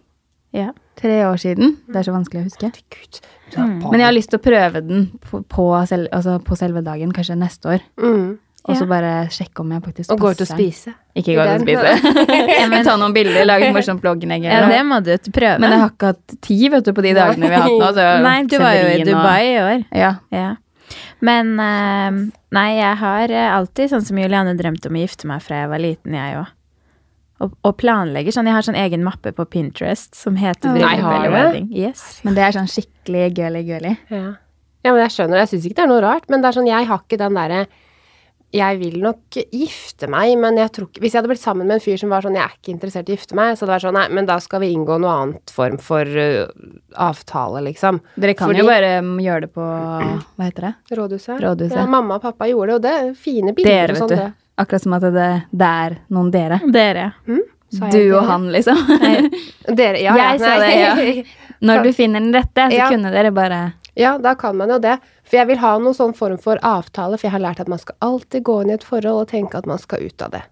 Ja. 0.55 0.69
Tre 0.99 1.17
år 1.27 1.41
siden. 1.41 1.75
Det 1.89 1.99
er 1.99 2.07
så 2.07 2.13
vanskelig 2.15 2.43
å 2.43 2.47
huske. 2.51 2.71
Gud, 2.93 3.21
du 3.49 3.57
er 3.57 3.63
barn. 3.65 3.89
Men 3.89 4.03
jeg 4.03 4.09
har 4.11 4.17
lyst 4.19 4.35
til 4.35 4.43
å 4.43 4.45
prøve 4.45 4.83
den 4.85 5.07
på, 5.25 5.41
på, 5.55 5.69
selv, 5.89 6.11
altså 6.13 6.37
på 6.45 6.59
selve 6.59 6.85
dagen, 6.85 7.15
kanskje 7.15 7.39
neste 7.39 7.77
år. 7.77 7.87
mm. 7.97 8.33
Og 8.65 8.73
så 8.75 8.81
Ja. 8.81 8.89
bare 8.89 9.09
sjekke 9.29 9.61
om 9.61 9.71
jeg 9.71 9.81
faktisk 9.83 10.07
passer. 10.09 10.13
Og 10.15 10.19
gå 10.19 10.29
ut 10.33 10.41
og 10.41 10.47
spise. 10.49 10.93
Ikke 11.15 11.35
gå 11.37 11.43
ut 11.45 11.61
og 11.61 11.67
Jeg 11.67 11.77
spise. 11.77 12.83
Ta 12.89 12.95
noen 12.97 13.13
bilder, 13.13 13.45
lage 13.45 13.67
et 13.69 13.75
morsomt 13.75 14.01
blogginnlegg. 14.01 14.43
ja, 14.49 14.67
det 14.71 14.81
må 14.85 14.97
du 15.05 15.11
prøve. 15.31 15.59
Men 15.61 15.71
jeg 15.75 15.79
har 15.83 15.89
ikke 15.93 16.09
hatt 16.13 16.35
tid 16.41 16.71
vet 16.73 16.85
du, 16.85 16.93
på 16.97 17.03
de 17.05 17.13
dagene 17.13 17.49
vi 17.49 17.53
har 17.55 17.67
hatt 17.67 17.79
nå. 17.79 17.89
Så 17.93 18.05
Nei, 18.25 18.37
du 18.49 18.57
var 18.57 18.73
jo 18.79 18.87
i 18.89 19.03
Dubai 19.05 19.41
og- 19.43 19.53
i 19.53 19.57
år. 19.61 19.85
Ja. 19.93 20.11
Ja. 20.33 20.55
Men 21.21 21.59
eh, 21.59 22.17
nei, 22.57 22.67
jeg 22.77 22.97
har 22.97 23.31
eh, 23.31 23.53
alltid, 23.55 23.89
sånn 23.93 24.03
som 24.05 24.17
Juliane, 24.17 24.57
drømt 24.57 24.85
om 24.89 24.97
å 24.97 25.01
gifte 25.05 25.25
meg 25.29 25.41
fra 25.45 25.61
jeg 25.63 25.69
var 25.71 25.79
liten, 25.81 26.13
jeg 26.17 26.35
òg. 26.41 26.51
Og, 27.45 27.51
og 27.67 27.73
planlegger 27.77 28.31
sånn. 28.31 28.47
Jeg 28.47 28.55
har 28.55 28.63
sånn 28.63 28.77
egen 28.79 29.01
mappe 29.03 29.33
på 29.35 29.43
Pinterest 29.51 30.15
som 30.15 30.37
heter 30.39 30.71
Nei, 30.71 30.79
Bryllup 30.81 31.03
har 31.03 31.15
eller 31.25 31.33
wedding. 31.35 31.65
Yes. 31.75 32.21
Men 32.23 32.33
det 32.37 32.45
er 32.45 32.53
sånn 32.55 32.69
skikkelig 32.71 33.25
girly-girly. 33.35 33.91
Ja. 34.09 34.21
ja, 34.85 34.93
men 34.93 35.01
jeg 35.03 35.11
skjønner. 35.17 35.35
det. 35.35 35.41
Jeg 35.43 35.51
syns 35.53 35.65
ikke 35.67 35.75
det 35.81 35.83
er 35.83 35.91
noe 35.91 36.03
rart. 36.05 36.29
Men 36.31 36.41
det 36.41 36.47
er 36.49 36.57
sånn, 36.59 36.69
jeg 36.69 36.87
har 36.87 37.01
ikke 37.03 37.19
den 37.19 37.35
derre 37.35 37.65
Jeg 38.55 38.77
vil 38.79 38.95
nok 39.03 39.35
gifte 39.51 40.07
meg, 40.11 40.31
men 40.39 40.55
jeg 40.61 40.71
tror 40.75 40.87
ikke 40.87 41.01
Hvis 41.03 41.13
jeg 41.15 41.19
hadde 41.19 41.31
blitt 41.33 41.41
sammen 41.43 41.67
med 41.67 41.75
en 41.77 41.83
fyr 41.83 41.97
som 41.99 42.13
var 42.13 42.23
sånn 42.23 42.37
Jeg 42.37 42.45
er 42.45 42.53
ikke 42.55 42.71
interessert 42.73 43.09
i 43.09 43.15
å 43.15 43.17
gifte 43.17 43.35
meg, 43.37 43.55
så 43.57 43.65
hadde 43.65 43.71
det 43.71 43.75
vært 43.75 43.85
sånn 43.87 43.97
Nei, 43.99 44.05
men 44.15 44.29
da 44.29 44.37
skal 44.43 44.63
vi 44.63 44.69
inngå 44.75 44.97
noe 45.03 45.15
annet 45.23 45.53
form 45.55 45.75
for 45.83 46.05
uh, 46.07 46.45
avtale, 47.07 47.61
liksom. 47.67 47.99
Dere 48.15 48.33
kan 48.37 48.49
Fordi- 48.53 48.61
jo 48.63 48.67
bare 48.69 48.93
mm, 49.01 49.17
gjøre 49.25 49.41
det 49.47 49.51
på 49.53 49.65
Hva 49.67 50.47
heter 50.47 50.69
det? 50.69 50.73
Rådhuset. 50.97 51.41
Rådhuset. 51.43 51.77
Ja, 51.81 51.85
mamma 51.97 52.15
og 52.19 52.21
pappa 52.23 52.47
gjorde 52.47 52.71
det, 52.71 52.75
og 52.75 52.81
det 52.87 52.93
er 53.01 53.13
fine 53.27 53.53
bilder 53.57 53.71
Dere, 53.71 53.91
og 53.97 54.03
sånn. 54.03 54.13
du. 54.13 54.15
det. 54.23 54.31
Akkurat 54.63 54.81
som 54.85 54.93
at 54.95 55.01
det, 55.11 55.29
det 55.51 55.71
er 55.85 55.97
noen 56.15 56.31
dere. 56.31 56.61
Dere. 56.71 57.09
Mm? 57.27 57.41
Du 57.75 57.79
dere? 57.91 58.03
og 58.15 58.27
han, 58.29 58.45
liksom. 58.53 58.77
Dere, 59.75 59.99
ja, 59.99 60.13
Jeg 60.15 60.39
sa 60.39 60.53
det, 60.61 60.69
ja. 60.79 60.93
Når 61.65 61.83
du 61.83 61.89
finner 61.97 62.23
den 62.23 62.31
rette, 62.35 62.69
så 62.71 62.77
Ja. 62.77 62.87
kunne 62.91 63.11
dere 63.11 63.31
bare 63.35 63.73
Ja, 63.95 64.17
da 64.19 64.35
kan 64.35 64.57
man 64.59 64.73
jo 64.73 64.79
det. 64.83 64.97
For 65.23 65.39
jeg 65.39 65.47
vil 65.53 65.61
ha 65.61 65.75
noen 65.79 65.95
sånn 65.95 66.15
form 66.17 66.39
for 66.41 66.59
avtale, 66.65 67.17
for 67.17 67.29
jeg 67.29 67.35
har 67.37 67.43
lært 67.43 67.61
at 67.63 67.71
man 67.71 67.79
skal 67.81 67.95
alltid 68.03 68.43
gå 68.47 68.59
inn 68.63 68.73
i 68.73 68.75
et 68.75 68.83
forhold 68.83 69.23
og 69.23 69.31
tenke 69.31 69.57
at 69.57 69.69
man 69.69 69.79
skal 69.81 70.03
ut 70.03 70.25
av 70.25 70.33
det. 70.35 70.43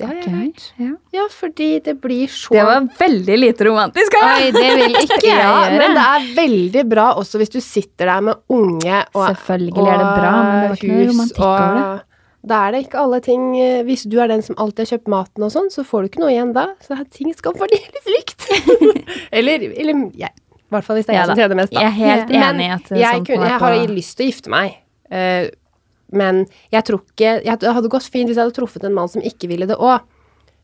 Det 0.00 0.06
har 0.08 0.14
jeg 0.16 0.30
hørt. 0.32 0.62
ja. 0.80 0.92
Ja, 1.12 1.24
fordi 1.28 1.66
det 1.84 1.92
blir 2.00 2.30
så 2.32 2.54
Det 2.56 2.62
var 2.64 2.86
veldig 2.98 3.34
lite 3.38 3.66
romantisk. 3.68 4.14
av 4.16 4.38
Oi, 4.40 4.46
det 4.54 4.70
vil 4.78 4.96
ikke 5.02 5.18
jeg 5.28 5.34
ja, 5.36 5.50
gjøre. 5.50 5.74
men 5.82 5.98
det 5.98 6.04
er 6.06 6.30
veldig 6.38 6.84
bra 6.88 7.04
også 7.20 7.40
hvis 7.42 7.52
du 7.52 7.60
sitter 7.60 8.08
der 8.08 8.24
med 8.30 8.40
unge 8.48 9.02
og, 9.12 9.26
Selvfølgelig 9.34 9.84
er 9.84 10.00
det 10.00 10.08
bra, 10.16 10.30
men 10.32 10.54
det 10.56 10.70
var 10.70 10.80
ikke 10.80 10.88
noe 10.88 11.02
hus 11.02 11.12
romantikk 11.12 11.44
over 11.44 11.76
det. 11.76 11.84
Da 12.52 12.62
er 12.66 12.74
det 12.74 12.80
ikke 12.86 13.02
alle 13.04 13.20
ting 13.22 13.42
eh, 13.60 13.82
Hvis 13.86 14.02
du 14.10 14.16
er 14.18 14.32
den 14.32 14.40
som 14.42 14.56
alltid 14.58 14.82
har 14.82 14.90
kjøpt 14.96 15.12
maten 15.12 15.44
og 15.46 15.52
sånn, 15.54 15.68
så 15.70 15.84
får 15.86 16.00
du 16.00 16.08
ikke 16.10 16.22
noe 16.24 16.32
igjen 16.32 16.56
da. 16.56 16.64
Så 16.82 16.96
ting 17.12 17.30
skal 17.36 17.54
fordeles 17.60 18.08
likt. 18.16 18.48
eller, 19.38 19.68
eller 19.76 20.00
jeg, 20.18 20.32
I 20.72 20.76
hvert 20.78 20.88
fall 20.88 20.98
hvis 20.98 21.08
det 21.08 21.12
er 21.12 21.18
Ja 21.18 21.22
jeg 21.22 21.28
som 21.28 21.36
da. 21.36 21.42
tjener 21.42 21.58
mest, 21.60 21.74
da. 21.74 21.82
Jeg 21.82 21.90
er 21.90 21.98
helt 21.98 22.32
ja. 22.32 22.46
enig 22.48 22.64
i 22.64 22.70
at 22.72 22.88
jeg, 22.90 23.18
sånt 23.18 23.28
kunne, 23.28 23.50
jeg 23.50 23.60
har 23.62 23.92
lyst 23.92 24.16
til 24.16 24.24
å 24.24 24.30
gifte 24.30 24.52
meg. 24.52 24.78
Uh, 25.12 25.44
men 26.12 26.42
jeg 26.72 26.84
tror 26.88 27.02
ikke 27.04 27.30
jeg, 27.44 27.58
Det 27.60 27.72
hadde 27.76 27.90
gått 27.92 28.08
fint 28.12 28.28
hvis 28.28 28.36
jeg 28.36 28.46
hadde 28.46 28.56
truffet 28.56 28.84
en 28.88 28.96
mann 28.96 29.10
som 29.12 29.24
ikke 29.24 29.50
ville 29.52 29.68
det 29.68 29.76
òg. 29.76 30.04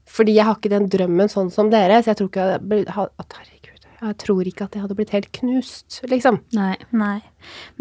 Fordi 0.09 0.35
jeg 0.39 0.49
har 0.49 0.57
ikke 0.57 0.73
den 0.73 0.89
drømmen 0.89 1.29
sånn 1.29 1.51
som 1.53 1.69
dere. 1.73 2.01
Så 2.01 2.13
jeg 2.13 2.21
tror 2.21 2.31
ikke 2.31 2.49
jeg 2.57 2.85
at, 2.89 3.37
Herregud, 3.37 3.58
jeg 3.99 4.15
tror 4.23 4.47
ikke 4.47 4.67
at 4.69 4.77
jeg 4.77 4.85
hadde 4.85 4.95
blitt 4.95 5.11
helt 5.11 5.29
knust, 5.35 5.99
liksom. 6.07 6.39
Nei. 6.55 6.77
Nei. 6.95 7.19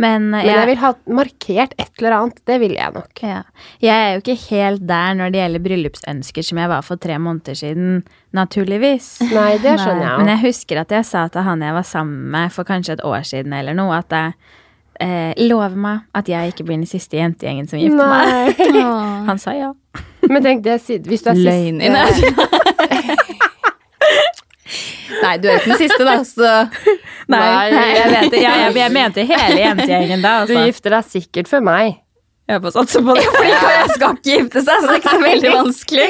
Men, 0.01 0.33
eh, 0.33 0.41
Men 0.41 0.49
jeg 0.49 0.67
vil 0.71 0.79
ha 0.81 0.91
markert 1.19 1.75
et 1.77 1.91
eller 1.99 2.15
annet. 2.17 2.39
Det 2.45 2.59
vil 2.63 2.73
jeg 2.73 2.93
nok. 2.95 3.21
Ja. 3.21 3.43
Jeg 3.83 3.93
er 3.93 4.15
jo 4.15 4.23
ikke 4.23 4.37
helt 4.49 4.87
der 4.89 5.13
når 5.19 5.33
det 5.33 5.41
gjelder 5.43 5.65
bryllupsønsker 5.67 6.47
som 6.49 6.61
jeg 6.63 6.71
var 6.73 6.81
for 6.81 6.97
tre 6.97 7.19
måneder 7.21 7.57
siden, 7.57 8.03
naturligvis. 8.33 9.11
Nei, 9.29 9.57
det 9.61 9.77
skjønner 9.77 10.07
jeg 10.07 10.17
Men 10.23 10.33
jeg 10.33 10.43
husker 10.47 10.81
at 10.81 10.95
jeg 10.97 11.05
sa 11.05 11.27
til 11.29 11.45
han 11.45 11.61
jeg 11.61 11.77
var 11.77 11.85
sammen 11.85 12.31
med 12.33 12.51
for 12.55 12.65
kanskje 12.65 12.97
et 12.97 13.05
år 13.05 13.21
siden 13.21 13.53
eller 13.53 13.77
noe, 13.77 14.01
at 14.01 14.09
jeg 14.09 14.33
eh, 14.99 15.33
lover 15.47 15.77
meg 15.77 15.99
at 16.17 16.29
jeg 16.29 16.53
ikke 16.53 16.65
blir 16.65 16.79
den 16.81 16.89
siste 16.89 17.19
jentegjengen 17.19 17.69
som 17.69 17.77
gifter 17.81 18.09
meg. 18.09 18.57
Han 19.29 19.37
sa 19.41 19.53
ja. 19.53 19.73
Men 20.27 20.43
tenk 20.43 20.65
det, 20.65 20.81
hvis 20.81 21.23
du 21.23 21.29
er 21.29 21.37
siste 21.37 21.49
Løgn 21.51 23.26
Nei, 25.23 25.35
du 25.41 25.47
er 25.49 25.57
ikke 25.59 25.71
den 25.73 25.79
siste, 25.81 26.03
da, 26.07 26.15
så 26.27 26.49
Nei, 27.33 27.39
Nei. 27.73 27.85
jeg 27.97 28.09
vet 28.13 28.31
det. 28.33 28.41
Jeg, 28.43 28.59
jeg, 28.63 28.75
jeg 28.81 28.91
mente 28.95 29.25
hele 29.29 29.59
jentegjengen 29.63 30.21
da. 30.23 30.33
Du 30.45 30.53
Altså. 30.53 30.65
gifter 30.69 30.89
deg 30.97 31.03
sikkert 31.15 31.47
for 31.51 31.65
meg. 31.65 31.95
Jeg 32.47 32.61
får 32.63 32.71
satse 32.77 33.01
på 33.03 33.11
det. 33.17 33.23
Jeg 33.77 33.89
skal 33.91 34.13
ikke 34.15 34.29
gifte 34.37 34.61
seg, 34.63 34.77
så 34.79 34.87
det 34.87 34.93
er 34.93 35.01
ikke 35.01 35.15
så 35.17 35.23
veldig 35.23 35.49
vanskelig. 35.51 36.05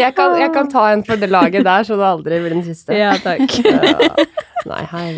Jeg 0.00 0.14
kan, 0.16 0.36
jeg 0.40 0.50
kan 0.54 0.70
ta 0.72 0.84
en 0.94 1.02
for 1.04 1.20
det 1.20 1.28
laget 1.28 1.66
der, 1.66 1.84
så 1.84 1.98
du 2.00 2.04
aldri 2.08 2.38
blir 2.40 2.54
den 2.56 2.64
siste. 2.64 2.96
Ja, 2.96 3.10
takk. 3.20 3.44
Så, 4.62 4.72
Nei, 4.72 4.84
hei. 4.90 5.10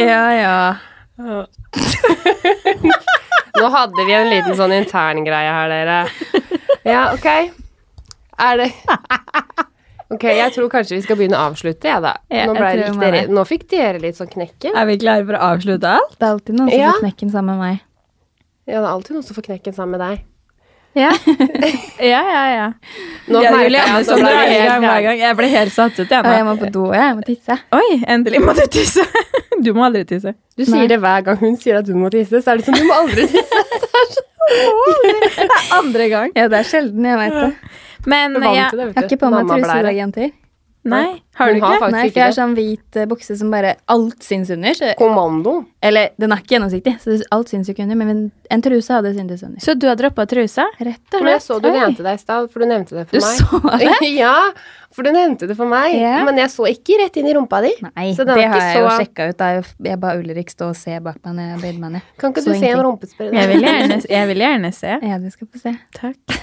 Ja, 0.00 0.22
ja. 0.34 0.56
Nå 3.60 3.68
hadde 3.74 4.06
vi 4.08 4.14
en 4.16 4.30
liten 4.32 4.56
sånn 4.58 4.72
intern 4.74 5.20
greie 5.26 5.52
her, 5.52 5.68
dere. 5.70 5.98
Ja, 6.88 7.02
ok. 7.12 7.28
Er 8.40 8.62
det 8.62 8.70
Ok, 10.10 10.24
jeg 10.26 10.50
tror 10.56 10.66
kanskje 10.72 10.96
vi 10.96 11.04
skal 11.04 11.18
begynne 11.20 11.38
å 11.38 11.50
avslutte, 11.52 11.86
jeg, 11.86 12.02
da. 12.02 12.16
Ja, 12.34 12.48
Nå, 12.50 12.56
jeg 12.58 12.96
dere, 12.98 13.20
nå 13.30 13.44
fikk 13.46 13.68
dere 13.70 14.00
litt 14.02 14.18
sånn 14.18 14.26
knekken. 14.32 14.74
Er 14.74 14.88
vi 14.88 14.96
klare 14.98 15.22
for 15.28 15.38
å 15.38 15.42
avslutte 15.52 15.86
alt? 15.86 16.16
Det 16.18 16.26
er 16.26 16.32
alltid 16.34 16.56
noen 16.58 16.72
som 16.72 16.80
Ja. 16.80 16.88
får 16.96 17.04
knekken 17.04 17.30
sammen 17.30 17.54
med 17.54 17.62
meg. 17.62 17.84
Ja, 18.66 18.80
det 18.80 18.88
er 18.88 18.90
alltid 18.90 19.14
noen 19.14 19.26
som 19.28 19.38
får 19.38 19.46
knekken 19.46 19.76
sammen 19.76 19.94
med 19.94 20.02
deg. 20.02 20.24
Ja. 20.98 21.12
ja, 22.12 22.20
ja, 22.26 22.42
ja. 22.50 22.66
Nå 23.30 23.42
ja, 23.44 23.52
merker 23.54 23.70
jeg 23.70 23.70
ble 23.70 23.78
jeg 23.78 24.08
gang 24.34 24.48
helt 24.50 24.82
hver 24.82 25.02
gang. 25.04 25.20
Jeg 25.20 25.36
ble 25.38 25.50
helt 25.52 25.74
satt 25.76 26.00
ut, 26.00 26.10
jeg 26.10 26.24
Og 26.24 26.32
jeg 26.34 26.46
må 26.48 26.54
på 26.58 26.70
do, 26.74 26.86
jeg 26.96 27.14
må 27.14 27.22
tisse. 27.28 27.56
Oi, 27.78 27.90
endelig 28.10 28.40
må 28.42 28.56
du 28.58 28.64
tisse. 28.66 29.06
Du 29.60 29.74
må 29.76 29.84
aldri 29.84 30.06
tisse. 30.08 30.30
Du 30.56 30.62
Nei. 30.64 30.70
sier 30.70 30.88
det 30.88 30.96
hver 31.02 31.20
gang 31.26 31.36
hun 31.36 31.56
sier 31.60 31.82
at 31.82 31.88
hun 31.90 31.98
må 32.00 32.08
tisse, 32.10 32.38
så 32.40 32.54
er 32.54 32.58
det 32.58 32.64
sånn 32.64 32.78
du 32.80 32.86
må 32.88 32.94
aldri 32.96 33.26
tisse. 33.28 33.58
Det 34.50 35.44
er 35.44 35.74
Andre 35.76 36.06
gang. 36.08 36.32
Ja, 36.34 36.46
det 36.48 36.62
er 36.62 36.66
sjelden 36.66 37.04
jeg 37.04 37.18
vet 37.20 37.36
det. 37.36 37.50
Men 38.06 38.36
er 38.36 38.70
til 38.70 38.78
det, 38.78 38.86
Jeg 38.86 38.94
har 38.96 39.02
ikke 39.08 39.16
på 39.20 39.30
meg 39.30 39.44
Mamma 39.44 39.54
truse 39.54 39.60
i 39.60 39.64
blære. 39.68 39.82
dag, 39.82 39.96
jenter. 39.96 40.30
Nei, 40.84 41.20
har 41.38 41.46
du 41.54 41.60
Hun 41.60 41.62
ikke? 41.62 41.90
Nei, 41.90 42.00
ikke 42.08 42.12
for 42.12 42.20
jeg 42.20 42.26
har 42.26 42.34
sånn 42.36 42.54
hvit 42.58 42.96
eh, 43.00 43.06
bukse 43.06 43.36
som 43.38 43.50
bare 43.54 43.76
alt 43.88 44.22
syns 44.26 44.50
under. 44.50 44.74
Så, 44.76 44.90
Kommando. 44.98 45.64
eller 45.82 46.10
den 46.20 46.32
er 46.34 46.42
ikke 46.42 46.56
gjennomsiktig, 46.58 46.96
så 47.00 47.16
alt 47.32 47.48
syns 47.52 47.68
jo 47.70 47.72
ikke 47.76 47.86
under, 47.86 47.96
men 47.96 48.26
en 48.50 48.62
truse 48.66 48.92
hadde 48.92 49.14
syntes 49.16 49.42
under. 49.46 49.60
Så 49.62 49.74
du 49.78 49.86
har 49.88 49.96
droppa 49.96 50.26
trusa? 50.28 50.66
Rett 50.80 51.14
og 51.16 51.22
Men 51.24 51.32
jeg 51.36 51.44
så 51.46 51.60
du 51.62 51.70
nevnte 51.70 52.02
det 52.04 52.16
i 52.18 52.20
stad, 52.20 52.50
for 52.52 52.60
du 52.60 52.66
nevnte 52.66 52.98
det 52.98 53.06
for 53.08 53.16
Du 53.16 53.24
meg. 53.24 53.40
så 53.40 54.00
det? 54.02 54.10
ja, 54.18 54.34
for 54.90 55.06
du 55.06 55.12
nevnte 55.14 55.46
det 55.46 55.54
for 55.56 55.70
meg. 55.70 55.94
Yeah. 55.94 56.24
Men 56.26 56.36
jeg 56.42 56.50
så 56.50 56.66
ikke 56.66 56.96
rett 56.98 57.16
inn 57.22 57.28
i 57.30 57.34
rumpa 57.36 57.60
di. 57.62 57.70
Nei, 57.86 58.08
Så 58.18 58.26
det 58.26 58.34
har 58.34 58.42
jeg 58.42 58.50
jeg 58.74 58.80
jo 58.82 58.88
så- 58.88 58.96
sjekka 58.98 59.28
ut. 59.30 59.36
Da 59.38 59.50
jeg, 59.86 59.98
ba 60.02 60.16
Ulrik 60.18 60.50
stå 60.50 60.72
og 60.72 60.76
se 60.76 60.98
bak 60.98 61.20
meg 61.24 61.36
når 61.38 61.46
jeg 61.54 61.60
bøyde 61.62 61.80
meg 61.84 61.92
ned. 61.94 62.08
Kan 62.18 62.34
ikke 62.34 62.42
Så 62.42 62.50
du 62.52 62.58
se 62.58 62.72
en 62.74 62.82
ingenting. 62.84 63.32
Jeg 63.38 63.48
vil 63.52 63.62
gjerne, 63.68 64.00
jeg 64.16 64.28
vil 64.32 64.42
gjerne 64.44 64.72
se. 64.74 64.98
Ja, 65.06 65.18
du 65.22 65.30
skal 65.30 65.46
få 65.46 65.62
se. 65.62 65.76
Takk. 65.94 66.40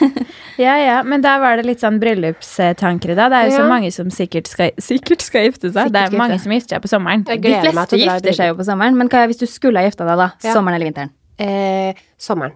Ja, 0.57 0.77
ja. 0.79 1.01
Men 1.03 1.21
der 1.21 1.41
var 1.43 1.59
det 1.59 1.67
litt 1.67 1.83
sånn 1.83 1.99
bryllupstanker 1.99 3.11
i 3.11 3.17
dag. 3.19 3.29
Det 3.35 3.37
er 3.43 3.51
jo 3.51 3.57
så 3.59 3.67
mange 3.69 3.91
som 3.93 4.07
sikkert 4.13 4.47
skal, 4.49 4.71
sikkert 4.81 5.23
skal 5.25 5.47
gifte 5.47 5.69
seg. 5.71 5.87
Sikkert 5.87 5.95
det 5.95 6.03
er 6.05 6.17
mange 6.19 6.37
som 6.41 6.53
gifter 6.53 6.77
seg 6.77 6.85
på 6.85 6.91
sommeren. 6.91 7.25
De 7.27 7.37
fleste 7.41 7.99
gifter 8.01 8.37
seg 8.39 8.51
jo 8.51 8.57
på 8.59 8.67
sommeren, 8.67 8.97
men 8.99 9.11
hva 9.11 9.25
hvis 9.29 9.41
du 9.41 9.47
skulle 9.49 9.81
ha 9.81 9.89
gifta 9.89 10.07
deg, 10.07 10.19
da? 10.21 10.29
Ja. 10.45 10.55
Sommeren 10.57 10.77
eller 10.77 10.89
vinteren? 10.91 11.13
Eh, 11.37 11.99
sommeren. 12.21 12.55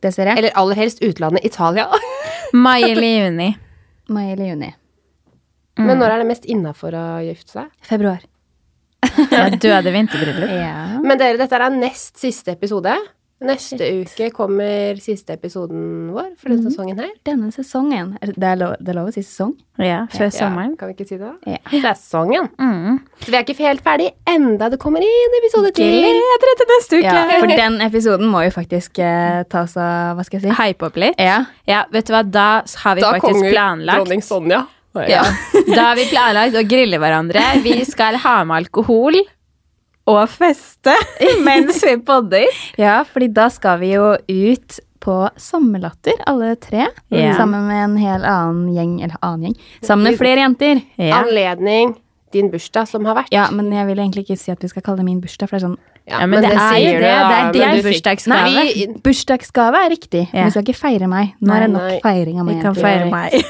Det 0.00 0.12
ser 0.14 0.30
jeg. 0.30 0.40
Eller 0.40 0.56
aller 0.56 0.78
helst 0.80 1.02
utlandet, 1.04 1.44
Italia. 1.44 1.86
Mai 2.66 2.80
eller 2.88 3.06
juni. 3.26 3.50
Mai 4.10 4.26
eller 4.32 4.52
juni. 4.52 4.72
Men 5.80 6.00
når 6.00 6.12
er 6.12 6.22
det 6.22 6.28
mest 6.28 6.48
innafor 6.50 6.96
å 6.98 7.04
gifte 7.24 7.54
seg? 7.54 7.70
Februar. 7.86 8.24
Ja, 9.30 9.46
døde 9.50 9.92
vinterbryllup. 9.94 10.50
Ja. 10.60 11.00
Men 11.00 11.18
dere, 11.20 11.38
dette 11.40 11.56
er 11.56 11.72
nest 11.72 12.18
siste 12.20 12.52
episode. 12.56 12.92
Neste 13.40 13.86
uke 14.02 14.26
kommer 14.36 14.98
siste 15.00 15.32
episoden 15.32 16.10
vår 16.12 16.26
for 16.36 16.52
denne 16.52 16.68
sesongen 16.68 16.98
her. 17.00 17.12
Denne 17.24 17.48
sesongen. 17.54 18.10
Det 18.20 18.34
det 18.36 18.48
er 18.50 18.58
lov, 18.60 18.74
det 18.76 18.92
er 18.92 18.98
lov 18.98 19.08
å 19.08 19.14
si 19.14 19.22
sesong? 19.24 19.54
Ja, 19.80 20.02
før 20.12 20.28
sommeren. 20.34 20.74
Kan 20.76 20.90
vi 20.90 20.96
ikke 20.98 21.06
si 21.08 21.16
det? 21.16 21.30
da? 21.30 21.54
Ja. 21.54 21.94
Sesongen. 21.94 22.50
Mm. 22.60 22.98
Så 23.22 23.32
vi 23.32 23.38
er 23.38 23.46
ikke 23.46 23.56
helt 23.64 23.80
ferdig 23.86 24.10
enda 24.28 24.68
det 24.68 24.80
kommer 24.82 25.00
inn 25.06 25.38
episode 25.40 25.72
til. 25.78 25.88
Gleder 25.88 26.44
deg 26.50 26.60
til 26.60 26.70
neste 26.74 27.00
uke. 27.00 27.06
Ja, 27.16 27.24
for 27.40 27.54
den 27.62 27.80
episoden 27.88 28.28
må 28.28 28.44
jo 28.44 28.52
faktisk 28.58 29.00
eh, 29.00 29.40
tas 29.48 29.78
av 29.80 30.20
Hva 30.20 30.28
skal 30.28 30.42
jeg 30.42 30.50
si? 30.50 30.54
Hype 30.60 30.90
opp 30.90 31.00
litt. 31.00 31.16
Ja. 31.16 31.40
Ja, 31.70 31.86
vet 31.96 32.10
du 32.10 32.14
hva, 32.18 32.22
da 32.28 32.48
har 32.84 33.00
vi 33.00 33.06
Da 33.06 33.14
faktisk 33.16 33.40
kommer 33.40 33.56
planlagt 33.56 34.04
dronning 34.04 34.26
Sonja. 34.26 34.66
ja. 35.08 35.24
Da 35.78 35.90
har 35.90 35.96
vi 35.96 36.10
planlagt 36.12 36.60
å 36.60 36.66
grille 36.68 37.00
hverandre. 37.00 37.40
Vi 37.64 37.78
skal 37.88 38.20
ha 38.20 38.42
med 38.44 38.66
alkohol 38.66 39.16
og 40.08 40.22
feste 40.32 40.94
mens 41.46 41.82
vi 41.84 41.96
podder. 42.04 42.46
ja, 42.80 43.00
fordi 43.08 43.28
da 43.36 43.48
skal 43.52 43.80
vi 43.82 43.94
jo 43.94 44.14
ut 44.16 44.80
på 45.00 45.16
sommerlatter, 45.40 46.18
alle 46.28 46.54
tre. 46.60 46.90
Yeah. 47.08 47.36
Sammen 47.38 47.64
med 47.70 47.84
en 47.86 47.96
hel 47.96 48.24
annen 48.28 48.74
gjeng. 48.76 48.98
Eller 49.00 49.16
annen 49.24 49.48
gjeng. 49.48 49.54
Sammen 49.80 50.10
med 50.10 50.18
flere 50.20 50.42
jenter. 50.44 50.82
Ja. 51.00 51.22
Anledning 51.22 51.94
din 52.32 52.50
bursdag 52.52 52.86
som 52.86 53.06
har 53.08 53.16
vært. 53.18 53.32
Ja, 53.34 53.48
men 53.54 53.72
jeg 53.74 53.88
vil 53.88 53.98
egentlig 53.98 54.26
ikke 54.26 54.38
si 54.38 54.52
at 54.52 54.62
vi 54.62 54.70
skal 54.70 54.84
kalle 54.86 55.02
det 55.02 55.08
min 55.08 55.22
bursdag, 55.22 55.50
for 55.50 55.56
det 55.56 55.64
er 55.64 55.70
sånn 55.70 55.78
Ja, 56.10 56.26
men 56.26 56.42
det 56.42 56.50
er 56.50 56.76
jo 56.78 56.90
det. 56.90 57.00
du, 57.00 57.00
Det 57.00 57.10
er 57.10 57.42
men 57.42 57.52
din 57.52 57.84
bursdagsgave. 57.86 58.64
Vi- 58.74 58.86
Bursdagsgave 59.04 59.76
er 59.84 59.90
riktig, 59.94 60.28
Ja. 60.32 60.44
vi 60.44 60.50
skal 60.50 60.62
ikke 60.64 60.76
feire 60.76 61.08
meg. 61.08 61.34
Nå 61.40 61.54
er 61.54 61.60
det 61.66 61.70
nok 61.70 61.82
nei. 61.88 62.00
feiring 62.02 62.40
av 62.40 62.46
Vi 62.50 62.60
kan 62.60 62.74
feire 62.74 63.10
meg. 63.10 63.32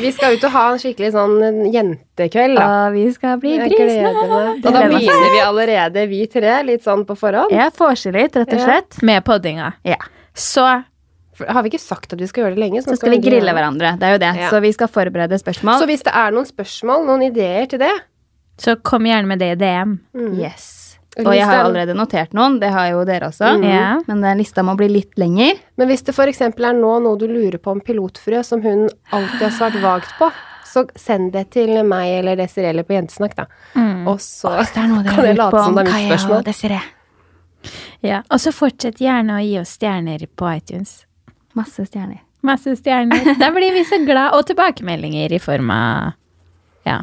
Vi 0.00 0.10
skal 0.12 0.34
ut 0.34 0.44
og 0.44 0.50
ha 0.54 0.64
en 0.72 0.78
skikkelig 0.82 1.12
sånn 1.14 1.72
jentekveld, 1.72 2.56
da. 2.58 2.66
Og 2.88 2.96
vi 2.96 3.04
skal 3.14 3.38
bli 3.38 3.56
meg. 3.60 3.70
Det 3.70 4.66
Og 4.66 4.72
da 4.74 4.80
meg 4.88 4.94
begynner 4.96 5.30
vi 5.36 5.40
allerede, 5.44 6.04
vi 6.10 6.26
tre, 6.26 6.56
litt 6.66 6.82
sånn 6.86 7.04
på 7.06 7.14
forhånd. 7.18 7.52
Ja, 7.54 7.68
vorselit, 7.78 8.34
rett 8.34 8.52
og 8.52 8.58
Ja. 8.58 8.64
slett. 8.64 9.02
Med 9.02 9.24
poddinga. 9.24 9.74
Ja. 9.84 9.96
Så 10.34 10.84
Har 11.46 11.62
vi 11.62 11.70
ikke 11.70 11.78
sagt 11.78 12.12
at 12.12 12.18
vi 12.18 12.26
skal 12.26 12.42
gjøre 12.42 12.56
det 12.56 12.58
lenge? 12.64 12.82
Så 12.82 12.96
skal 12.98 13.10
vi 13.10 13.18
grille 13.22 13.52
hverandre. 13.54 13.92
Det 13.96 14.02
er 14.02 14.12
jo 14.16 14.18
det. 14.18 14.40
Ja. 14.40 14.48
Så 14.50 14.60
vi 14.60 14.72
skal 14.72 14.88
forberede 14.88 15.38
spørsmål. 15.38 15.78
Så 15.78 15.86
hvis 15.86 16.02
det 16.02 16.12
er 16.12 16.32
noen 16.32 16.44
spørsmål, 16.50 17.06
noen 17.06 17.22
ideer 17.30 17.68
til 17.70 17.78
det 17.78 17.92
Så 18.58 18.76
kom 18.82 19.06
gjerne 19.06 19.26
med 19.30 19.38
det 19.38 19.52
i 19.52 19.58
DM. 19.60 19.98
mm. 20.14 20.34
Yes. 20.40 20.74
Og 21.18 21.32
jeg 21.34 21.46
har 21.46 21.56
er- 21.56 21.64
allerede 21.66 21.94
notert 21.98 22.32
noen. 22.36 22.60
Det 22.60 22.68
har 22.70 22.90
jo 22.92 23.04
dere 23.04 23.26
også. 23.26 23.56
Mm. 23.58 23.64
Ja. 23.66 24.00
Men 24.06 24.20
den 24.22 24.38
lista 24.38 24.62
må 24.62 24.76
bli 24.78 24.86
litt 24.88 25.16
lenger. 25.18 25.56
Men 25.76 25.88
hvis 25.88 26.04
det 26.06 26.14
f.eks. 26.14 26.40
er 26.40 26.52
nå 26.76 26.92
noe 27.02 27.18
du 27.18 27.26
lurer 27.26 27.58
på 27.58 27.72
om 27.72 27.80
pilotfrø, 27.80 28.42
som 28.44 28.62
hun 28.62 28.84
alltid 29.10 29.42
har 29.42 29.50
svart 29.56 29.80
vagt 29.82 30.12
på, 30.18 30.28
så 30.68 30.84
send 30.94 31.32
det 31.32 31.50
til 31.50 31.72
meg 31.82 32.20
eller 32.20 32.36
Desiree 32.36 32.84
på 32.84 32.94
Jentesnakk, 32.94 33.34
da. 33.34 33.46
Mm. 33.74 34.06
Og 34.06 34.20
så 34.22 34.52
Åh, 34.52 34.62
det 34.74 34.76
er 34.84 34.86
noe 34.92 35.02
kan 35.08 35.24
jeg 35.24 35.36
late 35.40 35.58
som 35.64 35.72
om 35.72 35.74
det 35.80 35.86
er 35.88 35.92
mitt 35.96 36.06
spørsmål. 36.12 36.36
og 36.38 36.44
Desiree. 36.44 36.82
Ja. 38.02 38.22
Og 38.30 38.38
så 38.38 38.52
fortsett 38.54 39.00
gjerne 39.02 39.40
å 39.40 39.42
gi 39.42 39.58
oss 39.58 39.74
stjerner 39.78 40.22
på 40.38 40.50
iTunes. 40.56 41.04
Masse 41.58 41.82
stjerner. 41.88 42.20
Masse 42.46 42.76
stjerner. 42.78 43.32
Da 43.40 43.50
blir 43.50 43.72
vi 43.74 43.82
så 43.88 43.98
glad. 44.06 44.36
Og 44.38 44.46
tilbakemeldinger 44.46 45.32
i 45.34 45.38
form 45.42 45.70
av 45.74 46.12
Ja. 46.86 47.00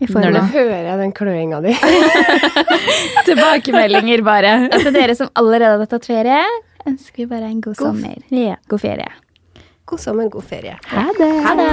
Nå 0.00 0.40
hører 0.52 0.84
jeg 0.88 0.98
den 0.98 1.12
kløinga 1.16 1.60
di. 1.64 1.74
Tilbakemeldinger, 3.26 4.22
bare. 4.26 4.54
Til 4.74 4.92
dere 4.94 5.14
som 5.18 5.30
allerede 5.38 5.78
har 5.84 5.90
tatt 5.90 6.08
ferie, 6.08 6.40
ønsker 6.86 7.22
vi 7.24 7.26
bare 7.30 7.48
en 7.50 7.60
god 7.64 7.76
God- 7.78 7.86
sommer. 7.86 8.18
Ja. 8.34 8.56
God 8.68 8.82
ferie. 8.82 9.10
God 9.86 10.00
sommer, 10.00 10.28
god 10.32 10.44
ferie. 10.48 10.76
Ha 10.90 11.06
det. 11.18 11.30
Ha 11.44 11.54
det. 11.60 11.70